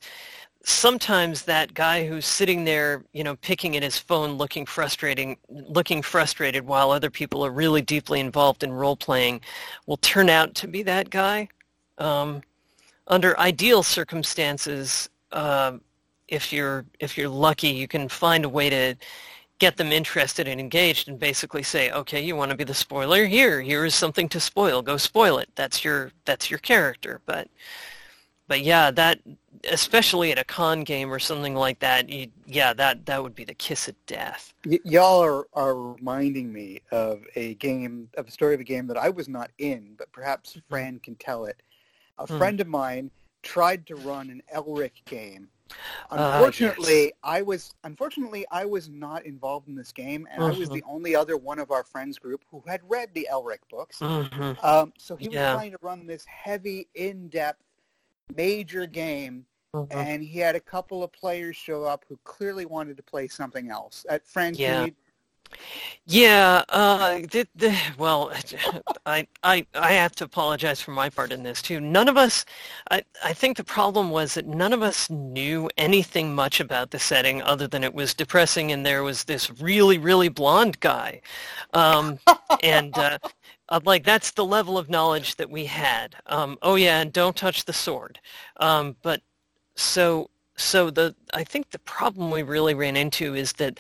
sometimes 0.64 1.44
that 1.44 1.74
guy 1.74 2.08
who's 2.08 2.26
sitting 2.26 2.64
there, 2.64 3.04
you 3.14 3.24
know, 3.24 3.36
picking 3.38 3.76
at 3.76 3.84
his 3.84 3.98
phone, 3.98 4.34
looking 4.34 4.66
frustrating, 4.66 5.38
looking 5.50 6.02
frustrated, 6.02 6.66
while 6.66 6.92
other 6.92 7.10
people 7.10 7.46
are 7.46 7.52
really 7.52 7.82
deeply 7.82 8.20
involved 8.20 8.64
in 8.64 8.72
role 8.72 8.96
playing, 8.96 9.42
will 9.86 9.98
turn 9.98 10.30
out 10.30 10.56
to 10.56 10.68
be 10.68 10.84
that 10.84 11.10
guy. 11.10 11.48
Um, 11.98 12.42
under 13.08 13.38
ideal 13.40 13.84
circumstances, 13.84 15.10
um, 15.32 15.82
if 16.28 16.52
you're 16.54 16.86
if 17.00 17.18
you're 17.18 17.30
lucky, 17.30 17.70
you 17.70 17.88
can 17.88 18.10
find 18.10 18.46
a 18.46 18.50
way 18.50 18.70
to 18.70 18.96
get 19.62 19.78
them 19.78 19.92
interested 19.92 20.48
and 20.48 20.60
engaged 20.60 21.08
and 21.08 21.20
basically 21.20 21.62
say, 21.62 21.92
okay, 21.92 22.20
you 22.20 22.36
want 22.36 22.50
to 22.50 22.58
be 22.58 22.64
the 22.64 22.74
spoiler? 22.74 23.26
Here, 23.28 23.62
here 23.62 23.86
is 23.86 23.94
something 23.94 24.28
to 24.30 24.40
spoil. 24.40 24.82
Go 24.82 24.98
spoil 24.98 25.38
it. 25.38 25.50
That's 25.56 25.86
your 25.86 26.12
that's 26.26 26.50
your 26.50 26.58
character. 26.58 27.22
But 27.28 27.48
but 28.48 28.62
yeah, 28.62 28.90
that 28.90 29.20
especially 29.70 30.32
at 30.32 30.40
a 30.40 30.44
con 30.44 30.84
game 30.84 31.14
or 31.14 31.20
something 31.20 31.54
like 31.54 31.78
that, 31.80 32.10
you, 32.10 32.28
yeah, 32.48 32.74
that 32.74 33.06
that 33.06 33.22
would 33.22 33.36
be 33.36 33.46
the 33.46 33.54
kiss 33.54 33.88
of 33.88 33.96
death. 34.08 34.52
Y- 34.66 34.80
y'all 34.84 35.24
are, 35.24 35.46
are 35.54 35.76
reminding 35.76 36.52
me 36.52 36.82
of 36.92 37.22
a 37.36 37.54
game, 37.56 38.10
of 38.18 38.28
a 38.28 38.32
story 38.32 38.56
of 38.56 38.60
a 38.60 38.64
game 38.64 38.88
that 38.88 38.98
I 38.98 39.10
was 39.10 39.30
not 39.30 39.52
in, 39.60 39.94
but 39.96 40.12
perhaps 40.12 40.58
Fran 40.70 41.00
can 41.00 41.16
tell 41.18 41.46
it. 41.46 41.62
A 42.18 42.26
Hmm. 42.26 42.38
friend 42.40 42.62
of 42.62 42.68
mine 42.68 43.12
tried 43.44 43.86
to 43.88 43.96
run 43.96 44.32
an 44.32 44.42
Elric 44.56 45.06
game. 45.06 45.50
Ah, 46.12 46.38
Unfortunately, 46.38 47.14
I 47.24 47.42
was 47.42 47.74
unfortunately 47.84 48.46
I 48.52 48.66
was 48.66 48.90
not 48.90 49.26
involved 49.26 49.68
in 49.68 49.76
this 49.76 49.92
game, 49.92 50.28
and 50.32 50.44
I 50.44 50.52
was 50.52 50.70
Mhm. 50.70 50.74
the 50.74 50.84
only 50.84 51.16
other 51.16 51.38
one 51.38 51.60
of 51.60 51.72
our 51.72 51.84
friends 51.84 52.18
group 52.20 52.44
who 52.52 52.62
had 52.68 52.82
read 52.90 53.14
the 53.14 53.28
Elric 53.32 53.60
books. 53.70 54.00
hmm 54.00 54.52
Um, 54.64 54.94
so 54.98 55.16
he 55.16 55.28
was 55.30 55.36
Yeah. 55.38 55.52
trying 55.52 55.72
to 55.72 55.78
run 55.82 56.06
this 56.06 56.26
heavy, 56.26 56.88
in-depth, 56.96 57.64
major 58.36 58.86
game, 58.86 59.46
hmm 59.74 59.86
and 59.92 60.24
he 60.24 60.40
had 60.40 60.56
a 60.56 60.60
couple 60.60 61.04
of 61.04 61.12
players 61.12 61.56
show 61.56 61.84
up 61.84 62.06
who 62.08 62.18
clearly 62.24 62.66
wanted 62.66 62.98
to 62.98 63.04
play 63.04 63.28
something 63.28 63.70
else. 63.70 64.06
At 64.10 64.26
can 64.28 64.54
Yeah. 64.56 64.90
Yeah, 66.06 66.64
uh, 66.70 67.20
the, 67.32 67.48
the, 67.56 67.78
well, 67.98 68.32
I, 69.06 69.28
I, 69.44 69.66
I 69.74 69.94
have 69.94 70.14
to 70.16 70.26
apologize 70.26 70.82
for 70.82 70.92
my 70.92 71.10
part 71.10 71.32
in 71.32 71.44
this 71.44 71.62
too. 71.62 71.80
None 71.80 72.10
of 72.10 72.18
us, 72.18 72.44
I, 72.90 73.04
I 73.24 73.34
think 73.34 73.58
the 73.58 73.64
problem 73.64 74.10
was 74.10 74.34
that 74.34 74.48
none 74.48 74.74
of 74.74 74.82
us 74.82 75.10
knew 75.10 75.70
anything 75.78 76.34
much 76.34 76.60
about 76.60 76.92
the 76.92 77.00
setting 77.00 77.42
other 77.44 77.68
than 77.68 77.84
it 77.84 77.94
was 77.94 78.14
depressing 78.14 78.72
and 78.72 78.86
there 78.86 79.04
was 79.04 79.26
this 79.26 79.52
really, 79.62 79.98
really 79.98 80.28
blonde 80.30 80.80
guy. 80.80 81.22
Um, 81.74 82.20
and, 82.64 82.98
uh, 82.98 83.20
like 83.86 84.04
that's 84.04 84.32
the 84.32 84.46
level 84.46 84.78
of 84.78 84.90
knowledge 84.90 85.36
that 85.38 85.50
we 85.50 85.66
had. 85.66 86.16
Um, 86.26 86.58
oh 86.62 86.76
yeah, 86.76 87.00
and 87.02 87.14
don't 87.14 87.36
touch 87.36 87.66
the 87.66 87.74
sword. 87.74 88.20
Um, 88.58 88.96
but 89.02 89.22
so, 89.76 90.30
so 90.58 90.90
the, 90.90 91.16
I 91.34 91.44
think 91.44 91.72
the 91.72 91.80
problem 91.80 92.32
we 92.32 92.44
really 92.44 92.74
ran 92.74 92.98
into 92.98 93.34
is 93.36 93.54
that 93.54 93.80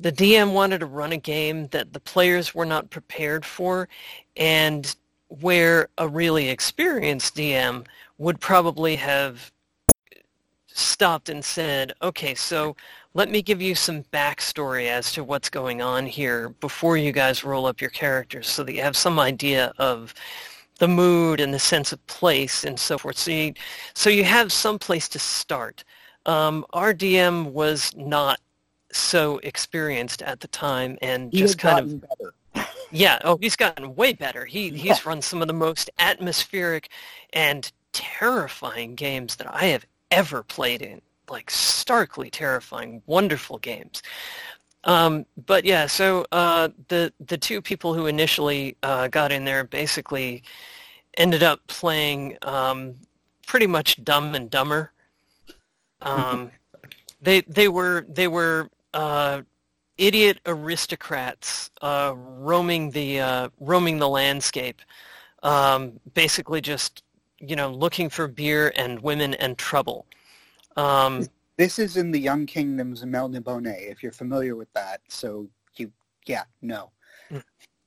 the 0.00 0.12
DM 0.12 0.52
wanted 0.52 0.80
to 0.80 0.86
run 0.86 1.12
a 1.12 1.16
game 1.16 1.68
that 1.68 1.92
the 1.92 2.00
players 2.00 2.54
were 2.54 2.66
not 2.66 2.90
prepared 2.90 3.44
for 3.44 3.88
and 4.36 4.96
where 5.28 5.88
a 5.98 6.08
really 6.08 6.48
experienced 6.48 7.36
DM 7.36 7.86
would 8.18 8.40
probably 8.40 8.96
have 8.96 9.52
stopped 10.66 11.28
and 11.28 11.44
said, 11.44 11.92
okay, 12.02 12.34
so 12.34 12.76
let 13.14 13.30
me 13.30 13.40
give 13.40 13.62
you 13.62 13.74
some 13.74 14.02
backstory 14.04 14.88
as 14.88 15.12
to 15.12 15.22
what's 15.22 15.48
going 15.48 15.80
on 15.80 16.04
here 16.06 16.48
before 16.60 16.96
you 16.96 17.12
guys 17.12 17.44
roll 17.44 17.66
up 17.66 17.80
your 17.80 17.90
characters 17.90 18.48
so 18.48 18.64
that 18.64 18.74
you 18.74 18.82
have 18.82 18.96
some 18.96 19.20
idea 19.20 19.72
of 19.78 20.12
the 20.78 20.88
mood 20.88 21.38
and 21.38 21.54
the 21.54 21.58
sense 21.58 21.92
of 21.92 22.04
place 22.08 22.64
and 22.64 22.78
so 22.78 22.98
forth. 22.98 23.16
So 23.16 23.30
you, 23.30 23.54
so 23.94 24.10
you 24.10 24.24
have 24.24 24.52
some 24.52 24.78
place 24.78 25.08
to 25.10 25.20
start. 25.20 25.84
Um, 26.26 26.66
our 26.72 26.92
DM 26.92 27.52
was 27.52 27.94
not 27.96 28.40
so 28.94 29.38
experienced 29.38 30.22
at 30.22 30.40
the 30.40 30.48
time 30.48 30.96
and 31.02 31.32
just 31.32 31.58
kind 31.58 31.80
of 31.80 32.00
better. 32.00 32.68
yeah 32.92 33.18
oh 33.24 33.36
he's 33.40 33.56
gotten 33.56 33.94
way 33.96 34.12
better 34.12 34.44
he 34.44 34.68
Yeah. 34.68 34.94
he's 34.94 35.04
run 35.06 35.20
some 35.20 35.42
of 35.42 35.48
the 35.48 35.54
most 35.54 35.90
atmospheric 35.98 36.88
and 37.32 37.70
terrifying 37.92 38.94
games 38.94 39.36
that 39.36 39.52
i 39.52 39.66
have 39.66 39.84
ever 40.10 40.42
played 40.42 40.80
in 40.82 41.00
like 41.28 41.50
starkly 41.50 42.30
terrifying 42.30 43.02
wonderful 43.06 43.58
games 43.58 44.02
um, 44.84 45.24
but 45.46 45.64
yeah 45.64 45.86
so 45.86 46.24
uh, 46.30 46.68
the 46.88 47.12
the 47.26 47.38
two 47.38 47.60
people 47.62 47.94
who 47.94 48.06
initially 48.06 48.76
uh, 48.82 49.08
got 49.08 49.32
in 49.32 49.44
there 49.44 49.64
basically 49.64 50.42
ended 51.16 51.42
up 51.42 51.66
playing 51.66 52.36
um, 52.42 52.94
pretty 53.46 53.66
much 53.66 54.02
dumb 54.04 54.34
and 54.34 54.50
dumber 54.50 54.92
um, 56.02 56.50
they 57.22 57.40
they 57.42 57.68
were 57.68 58.04
they 58.08 58.28
were 58.28 58.68
uh, 58.94 59.42
idiot 59.98 60.40
aristocrats 60.46 61.70
uh, 61.82 62.14
roaming 62.16 62.90
the 62.90 63.20
uh, 63.20 63.48
roaming 63.60 63.98
the 63.98 64.08
landscape, 64.08 64.80
um, 65.42 66.00
basically 66.14 66.60
just 66.60 67.02
you 67.38 67.56
know 67.56 67.70
looking 67.70 68.08
for 68.08 68.26
beer 68.26 68.72
and 68.76 69.00
women 69.00 69.34
and 69.34 69.58
trouble. 69.58 70.06
Um, 70.76 71.26
This 71.56 71.78
is 71.78 71.96
in 71.96 72.10
the 72.10 72.18
Young 72.18 72.46
Kingdoms 72.46 73.02
of 73.02 73.08
Melniboné, 73.08 73.90
if 73.90 74.02
you're 74.02 74.10
familiar 74.10 74.56
with 74.56 74.72
that. 74.72 75.00
So 75.08 75.48
you, 75.76 75.92
yeah, 76.26 76.44
no. 76.62 76.90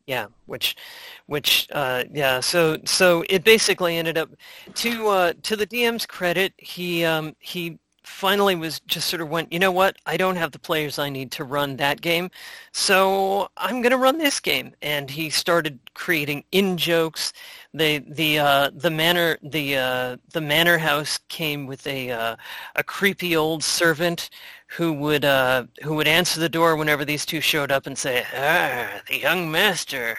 Yeah, 0.05 0.27
which, 0.45 0.77
which, 1.25 1.67
uh, 1.73 2.05
yeah. 2.13 2.39
So, 2.39 2.77
so 2.85 3.25
it 3.29 3.43
basically 3.43 3.97
ended 3.97 4.17
up 4.17 4.29
to 4.75 5.07
uh, 5.09 5.33
to 5.43 5.57
the 5.57 5.67
DM's 5.67 6.05
credit, 6.05 6.53
he 6.57 7.03
um, 7.03 7.35
he 7.39 7.77
finally 8.07 8.55
was 8.55 8.79
just 8.87 9.09
sort 9.09 9.21
of 9.21 9.29
went, 9.29 9.51
you 9.51 9.59
know 9.59 9.71
what? 9.71 9.97
I 10.05 10.17
don't 10.17 10.37
have 10.37 10.51
the 10.51 10.59
players 10.59 10.97
I 10.97 11.09
need 11.09 11.31
to 11.33 11.43
run 11.43 11.75
that 11.77 12.01
game, 12.01 12.31
so 12.71 13.49
I'm 13.57 13.81
going 13.81 13.91
to 13.91 13.97
run 13.97 14.17
this 14.17 14.39
game. 14.39 14.73
And 14.81 15.11
he 15.11 15.29
started 15.29 15.77
creating 15.93 16.43
in 16.51 16.77
jokes. 16.77 17.33
The 17.73 17.99
the 17.99 18.39
uh, 18.39 18.71
the 18.73 18.89
manor 18.89 19.37
the 19.43 19.77
uh, 19.77 20.17
the 20.33 20.41
manor 20.41 20.77
house 20.79 21.19
came 21.27 21.67
with 21.67 21.85
a 21.85 22.11
uh, 22.11 22.35
a 22.75 22.83
creepy 22.83 23.35
old 23.35 23.63
servant 23.63 24.29
who 24.67 24.93
would 24.93 25.25
uh, 25.25 25.65
who 25.83 25.95
would 25.95 26.07
answer 26.07 26.39
the 26.39 26.49
door 26.49 26.75
whenever 26.75 27.05
these 27.05 27.25
two 27.25 27.41
showed 27.41 27.71
up 27.71 27.85
and 27.85 27.97
say, 27.97 28.25
"Ah, 28.33 29.01
the 29.07 29.19
young 29.19 29.51
master 29.51 30.17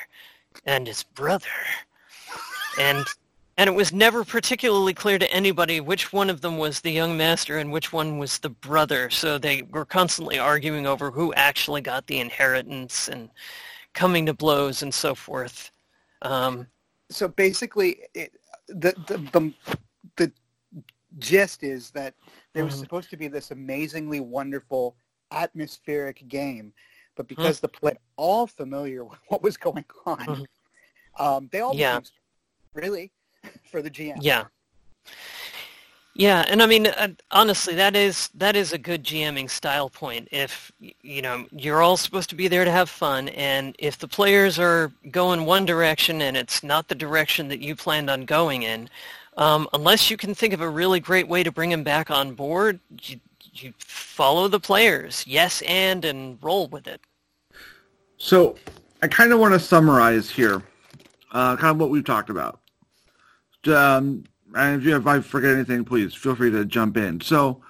and 0.65 0.87
his 0.87 1.03
brother," 1.03 1.49
and 2.79 3.07
And 3.59 3.67
it 3.69 3.75
was 3.75 3.93
never 3.93 4.25
particularly 4.25 4.95
clear 4.95 5.19
to 5.19 5.31
anybody 5.33 5.81
which 5.81 6.13
one 6.13 6.31
of 6.31 6.43
them 6.43 6.59
was 6.59 6.81
the 6.81 6.93
young 6.93 7.17
master 7.17 7.59
and 7.59 7.73
which 7.73 7.93
one 7.93 8.17
was 8.17 8.39
the 8.39 8.51
brother. 8.51 9.11
So 9.11 9.37
they 9.37 9.63
were 9.63 9.85
constantly 9.85 10.39
arguing 10.39 10.87
over 10.87 11.11
who 11.11 11.35
actually 11.35 11.81
got 11.81 12.07
the 12.07 12.21
inheritance 12.21 13.09
and 13.09 13.29
coming 13.95 14.27
to 14.27 14.33
blows 14.33 14.83
and 14.83 14.95
so 14.95 15.13
forth. 15.13 15.73
Um, 16.23 16.69
so 17.11 17.27
basically, 17.27 18.03
it, 18.15 18.33
the, 18.69 18.95
the 19.09 19.19
the 19.33 19.53
the 20.17 20.33
gist 21.19 21.65
is 21.65 21.91
that 21.91 22.15
there 22.53 22.65
was 22.65 22.75
Mhm. 22.75 22.79
supposed 22.81 23.11
to 23.11 23.17
be 23.17 23.27
this 23.27 23.51
amazingly 23.51 24.21
wonderful 24.21 24.95
atmospheric 25.33 26.29
game, 26.29 26.73
but 27.17 27.27
because 27.27 27.59
the 27.59 27.69
play 27.69 27.97
all 28.17 28.47
familiar 28.47 29.05
with 29.11 29.19
what 29.29 29.43
was 29.43 29.57
going 29.57 29.85
on, 30.07 30.19
Mhm. 30.27 30.47
um, 31.19 31.49
they 31.51 31.61
all 31.61 31.75
Yeah. 31.75 32.01
really 32.75 33.11
for 33.71 33.83
the 33.83 33.91
GM. 33.91 34.19
Yeah. 34.21 34.45
Yeah, 36.19 36.45
and 36.49 36.61
I 36.61 36.67
mean, 36.67 36.89
uh, 36.89 37.11
honestly, 37.31 37.77
that 37.77 37.95
is 37.95 38.29
that 38.35 38.57
is 38.57 38.73
a 38.73 38.79
good 38.79 39.05
GMing 39.05 39.49
style 39.49 39.89
point. 39.89 40.27
If 40.33 40.73
you 40.81 41.23
know 41.23 41.47
you're 41.53 41.81
all 41.81 41.97
supposed 41.97 42.29
to 42.31 42.35
be 42.35 42.49
there 42.49 42.65
to 42.65 42.73
have 42.73 42.91
fun, 42.91 43.29
and 43.29 43.77
if 43.79 43.99
the 43.99 44.09
players 44.09 44.59
are 44.59 44.91
going 45.13 45.45
one 45.45 45.65
direction 45.65 46.21
and 46.21 46.37
it's 46.37 46.65
not 46.65 46.89
the 46.89 46.97
direction 46.97 47.47
that 47.49 47.61
you 47.61 47.77
planned 47.77 48.11
on 48.11 48.25
going 48.25 48.65
in, 48.65 48.91
um, 49.37 49.69
unless 49.73 50.11
you 50.11 50.17
can 50.17 50.35
think 50.35 50.53
of 50.53 50.61
a 50.61 50.69
really 50.69 50.99
great 50.99 51.29
way 51.29 51.45
to 51.45 51.53
bring 51.53 51.71
them 51.71 51.85
back 51.85 52.11
on 52.11 52.35
board, 52.35 52.81
you, 53.03 53.21
you 53.53 53.73
follow 53.79 54.49
the 54.49 54.59
players, 54.59 55.25
yes, 55.25 55.63
and 55.69 56.05
and 56.05 56.37
roll 56.43 56.67
with 56.67 56.89
it. 56.89 57.01
So 58.17 58.57
I 59.03 59.07
kind 59.07 59.33
of 59.33 59.39
want 59.39 59.55
to 59.55 59.61
summarize 59.61 60.29
here, 60.29 60.65
uh, 61.31 61.55
kind 61.55 61.71
of 61.71 61.79
what 61.79 61.91
we've 61.91 62.05
talked 62.05 62.29
about. 62.29 62.59
Um, 63.71 64.25
and 64.55 64.81
if, 64.81 64.87
you, 64.87 64.97
if 64.97 65.07
I 65.07 65.21
forget 65.21 65.55
anything, 65.55 65.85
please 65.85 66.15
feel 66.15 66.35
free 66.35 66.51
to 66.51 66.65
jump 66.65 66.97
in. 66.97 67.21
So 67.21 67.63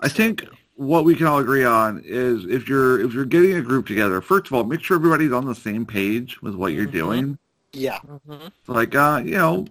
I 0.00 0.08
think 0.08 0.44
what 0.76 1.04
we 1.04 1.14
can 1.14 1.26
all 1.26 1.38
agree 1.38 1.64
on 1.64 2.02
is 2.04 2.44
if 2.46 2.68
you're 2.68 3.00
if 3.00 3.12
you're 3.12 3.24
getting 3.26 3.54
a 3.54 3.62
group 3.62 3.86
together, 3.86 4.20
first 4.20 4.46
of 4.46 4.54
all, 4.54 4.64
make 4.64 4.82
sure 4.82 4.96
everybody's 4.96 5.32
on 5.32 5.46
the 5.46 5.54
same 5.54 5.84
page 5.86 6.40
with 6.42 6.54
what 6.54 6.72
you're 6.72 6.86
Mhm. 6.86 6.92
doing. 6.92 7.38
Yeah. 7.72 7.98
hmm 8.00 8.46
Like, 8.66 8.94
uh, 8.94 9.22
you 9.24 9.32
know, 9.32 9.66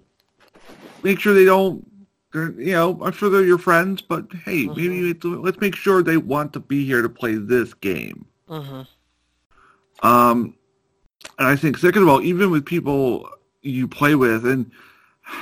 make 1.03 1.19
sure 1.19 1.34
they 1.34 1.45
don't. 1.45 1.86
You 2.34 2.53
know, 2.71 2.97
I'm 3.03 3.11
sure 3.11 3.29
they're 3.29 3.43
your 3.43 3.57
friends, 3.57 4.01
but 4.01 4.25
hey, 4.45 4.65
Mhm. 4.67 4.77
maybe 4.77 5.13
let's 5.38 5.59
make 5.59 5.75
sure 5.75 6.01
they 6.01 6.15
want 6.15 6.53
to 6.53 6.61
be 6.61 6.86
here 6.86 7.01
to 7.01 7.09
play 7.09 7.36
this 7.36 7.73
game. 7.73 8.25
hmm 8.47 8.82
Um, 10.01 10.55
and 11.38 11.47
I 11.47 11.55
think 11.55 11.77
second 11.77 12.03
of 12.03 12.07
all, 12.09 12.21
even 12.21 12.49
with 12.51 12.65
people 12.65 13.29
you 13.61 13.88
play 13.88 14.15
with, 14.15 14.45
and 14.45 14.71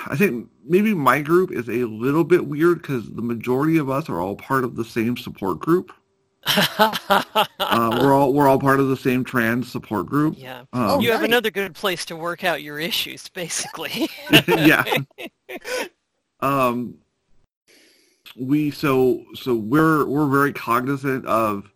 I 0.08 0.16
think 0.16 0.50
maybe 0.66 0.94
my 0.94 1.22
group 1.22 1.52
is 1.52 1.68
a 1.68 1.86
little 1.86 2.24
bit 2.24 2.48
weird 2.48 2.82
because 2.82 3.10
the 3.10 3.22
majority 3.22 3.78
of 3.78 3.90
us 3.90 4.10
are 4.10 4.20
all 4.22 4.36
part 4.36 4.64
of 4.64 4.76
the 4.76 4.86
same 4.86 5.18
support 5.18 5.60
group. 5.60 5.92
Uh, 7.72 8.00
we're 8.02 8.14
all 8.14 8.34
we're 8.34 8.48
all 8.48 8.60
part 8.60 8.80
of 8.80 8.88
the 8.88 8.98
same 8.98 9.24
trans 9.24 9.72
support 9.72 10.08
group. 10.08 10.34
yeah. 10.38 10.64
Um, 10.74 11.02
you 11.02 11.12
have 11.12 11.22
nice. 11.22 11.28
another 11.28 11.52
good 11.52 11.76
place 11.76 12.04
to 12.06 12.16
work 12.16 12.44
out 12.44 12.64
your 12.64 12.80
issues, 12.80 13.30
basically. 13.30 14.10
yeah. 14.48 14.84
Um, 16.42 17.00
we 18.38 18.72
so 18.72 19.26
so 19.36 19.56
we're 19.56 20.06
we're 20.06 20.30
very 20.30 20.54
cognizant 20.54 21.26
of 21.26 21.70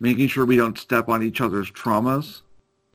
making 0.00 0.26
sure 0.26 0.44
we 0.44 0.56
don't 0.56 0.76
step 0.76 1.08
on 1.08 1.22
each 1.22 1.40
other's 1.40 1.70
traumas. 1.70 2.42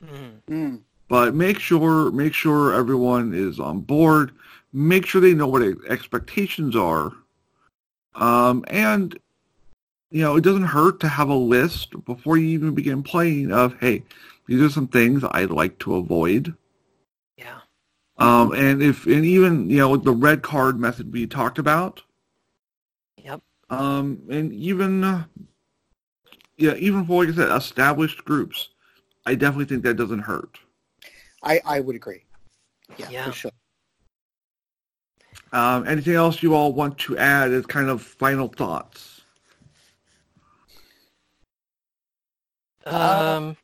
Mm. 0.04 0.42
Mm. 0.48 0.80
but 1.08 1.34
make 1.34 1.58
sure 1.58 2.12
make 2.12 2.34
sure 2.34 2.74
everyone 2.74 3.32
is 3.34 3.58
on 3.58 3.80
board 3.80 4.32
make 4.72 5.06
sure 5.06 5.20
they 5.20 5.34
know 5.34 5.46
what 5.46 5.62
expectations 5.88 6.76
are 6.76 7.12
um, 8.14 8.64
and 8.68 9.18
you 10.10 10.22
know 10.22 10.36
it 10.36 10.44
doesn't 10.44 10.64
hurt 10.64 11.00
to 11.00 11.08
have 11.08 11.28
a 11.28 11.34
list 11.34 12.04
before 12.04 12.36
you 12.36 12.48
even 12.48 12.74
begin 12.74 13.02
playing 13.02 13.52
of 13.52 13.78
hey 13.80 14.02
these 14.46 14.60
are 14.60 14.70
some 14.70 14.88
things 14.88 15.22
i'd 15.32 15.50
like 15.50 15.78
to 15.78 15.94
avoid 15.96 16.54
Yeah. 17.36 17.60
um, 18.18 18.52
and 18.52 18.82
if 18.82 19.06
and 19.06 19.24
even 19.24 19.68
you 19.70 19.78
know 19.78 19.96
the 19.96 20.12
red 20.12 20.42
card 20.42 20.78
method 20.78 21.12
we 21.12 21.26
talked 21.26 21.58
about 21.58 22.02
Yep. 23.22 23.40
um, 23.70 24.22
and 24.30 24.52
even 24.52 25.04
uh, 25.04 25.24
yeah 26.56 26.74
even 26.74 27.04
for 27.04 27.24
like 27.24 27.34
i 27.34 27.36
said 27.36 27.54
established 27.56 28.24
groups 28.24 28.68
i 29.26 29.34
definitely 29.34 29.64
think 29.66 29.82
that 29.82 29.94
doesn't 29.96 30.20
hurt 30.20 30.58
I, 31.42 31.60
I 31.64 31.78
would 31.80 31.94
agree. 31.94 32.24
Yeah, 32.96 33.10
Yeah. 33.10 33.24
for 33.26 33.32
sure. 33.32 33.50
Um, 35.52 35.86
anything 35.88 36.14
else 36.14 36.42
you 36.42 36.54
all 36.54 36.72
want 36.72 36.98
to 36.98 37.16
add 37.16 37.50
as 37.52 37.64
kind 37.66 37.88
of 37.88 38.02
final 38.02 38.48
thoughts? 38.48 39.22
Uh, 42.86 43.34
Um, 43.36 43.56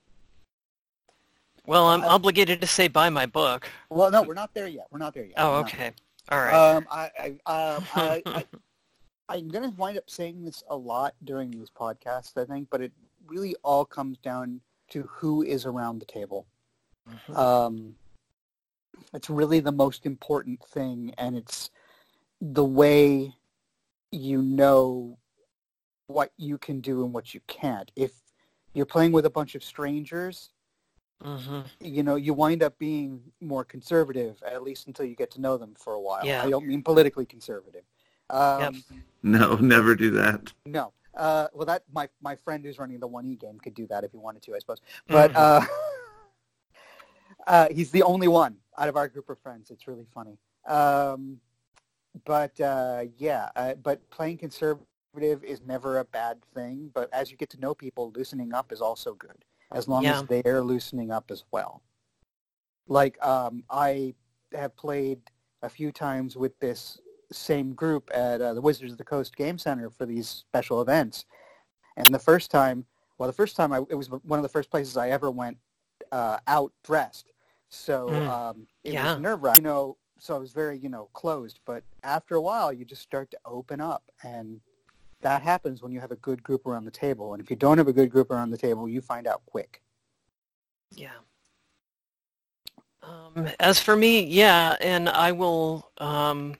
well, 1.66 1.87
I'm 1.87 2.03
I- 2.03 2.09
obligated 2.09 2.61
to 2.61 2.66
say 2.66 2.89
buy 2.89 3.09
my 3.11 3.26
book. 3.26 3.68
Well, 3.91 4.11
no, 4.11 4.22
we're 4.22 4.35
not 4.35 4.53
there 4.55 4.68
yet. 4.68 4.87
We're 4.91 4.99
not 4.99 5.14
there 5.14 5.24
yet. 5.24 5.35
Oh, 5.37 5.53
We're 5.53 5.61
okay. 5.61 5.93
All 6.30 6.39
right. 6.39 6.55
Um, 6.55 6.87
I, 6.91 7.11
I, 7.47 7.51
um, 7.51 7.85
I, 7.95 8.22
I, 8.26 8.45
I'm 9.28 9.49
going 9.49 9.64
to 9.70 9.76
wind 9.76 9.99
up 9.99 10.09
saying 10.09 10.45
this 10.45 10.62
a 10.68 10.76
lot 10.76 11.14
during 11.24 11.51
these 11.51 11.70
podcasts, 11.70 12.37
I 12.41 12.45
think, 12.45 12.68
but 12.70 12.80
it 12.80 12.93
really 13.26 13.55
all 13.62 13.85
comes 13.85 14.18
down 14.18 14.61
to 14.91 15.03
who 15.11 15.43
is 15.43 15.64
around 15.66 15.99
the 15.99 16.05
table. 16.07 16.47
Mhm. 17.28 17.37
Um, 17.37 17.97
it's 19.12 19.30
really 19.30 19.61
the 19.61 19.72
most 19.72 20.07
important 20.07 20.62
thing, 20.64 21.12
and 21.18 21.36
it's 21.36 21.70
the 22.40 22.64
way 22.64 23.34
you 24.11 24.42
know 24.42 25.18
what 26.07 26.32
you 26.36 26.59
can 26.59 26.80
do 26.80 27.05
and 27.05 27.12
what 27.12 27.34
you 27.34 27.40
can't. 27.47 27.90
If 27.97 28.12
you're 28.74 28.86
playing 28.86 29.12
with 29.12 29.26
a 29.26 29.30
bunch 29.30 29.55
of 29.55 29.64
strangers, 29.64 30.51
Mhm. 31.22 31.64
you 31.80 32.03
know, 32.03 32.16
you 32.16 32.34
wind 32.34 32.62
up 32.62 32.78
being 32.78 33.32
more 33.40 33.64
conservative, 33.64 34.42
at 34.42 34.62
least 34.62 34.86
until 34.86 35.07
you 35.07 35.14
get 35.14 35.30
to 35.32 35.40
know 35.40 35.57
them 35.57 35.74
for 35.74 35.95
a 35.95 36.01
while. 36.01 36.26
Yeah. 36.26 36.42
I 36.42 36.51
don't 36.51 36.66
mean 36.66 36.82
politically 36.82 37.24
conservative. 37.24 37.84
Um, 38.30 38.84
No, 39.22 39.57
never 39.57 39.95
do 39.95 40.11
that. 40.11 40.53
No. 40.66 40.92
Uh, 41.14 41.47
well, 41.55 41.64
that 41.66 41.84
my 41.92 42.09
my 42.20 42.34
friend 42.36 42.64
who's 42.64 42.78
running 42.78 42.99
the 42.99 43.07
one 43.07 43.24
e 43.26 43.36
game 43.36 43.59
could 43.61 43.74
do 43.74 43.86
that 43.86 44.03
if 44.05 44.11
he 44.11 44.18
wanted 44.18 44.42
to, 44.42 44.55
I 44.55 44.59
suppose. 44.59 44.80
But 45.07 45.32
Mhm. 45.32 45.36
uh, 45.36 45.66
uh, 47.47 47.68
he's 47.70 47.90
the 47.90 48.03
only 48.03 48.28
one 48.28 48.59
out 48.79 48.89
of 48.89 48.97
our 48.97 49.09
group 49.09 49.29
of 49.29 49.39
friends. 49.39 49.70
It's 49.70 49.87
really 49.87 50.07
funny. 50.12 50.39
Um, 50.66 51.41
but 52.25 52.59
uh, 52.61 53.05
yeah, 53.16 53.49
uh, 53.57 53.75
but 53.75 54.09
playing 54.11 54.39
conservative 54.39 55.45
is 55.45 55.61
never 55.66 55.99
a 55.99 56.05
bad 56.05 56.39
thing. 56.55 56.91
But 56.95 57.12
as 57.12 57.31
you 57.31 57.37
get 57.37 57.51
to 57.51 57.61
know 57.61 57.75
people, 57.75 58.12
loosening 58.14 58.53
up 58.53 58.72
is 58.72 58.81
also 58.81 59.14
good, 59.14 59.45
as 59.72 59.89
long 59.89 60.05
Yeah. 60.05 60.20
as 60.20 60.25
they're 60.25 60.62
loosening 60.62 61.11
up 61.11 61.31
as 61.31 61.45
well. 61.51 61.83
Like 62.87 63.22
um, 63.25 63.64
I 63.70 64.14
have 64.53 64.77
played 64.77 65.20
a 65.62 65.68
few 65.68 65.91
times 65.91 66.37
with 66.37 66.59
this 66.61 67.01
same 67.33 67.72
group 67.72 68.11
at 68.14 68.41
uh, 68.41 68.55
the 68.55 68.61
Wizards 68.61 68.93
of 68.93 68.99
the 68.99 69.05
Coast 69.05 69.35
Game 69.37 69.59
Center 69.59 69.91
for 69.91 70.07
these 70.07 70.29
special 70.29 70.83
events. 70.83 71.25
And 71.97 72.14
the 72.14 72.18
first 72.18 72.51
time, 72.51 72.85
well, 73.18 73.27
the 73.27 73.33
first 73.33 73.57
time 73.57 73.72
I, 73.72 73.79
it 73.89 73.95
was 73.95 74.11
one 74.11 74.39
of 74.39 74.43
the 74.43 74.49
first 74.49 74.70
places 74.70 74.97
I 74.97 75.11
ever 75.11 75.31
went 75.31 75.57
uh, 76.12 76.39
out 76.47 76.72
dressed. 76.85 77.31
So 77.75 78.09
Mm. 78.11 78.29
um, 78.29 78.66
it 78.85 78.93
Yeah. 78.95 79.05
was 79.05 79.18
nerve 79.18 79.43
wracking, 79.43 79.64
you 79.64 79.70
know. 79.70 79.97
So 80.18 80.35
I 80.35 80.39
was 80.39 80.53
very, 80.53 80.79
you 80.79 80.89
know, 80.89 81.09
closed. 81.12 81.61
But 81.66 81.83
after 82.03 82.37
a 82.37 82.41
while, 82.41 82.72
you 82.72 82.85
just 82.85 83.03
start 83.03 83.31
to 83.33 83.39
open 83.45 83.81
up, 83.81 84.03
and 84.22 84.61
that 85.20 85.43
happens 85.43 85.83
when 85.83 85.93
you 85.93 86.01
have 86.01 86.12
a 86.12 86.16
good 86.16 86.43
group 86.43 86.66
around 86.66 86.85
the 86.85 86.91
table. 86.91 87.35
And 87.35 87.43
if 87.43 87.51
you 87.51 87.57
don't 87.57 87.79
have 87.79 87.89
a 87.89 87.93
good 87.93 88.11
group 88.11 88.31
around 88.31 88.51
the 88.51 88.59
table, 88.59 88.89
you 88.89 89.01
find 89.01 89.27
out 89.27 89.45
quick. 89.47 89.83
Yeah. 90.95 91.09
Um, 93.03 93.49
as 93.61 93.81
for 93.81 93.97
me, 93.97 94.25
yeah, 94.25 94.77
and 94.81 95.09
I 95.09 95.33
will. 95.33 95.91
Um, 95.99 96.57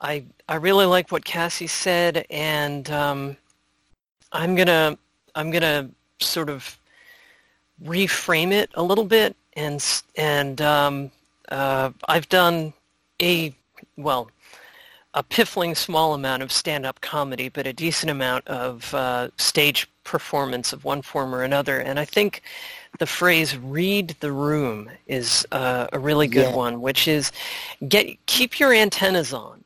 I 0.00 0.24
I 0.48 0.56
really 0.56 0.84
like 0.86 1.10
what 1.10 1.24
Cassie 1.24 1.66
said, 1.66 2.24
and 2.30 2.88
um, 2.90 3.36
I'm 4.32 4.54
gonna 4.54 4.96
I'm 5.34 5.50
gonna 5.50 5.90
sort 6.20 6.50
of 6.50 6.78
reframe 7.84 8.52
it 8.52 8.70
a 8.74 8.82
little 8.82 9.04
bit, 9.04 9.34
and 9.54 10.02
and 10.16 10.60
um, 10.60 11.10
uh, 11.48 11.90
I've 12.08 12.28
done 12.28 12.72
a 13.20 13.54
well 13.96 14.30
a 15.14 15.22
piffling 15.22 15.74
small 15.74 16.14
amount 16.14 16.42
of 16.42 16.50
stand-up 16.50 17.00
comedy, 17.02 17.50
but 17.50 17.66
a 17.66 17.72
decent 17.72 18.10
amount 18.10 18.46
of 18.48 18.94
uh, 18.94 19.28
stage 19.36 19.88
performance 20.04 20.72
of 20.72 20.84
one 20.84 21.02
form 21.02 21.34
or 21.34 21.42
another, 21.42 21.78
and 21.80 21.98
I 22.00 22.04
think 22.06 22.42
the 22.98 23.06
phrase 23.06 23.56
"read 23.58 24.16
the 24.20 24.32
room" 24.32 24.90
is 25.06 25.46
uh, 25.52 25.86
a 25.92 25.98
really 25.98 26.28
good 26.28 26.48
Yeah. 26.48 26.56
one, 26.56 26.80
which 26.80 27.08
is 27.08 27.32
get 27.88 28.24
keep 28.26 28.58
your 28.58 28.72
antennas 28.72 29.34
on. 29.34 29.64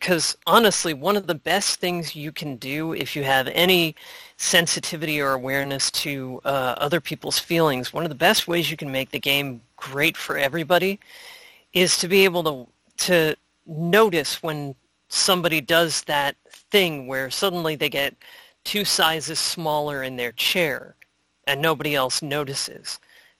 Because 0.00 0.36
honestly, 0.46 0.92
one 0.92 1.16
of 1.16 1.26
the 1.28 1.34
best 1.34 1.78
things 1.80 2.16
you 2.16 2.32
can 2.32 2.56
do 2.56 2.92
if 2.94 3.14
you 3.14 3.22
have 3.22 3.48
any 3.48 3.94
sensitivity 4.36 5.20
or 5.20 5.32
awareness 5.32 5.90
to 5.92 6.40
uh, 6.44 6.74
other 6.78 7.00
people's 7.00 7.38
feelings, 7.38 7.92
one 7.92 8.02
of 8.04 8.08
the 8.08 8.16
best 8.16 8.48
ways 8.48 8.70
you 8.70 8.76
can 8.76 8.90
make 8.90 9.10
the 9.10 9.20
game 9.20 9.60
great 9.76 10.16
for 10.16 10.36
everybody 10.36 10.98
is 11.72 11.96
to 11.98 12.08
be 12.08 12.24
able 12.24 12.42
to 12.44 12.66
to 12.96 13.34
notice 13.66 14.42
when 14.42 14.74
somebody 15.08 15.60
does 15.60 16.02
that 16.02 16.36
thing 16.48 17.06
where 17.06 17.30
suddenly 17.30 17.76
they 17.76 17.88
get 17.88 18.14
two 18.64 18.84
sizes 18.84 19.38
smaller 19.38 20.02
in 20.02 20.16
their 20.16 20.32
chair 20.32 20.94
and 21.46 21.60
nobody 21.60 21.94
else 21.94 22.22
notices. 22.22 22.98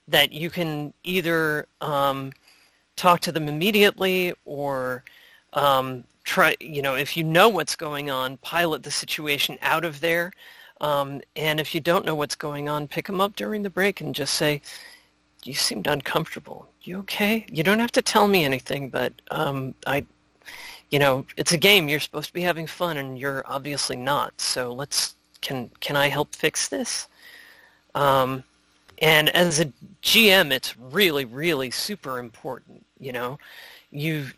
That 0.08 0.32
you 0.32 0.50
can 0.50 0.92
either 1.02 1.66
um, 1.80 2.32
talk 2.96 3.20
to 3.20 3.32
them 3.32 3.48
immediately 3.48 4.34
or 4.44 5.04
um, 5.54 6.04
try, 6.24 6.56
you 6.60 6.82
know, 6.82 6.94
if 6.94 7.16
you 7.16 7.24
know 7.24 7.48
what's 7.48 7.76
going 7.76 8.10
on, 8.10 8.38
pilot 8.38 8.82
the 8.82 8.90
situation 8.90 9.58
out 9.62 9.84
of 9.84 10.00
there. 10.00 10.32
Um, 10.80 11.20
and 11.36 11.60
if 11.60 11.74
you 11.74 11.80
don't 11.80 12.04
know 12.04 12.14
what's 12.14 12.34
going 12.34 12.68
on, 12.68 12.88
pick 12.88 13.06
them 13.06 13.20
up 13.20 13.36
during 13.36 13.62
the 13.62 13.70
break 13.70 14.00
and 14.00 14.14
just 14.14 14.34
say, 14.34 14.60
you 15.44 15.54
seemed 15.54 15.86
uncomfortable. 15.86 16.68
You 16.82 16.98
okay? 17.00 17.46
You 17.50 17.62
don't 17.62 17.78
have 17.78 17.92
to 17.92 18.02
tell 18.02 18.26
me 18.26 18.44
anything, 18.44 18.88
but 18.88 19.12
um, 19.30 19.74
I, 19.86 20.04
you 20.90 20.98
know, 20.98 21.26
it's 21.36 21.52
a 21.52 21.58
game. 21.58 21.88
You're 21.88 22.00
supposed 22.00 22.28
to 22.28 22.32
be 22.32 22.42
having 22.42 22.66
fun, 22.66 22.96
and 22.96 23.18
you're 23.18 23.42
obviously 23.46 23.96
not. 23.96 24.40
So 24.40 24.72
let's. 24.72 25.14
Can 25.40 25.70
can 25.80 25.94
I 25.94 26.08
help 26.08 26.34
fix 26.34 26.68
this? 26.68 27.06
Um, 27.94 28.44
and 28.98 29.28
as 29.30 29.60
a 29.60 29.70
GM, 30.02 30.50
it's 30.52 30.76
really, 30.78 31.26
really 31.26 31.70
super 31.70 32.18
important. 32.18 32.84
You 32.98 33.12
know, 33.12 33.38
you 33.90 34.28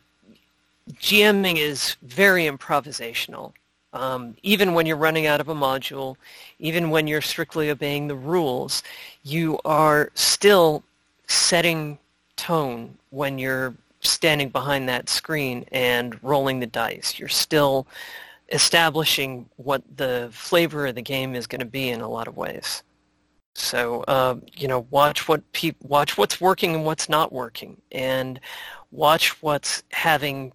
GMing 0.95 1.59
is 1.59 1.97
very 2.03 2.45
improvisational. 2.45 3.53
Um, 3.93 4.37
even 4.43 4.75
when 4.75 4.87
you're 4.87 4.97
running 4.97 5.27
out 5.27 5.41
of 5.41 5.49
a 5.49 5.55
module, 5.55 6.17
even 6.59 6.91
when 6.91 7.07
you're 7.07 7.23
strictly 7.23 7.71
obeying 7.71 8.09
the 8.09 8.15
rules, 8.15 8.83
you 9.23 9.59
are 9.65 10.11
still 10.15 10.83
setting 11.27 11.99
tone 12.37 12.99
when 13.11 13.39
you're 13.39 13.75
standing 14.01 14.51
behind 14.51 14.89
that 14.89 15.09
screen 15.09 15.65
and 15.73 16.23
rolling 16.23 16.61
the 16.61 16.67
dice. 16.67 17.19
You're 17.19 17.29
still 17.29 17.87
establishing 18.53 19.49
what 19.57 19.83
the 19.97 20.29
flavor 20.33 20.87
of 20.87 20.95
the 20.95 21.03
game 21.03 21.35
is 21.35 21.47
going 21.47 21.61
to 21.61 21.67
be 21.67 21.89
in 21.89 22.01
a 22.01 22.09
lot 22.09 22.29
of 22.29 22.37
ways. 22.37 22.83
So 23.55 24.03
uh, 24.03 24.37
you 24.55 24.69
know, 24.69 24.87
watch 24.91 25.27
what 25.27 25.51
pe- 25.53 25.73
watch 25.83 26.19
what's 26.19 26.41
working 26.41 26.75
and 26.75 26.85
what's 26.85 27.09
not 27.09 27.33
working, 27.33 27.81
and 27.91 28.39
watch 28.91 29.43
what's 29.43 29.83
having 29.93 30.53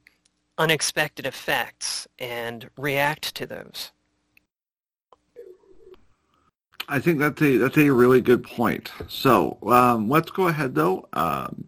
unexpected 0.62 1.26
effects 1.26 2.08
and 2.20 2.70
react 2.78 3.34
to 3.34 3.48
those. 3.48 3.92
I 6.88 7.00
think 7.00 7.18
that's 7.18 7.42
a 7.42 7.58
that's 7.58 7.78
a 7.78 7.90
really 7.90 8.22
good 8.22 8.44
point. 8.44 8.92
So 9.08 9.58
um, 9.66 10.08
let's 10.08 10.30
go 10.30 10.48
ahead 10.48 10.76
though. 10.76 11.08
Um, 11.14 11.66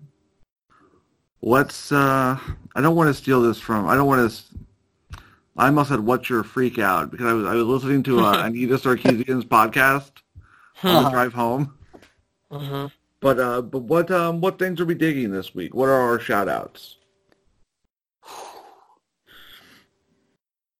let's. 1.41 1.91
Uh, 1.91 2.37
I 2.75 2.81
don't 2.81 2.95
want 2.95 3.07
to 3.07 3.13
steal 3.13 3.41
this 3.41 3.59
from. 3.59 3.87
I 3.87 3.95
don't 3.95 4.07
want 4.07 4.31
to. 4.31 5.19
I 5.57 5.67
almost 5.67 5.89
said 5.89 6.01
"What's 6.01 6.29
your 6.29 6.43
freak 6.43 6.77
out?" 6.77 7.09
because 7.09 7.25
I 7.25 7.33
was 7.33 7.45
I 7.47 7.55
was 7.55 7.65
listening 7.65 8.03
to 8.03 8.19
uh, 8.19 8.43
Anita 8.45 8.75
Sarkeesian's 8.75 9.45
podcast 9.45 10.11
on 10.83 11.05
the 11.05 11.09
drive 11.09 11.33
home. 11.33 11.73
Mm-hmm. 12.51 12.87
But 13.21 13.39
uh, 13.39 13.61
but 13.61 13.83
what 13.83 14.11
um 14.11 14.39
what 14.41 14.59
things 14.59 14.79
are 14.81 14.85
we 14.85 14.93
digging 14.93 15.31
this 15.31 15.55
week? 15.55 15.73
What 15.73 15.89
are 15.89 15.93
our 15.93 16.19
shout 16.19 16.47
outs? 16.47 16.97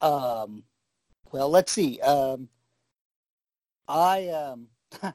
Um, 0.04 0.64
well, 1.32 1.49
let's 1.49 1.72
see. 1.72 1.99
Um, 2.01 2.49
I 3.88 4.28
um, 4.30 4.68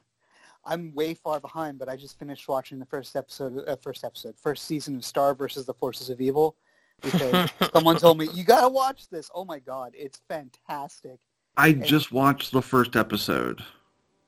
I'm 0.65 0.93
way 0.93 1.13
far 1.13 1.39
behind, 1.39 1.79
but 1.79 1.87
I 1.87 1.95
just 1.95 2.19
finished 2.19 2.47
watching 2.47 2.79
the 2.79 2.85
first 2.85 3.15
episode, 3.15 3.63
uh, 3.67 3.75
first 3.77 4.03
episode, 4.03 4.35
first 4.37 4.65
season 4.65 4.97
of 4.97 5.05
Star 5.05 5.33
versus 5.33 5.65
the 5.65 5.73
Forces 5.73 6.09
of 6.09 6.19
Evil. 6.19 6.57
Because 7.01 7.49
someone 7.73 7.97
told 7.97 8.17
me 8.17 8.27
you 8.33 8.43
gotta 8.43 8.67
watch 8.67 9.07
this. 9.09 9.29
Oh 9.33 9.45
my 9.45 9.59
god, 9.59 9.93
it's 9.95 10.21
fantastic. 10.27 11.19
I 11.55 11.71
just 11.71 12.11
watched 12.11 12.51
the 12.51 12.61
first 12.61 12.95
episode. 12.95 13.63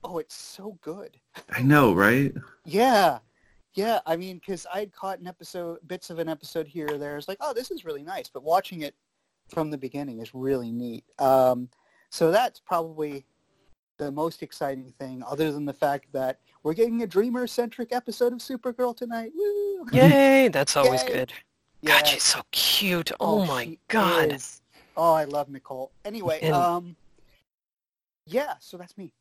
Oh, 0.03 0.20
it's 0.20 0.36
so 0.36 0.78
good. 0.82 1.18
I 1.49 1.62
know, 1.62 1.93
right? 1.93 2.34
Yeah, 2.66 3.20
yeah. 3.74 3.99
I 4.05 4.16
mean, 4.16 4.38
because 4.38 4.66
I'd 4.74 4.91
caught 4.93 5.20
an 5.20 5.28
episode, 5.28 5.80
bits 5.88 6.09
of 6.09 6.20
an 6.20 6.30
episode 6.30 6.68
here 6.68 6.88
or 6.91 6.97
there. 6.97 7.18
It's 7.18 7.28
like, 7.28 7.38
oh, 7.41 7.53
this 7.53 7.72
is 7.72 7.86
really 7.86 8.03
nice. 8.03 8.30
But 8.30 8.43
watching 8.43 8.82
it 8.82 8.95
from 9.52 9.70
the 9.70 9.78
beginning 9.78 10.20
is 10.20 10.34
really 10.34 10.72
neat. 10.72 11.04
Um, 11.20 11.70
so 12.10 12.32
that's 12.32 12.60
probably 12.60 13.26
the 13.97 14.12
most 14.12 14.41
exciting 14.41 14.93
thing, 14.97 15.24
other 15.28 15.52
than 15.52 15.66
the 15.66 15.74
fact 15.74 16.08
that 16.14 16.39
we're 16.64 16.74
getting 16.74 17.04
a 17.04 17.08
dreamer-centric 17.08 17.91
episode 17.91 18.34
of 18.34 18.39
Supergirl 18.39 18.95
tonight. 18.95 19.32
Woo! 19.36 19.86
Yay! 19.93 20.47
That's 20.47 20.76
always 20.76 21.04
Yay. 21.04 21.14
good. 21.14 21.34
Yeah. 21.82 21.99
God, 21.99 22.08
she's 22.08 22.24
so 22.24 22.41
cute. 22.52 23.12
Oh, 23.20 23.45
my 23.45 23.78
God. 23.88 24.32
is. 24.34 24.62
Oh, 24.97 25.14
I 25.14 25.26
love 25.26 25.49
Nicole. 25.49 25.91
Anyway, 26.06 26.39
And- 26.41 26.54
um, 26.54 26.95
yeah. 28.26 28.56
So 28.60 28.78
that's 28.78 28.97
me. 28.97 29.14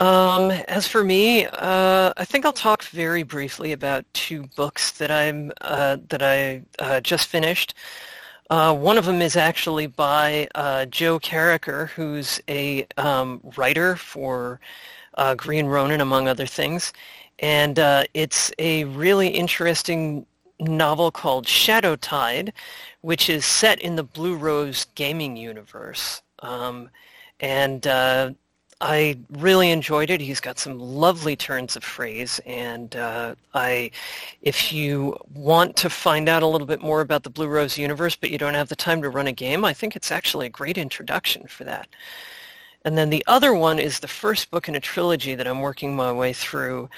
Um, 0.00 0.50
as 0.68 0.86
for 0.86 1.02
me, 1.02 1.46
uh, 1.46 2.12
I 2.16 2.24
think 2.24 2.44
I'll 2.44 2.52
talk 2.52 2.84
very 2.84 3.22
briefly 3.22 3.72
about 3.72 4.04
two 4.12 4.46
books 4.56 4.92
that 4.92 5.10
I'm 5.10 5.50
uh, 5.62 5.96
that 6.10 6.22
I 6.22 6.62
uh, 6.78 7.00
just 7.00 7.28
finished. 7.28 7.74
Uh, 8.50 8.74
one 8.74 8.96
of 8.96 9.04
them 9.04 9.20
is 9.20 9.36
actually 9.36 9.86
by 9.86 10.48
uh, 10.54 10.86
Joe 10.86 11.18
Carriker, 11.20 11.88
who's 11.90 12.40
a 12.48 12.86
um, 12.96 13.40
writer 13.56 13.94
for 13.96 14.58
uh, 15.14 15.34
Green 15.34 15.66
Ronin, 15.66 16.00
among 16.00 16.28
other 16.28 16.46
things, 16.46 16.92
and 17.40 17.78
uh, 17.78 18.04
it's 18.14 18.50
a 18.58 18.84
really 18.84 19.28
interesting 19.28 20.24
novel 20.60 21.10
called 21.10 21.46
Shadow 21.46 21.94
Tide, 21.96 22.52
which 23.02 23.28
is 23.28 23.44
set 23.44 23.80
in 23.80 23.96
the 23.96 24.02
Blue 24.02 24.34
Rose 24.34 24.86
gaming 24.94 25.36
universe. 25.36 26.22
Um, 26.40 26.90
and 27.40 27.86
uh, 27.86 28.32
I 28.80 29.18
really 29.30 29.70
enjoyed 29.70 30.08
it. 30.08 30.20
He's 30.20 30.40
got 30.40 30.58
some 30.58 30.78
lovely 30.78 31.34
turns 31.34 31.74
of 31.74 31.82
phrase, 31.82 32.40
and 32.46 32.94
uh, 32.94 33.34
I, 33.52 33.90
if 34.42 34.72
you 34.72 35.18
want 35.34 35.74
to 35.76 35.90
find 35.90 36.28
out 36.28 36.44
a 36.44 36.46
little 36.46 36.66
bit 36.66 36.80
more 36.80 37.00
about 37.00 37.24
the 37.24 37.30
Blue 37.30 37.48
Rose 37.48 37.76
universe, 37.76 38.14
but 38.14 38.30
you 38.30 38.38
don't 38.38 38.54
have 38.54 38.68
the 38.68 38.76
time 38.76 39.02
to 39.02 39.10
run 39.10 39.26
a 39.26 39.32
game, 39.32 39.64
I 39.64 39.72
think 39.72 39.96
it's 39.96 40.12
actually 40.12 40.46
a 40.46 40.50
great 40.50 40.78
introduction 40.78 41.48
for 41.48 41.64
that. 41.64 41.88
And 42.84 42.96
then 42.96 43.10
the 43.10 43.24
other 43.26 43.52
one 43.52 43.80
is 43.80 43.98
the 43.98 44.06
first 44.08 44.48
book 44.52 44.68
in 44.68 44.76
a 44.76 44.80
trilogy 44.80 45.34
that 45.34 45.48
I'm 45.48 45.60
working 45.60 45.96
my 45.96 46.12
way 46.12 46.32
through. 46.32 46.88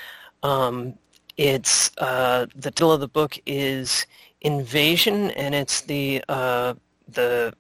Um, 0.43 0.95
it's 1.39 1.91
uh, 1.97 2.45
the 2.55 2.71
title 2.71 2.93
of 2.93 3.01
the 3.01 3.09
book 3.09 3.39
is 3.47 4.07
Invasion, 4.43 5.31
and 5.31 5.55
it's 5.55 5.81
the 5.81 6.23
uh, 6.29 6.75
the 7.09 7.55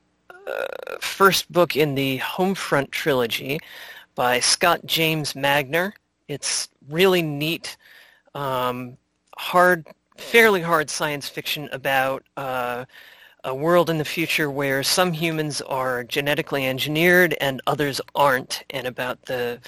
uh, 0.46 0.66
first 1.00 1.50
book 1.50 1.74
in 1.74 1.94
the 1.94 2.18
Homefront 2.18 2.90
trilogy 2.90 3.60
by 4.20 4.38
Scott 4.38 4.84
James 4.84 5.32
Magner. 5.32 5.92
It's 6.28 6.68
really 6.90 7.22
neat, 7.22 7.78
um, 8.34 8.98
hard, 9.38 9.86
fairly 10.18 10.60
hard 10.60 10.90
science 10.90 11.26
fiction 11.26 11.70
about 11.72 12.22
uh, 12.36 12.84
a 13.44 13.54
world 13.54 13.88
in 13.88 13.96
the 13.96 14.04
future 14.04 14.50
where 14.50 14.82
some 14.82 15.14
humans 15.14 15.62
are 15.62 16.04
genetically 16.04 16.66
engineered 16.66 17.34
and 17.40 17.62
others 17.66 17.98
aren't, 18.14 18.62
and 18.68 18.86
about 18.86 19.22
the 19.22 19.58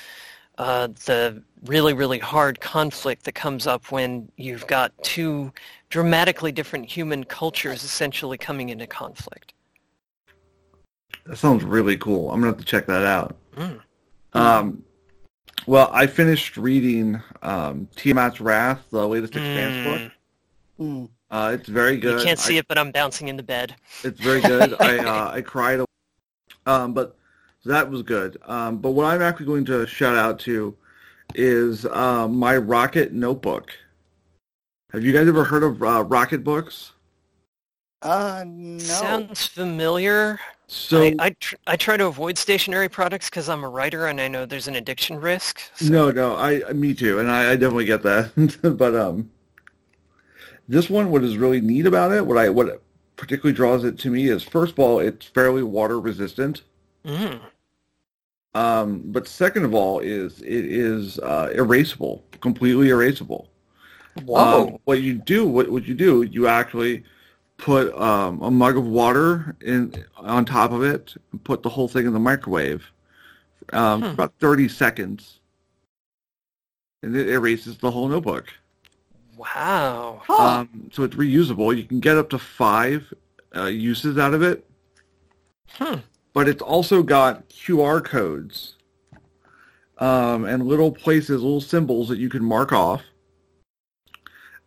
uh, 0.59 0.89
the 1.07 1.43
really, 1.65 1.95
really 1.95 2.19
hard 2.19 2.61
conflict 2.61 3.25
that 3.25 3.33
comes 3.33 3.67
up 3.67 3.91
when 3.91 4.31
you've 4.37 4.67
got 4.67 4.93
two 5.03 5.51
dramatically 5.89 6.53
different 6.53 6.85
human 6.85 7.25
cultures 7.25 7.85
essentially 7.85 8.37
coming 8.37 8.69
into 8.69 8.87
conflict. 8.87 9.55
That 11.25 11.37
sounds 11.37 11.65
really 11.65 11.97
cool. 11.97 12.31
I'm 12.31 12.43
gonna 12.43 12.53
have 12.53 12.59
to 12.59 12.67
check 12.67 12.85
that 12.85 13.07
out. 13.07 13.35
Mm. 13.57 13.81
Um, 14.35 14.83
well, 15.67 15.91
I 15.93 16.07
finished 16.07 16.57
reading 16.57 17.21
um, 17.43 17.89
Tiamat's 17.97 18.41
Wrath, 18.41 18.83
the 18.91 19.07
latest 19.07 19.37
Expanse 19.37 19.75
Mm. 19.75 19.85
book. 19.85 20.13
Mm. 20.81 21.09
Uh, 21.31 21.53
it's 21.55 21.69
very 21.69 21.97
good. 21.97 22.19
You 22.19 22.25
can't 22.25 22.39
see 22.39 22.57
I- 22.57 22.59
it, 22.61 22.69
but 22.69 22.79
I'm 22.79 22.91
bouncing 22.91 23.29
in 23.29 23.37
the 23.37 23.43
bed. 23.43 23.75
It's 24.05 24.21
very 24.21 24.41
good. 24.41 24.75
I 24.81 24.99
uh, 24.99 25.31
I 25.35 25.41
cried, 25.43 25.81
a- 25.81 25.87
um, 26.67 26.93
but 26.95 27.17
that 27.65 27.89
was 27.91 28.03
good. 28.03 28.37
Um, 28.45 28.79
but 28.79 28.91
what 28.91 29.07
I'm 29.07 29.23
actually 29.23 29.47
going 29.47 29.65
to 29.67 29.87
shout 29.87 30.17
out 30.17 30.39
to 30.41 30.77
is 31.35 31.87
uh, 31.87 32.29
my 32.29 32.57
Rocket 32.57 33.13
Notebook. 33.13 33.73
Have 34.93 35.05
you 35.05 35.13
guys 35.13 35.27
ever 35.29 35.45
heard 35.45 35.63
of 35.63 35.83
uh, 35.83 36.05
Rocketbooks? 36.05 36.91
Uh, 38.03 38.45
no. 38.47 38.79
Sounds 38.79 39.47
familiar. 39.47 40.39
So 40.67 41.03
I 41.03 41.15
I, 41.19 41.31
tr- 41.39 41.57
I 41.67 41.77
try 41.77 41.97
to 41.97 42.07
avoid 42.07 42.37
stationary 42.37 42.89
products 42.89 43.31
because 43.31 43.49
I'm 43.49 43.63
a 43.63 43.69
writer 43.69 44.07
and 44.07 44.21
I 44.21 44.29
know 44.29 44.45
there's 44.45 44.69
an 44.69 44.75
addiction 44.75 45.21
risk. 45.21 45.61
so- 45.75 45.93
no, 45.93 46.11
no, 46.11 46.37
I 46.37 46.73
me 46.73 46.95
too, 46.95 47.19
and 47.19 47.31
I, 47.31 47.53
I 47.53 47.57
definitely 47.57 47.85
get 47.85 48.03
that. 48.03 48.33
but 48.79 48.97
um, 48.97 49.31
this 50.69 50.91
one, 50.91 51.11
what 51.11 51.23
is 51.23 51.37
really 51.37 51.61
neat 51.61 51.87
about 51.87 52.13
it, 52.13 52.27
what 52.27 52.39
I 52.39 52.49
what 52.49 52.83
particularly 53.17 53.55
draws 53.55 53.85
it 53.85 53.99
to 54.01 54.11
me 54.11 54.29
is 54.29 54.43
first 54.43 54.73
of 54.73 54.79
all, 54.79 54.99
it's 54.99 55.27
fairly 55.27 55.63
water 55.63 56.01
resistant. 56.01 56.63
Mm. 57.05 57.41
Um, 58.55 59.03
but 59.07 59.29
second 59.29 59.65
of 59.65 59.75
all, 59.75 60.01
is 60.01 60.41
it 60.41 60.65
is 60.65 61.19
uh, 61.21 61.51
erasable, 61.55 62.23
completely 62.41 62.89
erasable. 62.89 63.47
Whoa. 64.25 64.69
Um, 64.69 64.79
what 64.85 65.01
you 65.03 65.15
do, 65.15 65.47
what 65.47 65.71
what 65.71 65.85
you 65.85 65.95
do, 65.95 66.23
you 66.23 66.47
actually 66.47 67.05
put 67.63 67.95
um, 67.97 68.43
a 68.43 68.51
mug 68.51 68.77
of 68.77 68.85
water 68.87 69.55
in 69.61 69.95
on 70.17 70.45
top 70.45 70.73
of 70.73 70.83
it, 70.83 71.15
and 71.31 71.43
put 71.45 71.63
the 71.63 71.69
whole 71.69 71.89
thing 71.89 72.07
in 72.07 72.13
the 72.13 72.19
microwave 72.19 72.91
um, 73.73 74.03
for 74.03 74.09
Hmm. 74.09 74.15
about 74.15 74.35
30 74.41 74.69
seconds, 74.69 75.39
and 77.03 77.15
it 77.17 77.29
erases 77.29 77.79
the 77.79 77.91
whole 77.93 78.09
notebook. 78.09 78.53
Wow. 79.37 80.23
Huh. 80.25 80.61
Um, 80.61 80.91
so 80.93 81.05
it's 81.05 81.17
reusable. 81.17 81.77
You 81.77 81.85
can 81.85 82.01
get 82.01 82.17
up 82.19 82.31
to 82.31 82.39
five 82.39 83.13
uh, 83.57 83.67
uses 83.67 84.19
out 84.19 84.35
of 84.35 84.43
it, 84.43 84.67
Hmm. 85.71 86.01
but 86.33 86.49
it's 86.49 86.63
also 86.63 87.03
got 87.03 87.49
QR 87.49 88.05
codes 88.05 88.75
um, 89.99 90.45
and 90.45 90.67
little 90.67 90.91
places, 90.91 91.43
little 91.43 91.61
symbols 91.61 92.09
that 92.09 92.19
you 92.19 92.29
can 92.29 92.45
mark 92.45 92.73
off, 92.73 93.03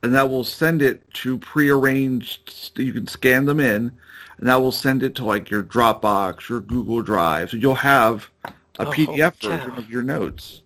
and 0.06 0.14
that 0.14 0.30
will 0.30 0.44
send 0.44 0.84
it 0.84 1.12
to 1.16 1.40
prearranged. 1.40 2.72
You 2.78 2.94
can 2.94 3.08
scan 3.08 3.46
them 3.46 3.60
in, 3.60 3.92
and 4.38 4.48
that 4.48 4.62
will 4.62 4.72
send 4.72 5.02
it 5.02 5.16
to 5.16 5.26
like 5.26 5.50
your 5.50 5.64
Dropbox, 5.64 6.48
your 6.48 6.62
Google 6.62 7.02
Drive. 7.02 7.50
So 7.50 7.58
you'll 7.58 7.74
have 7.74 8.30
a 8.78 8.86
Oh, 8.86 8.92
PDF 8.92 9.34
cow. 9.42 9.50
version 9.50 9.78
of 9.80 9.90
your 9.90 10.04
notes. 10.04 10.62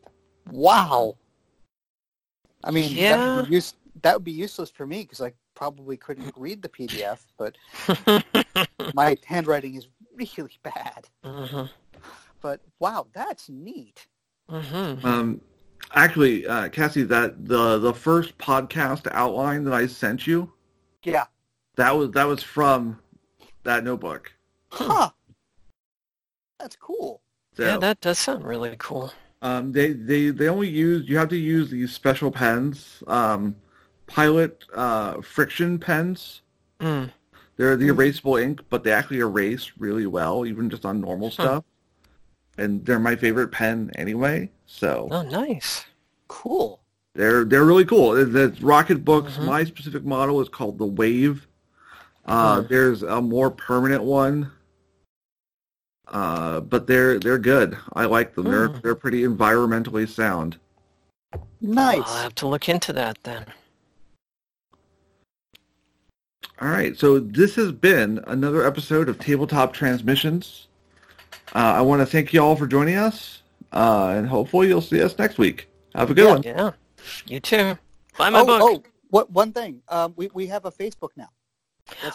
Wow. 0.51 1.15
I 2.65 2.71
mean, 2.71 3.05
that, 3.07 3.21
Yeah. 3.21 3.33
would 3.33 3.47
be 3.47 3.55
use, 3.55 3.73
that 4.01 4.13
would 4.15 4.23
be 4.25 4.31
useless 4.33 4.69
for 4.69 4.85
me 4.85 5.03
because 5.03 5.21
I 5.21 5.31
probably 5.55 5.95
couldn't 5.95 6.33
read 6.35 6.61
the 6.61 6.69
PDF, 6.69 7.19
but 7.37 7.55
my 8.93 9.17
handwriting 9.25 9.75
is 9.75 9.87
really 10.17 10.59
bad. 10.63 11.07
hmm 11.23 11.65
But 12.41 12.61
wow, 12.79 13.07
that's 13.13 13.49
neat. 13.49 14.07
hmm 14.49 14.95
Um, 15.05 15.41
actually, 15.93 16.45
uh, 16.47 16.69
Cassie, 16.69 17.03
that 17.03 17.45
the 17.45 17.77
the 17.80 17.93
first 17.93 18.38
podcast 18.38 19.07
outline 19.11 19.63
that 19.65 19.73
I 19.73 19.88
sent 19.88 20.27
you, 20.27 20.51
Yeah. 21.03 21.25
that 21.75 21.95
was 21.95 22.11
that 22.11 22.25
was 22.27 22.43
from 22.43 22.99
that 23.63 23.84
notebook. 23.84 24.34
Huh. 24.71 25.11
That's 26.59 26.75
cool. 26.75 27.21
So, 27.55 27.63
Yeah, 27.63 27.77
that 27.77 28.01
does 28.01 28.19
sound 28.19 28.45
really 28.45 28.75
cool. 28.77 29.13
um, 29.41 29.71
they 29.71 29.93
they 29.93 30.30
they 30.30 30.47
only 30.49 30.69
use 30.69 31.07
you 31.07 31.17
have 31.17 31.30
to 31.30 31.38
use 31.38 31.69
these 31.71 31.93
special 31.93 32.32
pens, 32.32 33.01
um, 33.07 33.55
Pilot 34.07 34.65
uh, 34.73 35.21
friction 35.21 35.77
pens. 35.77 36.41
Mm. 36.80 37.11
They're 37.57 37.75
the 37.77 37.89
Mhm. 37.89 37.95
erasable 37.95 38.41
ink, 38.41 38.61
but 38.69 38.84
they 38.84 38.91
actually 38.91 39.19
erase 39.19 39.71
really 39.77 40.07
well, 40.07 40.45
even 40.45 40.69
just 40.69 40.84
on 40.86 40.99
normal 40.99 41.30
stuff. 41.30 41.63
And 42.57 42.84
they're 42.86 42.99
my 42.99 43.15
favorite 43.15 43.49
pen 43.49 43.91
anyway, 43.95 44.49
so 44.72 45.07
Oh, 45.11 45.24
nice. 45.24 45.86
Cool. 46.28 46.80
They're 47.15 47.43
they're 47.43 47.65
really 47.65 47.86
cool. 47.86 48.11
The- 48.13 48.26
The 48.26 48.49
Rocketbooks, 48.61 49.32
Mhm. 49.32 49.45
my 49.45 49.63
specific 49.63 50.05
model 50.05 50.39
is 50.41 50.47
called 50.49 50.78
the 50.78 50.86
Wave. 50.86 51.47
Uh, 52.26 52.61
Hmm. 52.61 52.67
There's 52.70 53.01
a 53.01 53.20
more 53.22 53.49
permanent 53.49 54.03
one, 54.03 54.51
uh, 56.07 56.59
but 56.61 56.86
they're 56.86 57.17
they're 57.20 57.39
good. 57.39 57.78
I 57.93 58.05
like 58.05 58.36
them. 58.36 58.45
They're 58.45 58.67
Hmm. 58.67 58.78
they're 58.84 58.95
pretty 58.95 59.24
environmentally 59.24 60.07
sound. 60.07 60.57
Nice. 61.61 62.03
I'll 62.05 62.24
have 62.24 62.36
to 62.36 62.47
look 62.47 62.70
into 62.70 62.93
that 62.93 63.17
then. 63.24 63.45
All 66.61 66.67
right, 66.67 66.97
so 66.97 67.20
this 67.20 67.55
has 67.55 67.72
been 67.72 68.22
another 68.28 68.65
episode 68.67 69.07
of 69.07 69.17
Tabletop 69.17 69.74
Transmissions. 69.74 70.67
Uh, 71.55 71.59
I 71.78 71.82
want 71.82 72.01
to 72.01 72.05
thank 72.05 72.34
you 72.34 72.41
all 72.43 72.55
for 72.57 72.67
joining 72.67 72.95
us, 72.95 73.41
uh, 73.72 74.13
and 74.15 74.28
hopefully 74.28 74.67
you'll 74.67 74.82
see 74.82 75.01
us 75.01 75.17
next 75.17 75.38
week. 75.38 75.70
Have 75.95 76.11
a 76.11 76.13
good 76.13 76.26
Yeah. 76.26 76.34
one. 76.34 76.43
Yeah. 76.43 76.72
You 77.26 77.39
too. 77.39 77.78
Buy 78.17 78.30
my 78.30 78.39
oh, 78.41 78.45
book. 78.45 78.61
oh, 78.61 78.84
what 79.09 79.32
one 79.32 79.51
thing? 79.53 79.82
Um, 79.88 80.13
we 80.15 80.30
we 80.34 80.47
have 80.47 80.65
a 80.65 80.72
Facebook 80.72 81.09
now. 81.15 81.30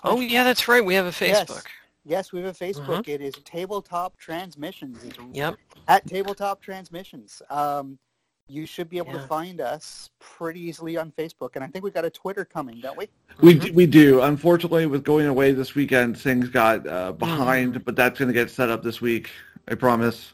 Oh, 0.05 0.17
mention- 0.17 0.31
yeah, 0.33 0.45
that's 0.45 0.69
right. 0.69 0.85
We 0.85 0.95
have 0.95 1.07
a 1.07 1.11
Facebook. 1.11 1.65
yes, 2.05 2.33
we 2.33 2.41
have 2.43 2.55
a 2.55 2.65
Facebook. 2.65 3.09
It 3.09 3.21
is 3.21 3.35
Tabletop 3.45 4.17
Transmissions. 4.19 5.03
It's 5.03 5.19
Yep. 5.33 5.57
at 5.89 6.07
Tabletop 6.07 6.61
Transmissions. 6.63 7.43
Um, 7.51 7.99
you 8.47 8.67
should 8.67 8.91
be 8.91 8.99
able 8.99 9.15
Yeah. 9.15 9.23
to 9.23 9.27
find 9.27 9.61
us 9.63 10.11
pretty 10.21 10.61
easily 10.61 10.99
on 10.99 11.11
Facebook, 11.13 11.53
and 11.55 11.65
I 11.65 11.67
think 11.67 11.83
we've 11.83 11.95
got 11.95 12.05
a 12.05 12.11
Twitter 12.11 12.45
coming, 12.45 12.79
don't 12.79 12.97
we? 12.99 13.09
We 13.41 13.55
Mhm. 13.55 13.61
do, 13.63 13.73
we 13.73 13.87
do. 13.87 14.21
Unfortunately, 14.21 14.85
with 14.87 15.03
going 15.03 15.27
away 15.27 15.53
this 15.53 15.75
weekend, 15.75 16.19
things 16.19 16.51
got 16.51 16.87
uh, 16.87 17.13
behind, 17.13 17.85
but 17.87 17.97
that's 17.97 18.19
going 18.19 18.29
to 18.29 18.35
get 18.35 18.51
set 18.51 18.69
up 18.69 18.83
this 18.83 19.01
week. 19.01 19.31
I 19.67 19.75
promise. 19.75 20.34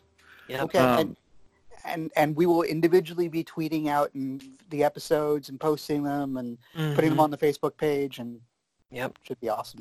Yep. 0.50 0.60
Okay, 0.64 0.78
Um, 0.78 0.98
and, 0.98 1.16
and 1.84 2.12
and 2.16 2.36
we 2.36 2.44
will 2.46 2.62
individually 2.62 3.28
be 3.28 3.42
tweeting 3.44 3.86
out 3.88 4.12
and 4.14 4.42
the 4.70 4.82
episodes 4.84 5.48
and 5.48 5.58
posting 5.60 6.02
them 6.02 6.36
and 6.36 6.58
putting 6.94 7.10
them 7.10 7.18
Mhm. 7.18 7.22
on 7.22 7.30
the 7.30 7.38
Facebook 7.38 7.76
page, 7.76 8.18
and 8.18 8.40
Yep. 8.90 9.16
should 9.22 9.40
be 9.40 9.48
awesome. 9.48 9.80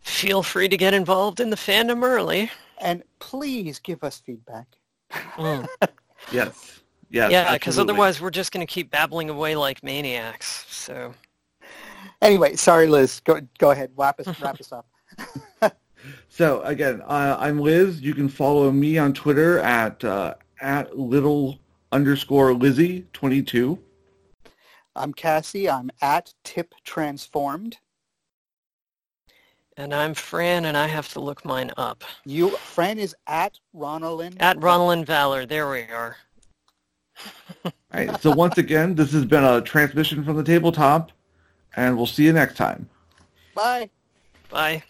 Feel 0.00 0.42
free 0.42 0.68
to 0.68 0.76
get 0.76 0.94
involved 0.94 1.40
in 1.40 1.50
the 1.50 1.56
fandom 1.56 2.02
early. 2.02 2.50
And 2.78 3.02
please 3.20 3.78
give 3.78 4.02
us 4.04 4.20
feedback. 4.20 4.66
Mm. 5.36 5.66
Yes. 6.30 6.80
Yes. 7.10 7.30
yeah, 7.32 7.52
because 7.54 7.78
otherwise 7.80 8.20
we're 8.20 8.30
just 8.30 8.52
going 8.52 8.64
to 8.64 8.72
keep 8.72 8.90
babbling 8.90 9.28
away 9.28 9.56
like 9.56 9.82
maniacs. 9.82 10.64
So, 10.68 11.14
Anyway, 12.22 12.54
sorry, 12.54 12.86
Liz. 12.86 13.20
Go 13.24 13.40
go 13.58 13.72
ahead. 13.72 13.90
Wrap 13.96 14.20
us 14.20 14.26
wrap 14.40 14.60
us 14.60 14.70
up. 14.72 14.86
So 16.28 16.62
again, 16.62 17.02
uh, 17.02 17.36
I'm 17.38 17.60
Liz. 17.60 18.00
You 18.00 18.14
can 18.14 18.28
follow 18.28 18.70
me 18.70 18.98
on 18.98 19.12
Twitter 19.12 19.58
at 19.60 20.02
uh, 20.04 20.34
at 20.60 20.98
little 20.98 21.58
underscore 21.92 22.54
Lizzie 22.54 23.06
twenty 23.12 23.42
two. 23.42 23.78
I'm 24.96 25.12
Cassie. 25.14 25.68
I'm 25.70 25.90
at 26.02 26.34
Tip 26.44 26.74
Transformed. 26.84 27.78
and 29.76 29.94
I'm 29.94 30.14
Fran, 30.14 30.66
and 30.66 30.76
I 30.76 30.86
have 30.86 31.08
to 31.14 31.20
look 31.20 31.44
mine 31.44 31.70
up. 31.76 32.04
You, 32.24 32.50
Fran 32.50 32.98
is 32.98 33.14
at 33.26 33.58
Ronalyn. 33.74 34.36
At 34.40 34.62
Ronald 34.62 35.06
Valor, 35.06 35.46
there 35.46 35.70
we 35.70 35.82
are. 35.82 36.16
All 37.64 37.72
right. 37.94 38.20
So 38.20 38.30
once 38.32 38.58
again, 38.58 38.94
this 38.94 39.12
has 39.12 39.24
been 39.24 39.44
a 39.44 39.60
transmission 39.60 40.24
from 40.24 40.36
the 40.36 40.44
tabletop, 40.44 41.12
and 41.76 41.96
we'll 41.96 42.06
see 42.06 42.24
you 42.24 42.32
next 42.32 42.56
time. 42.56 42.88
Bye. 43.54 43.90
Bye. 44.50 44.82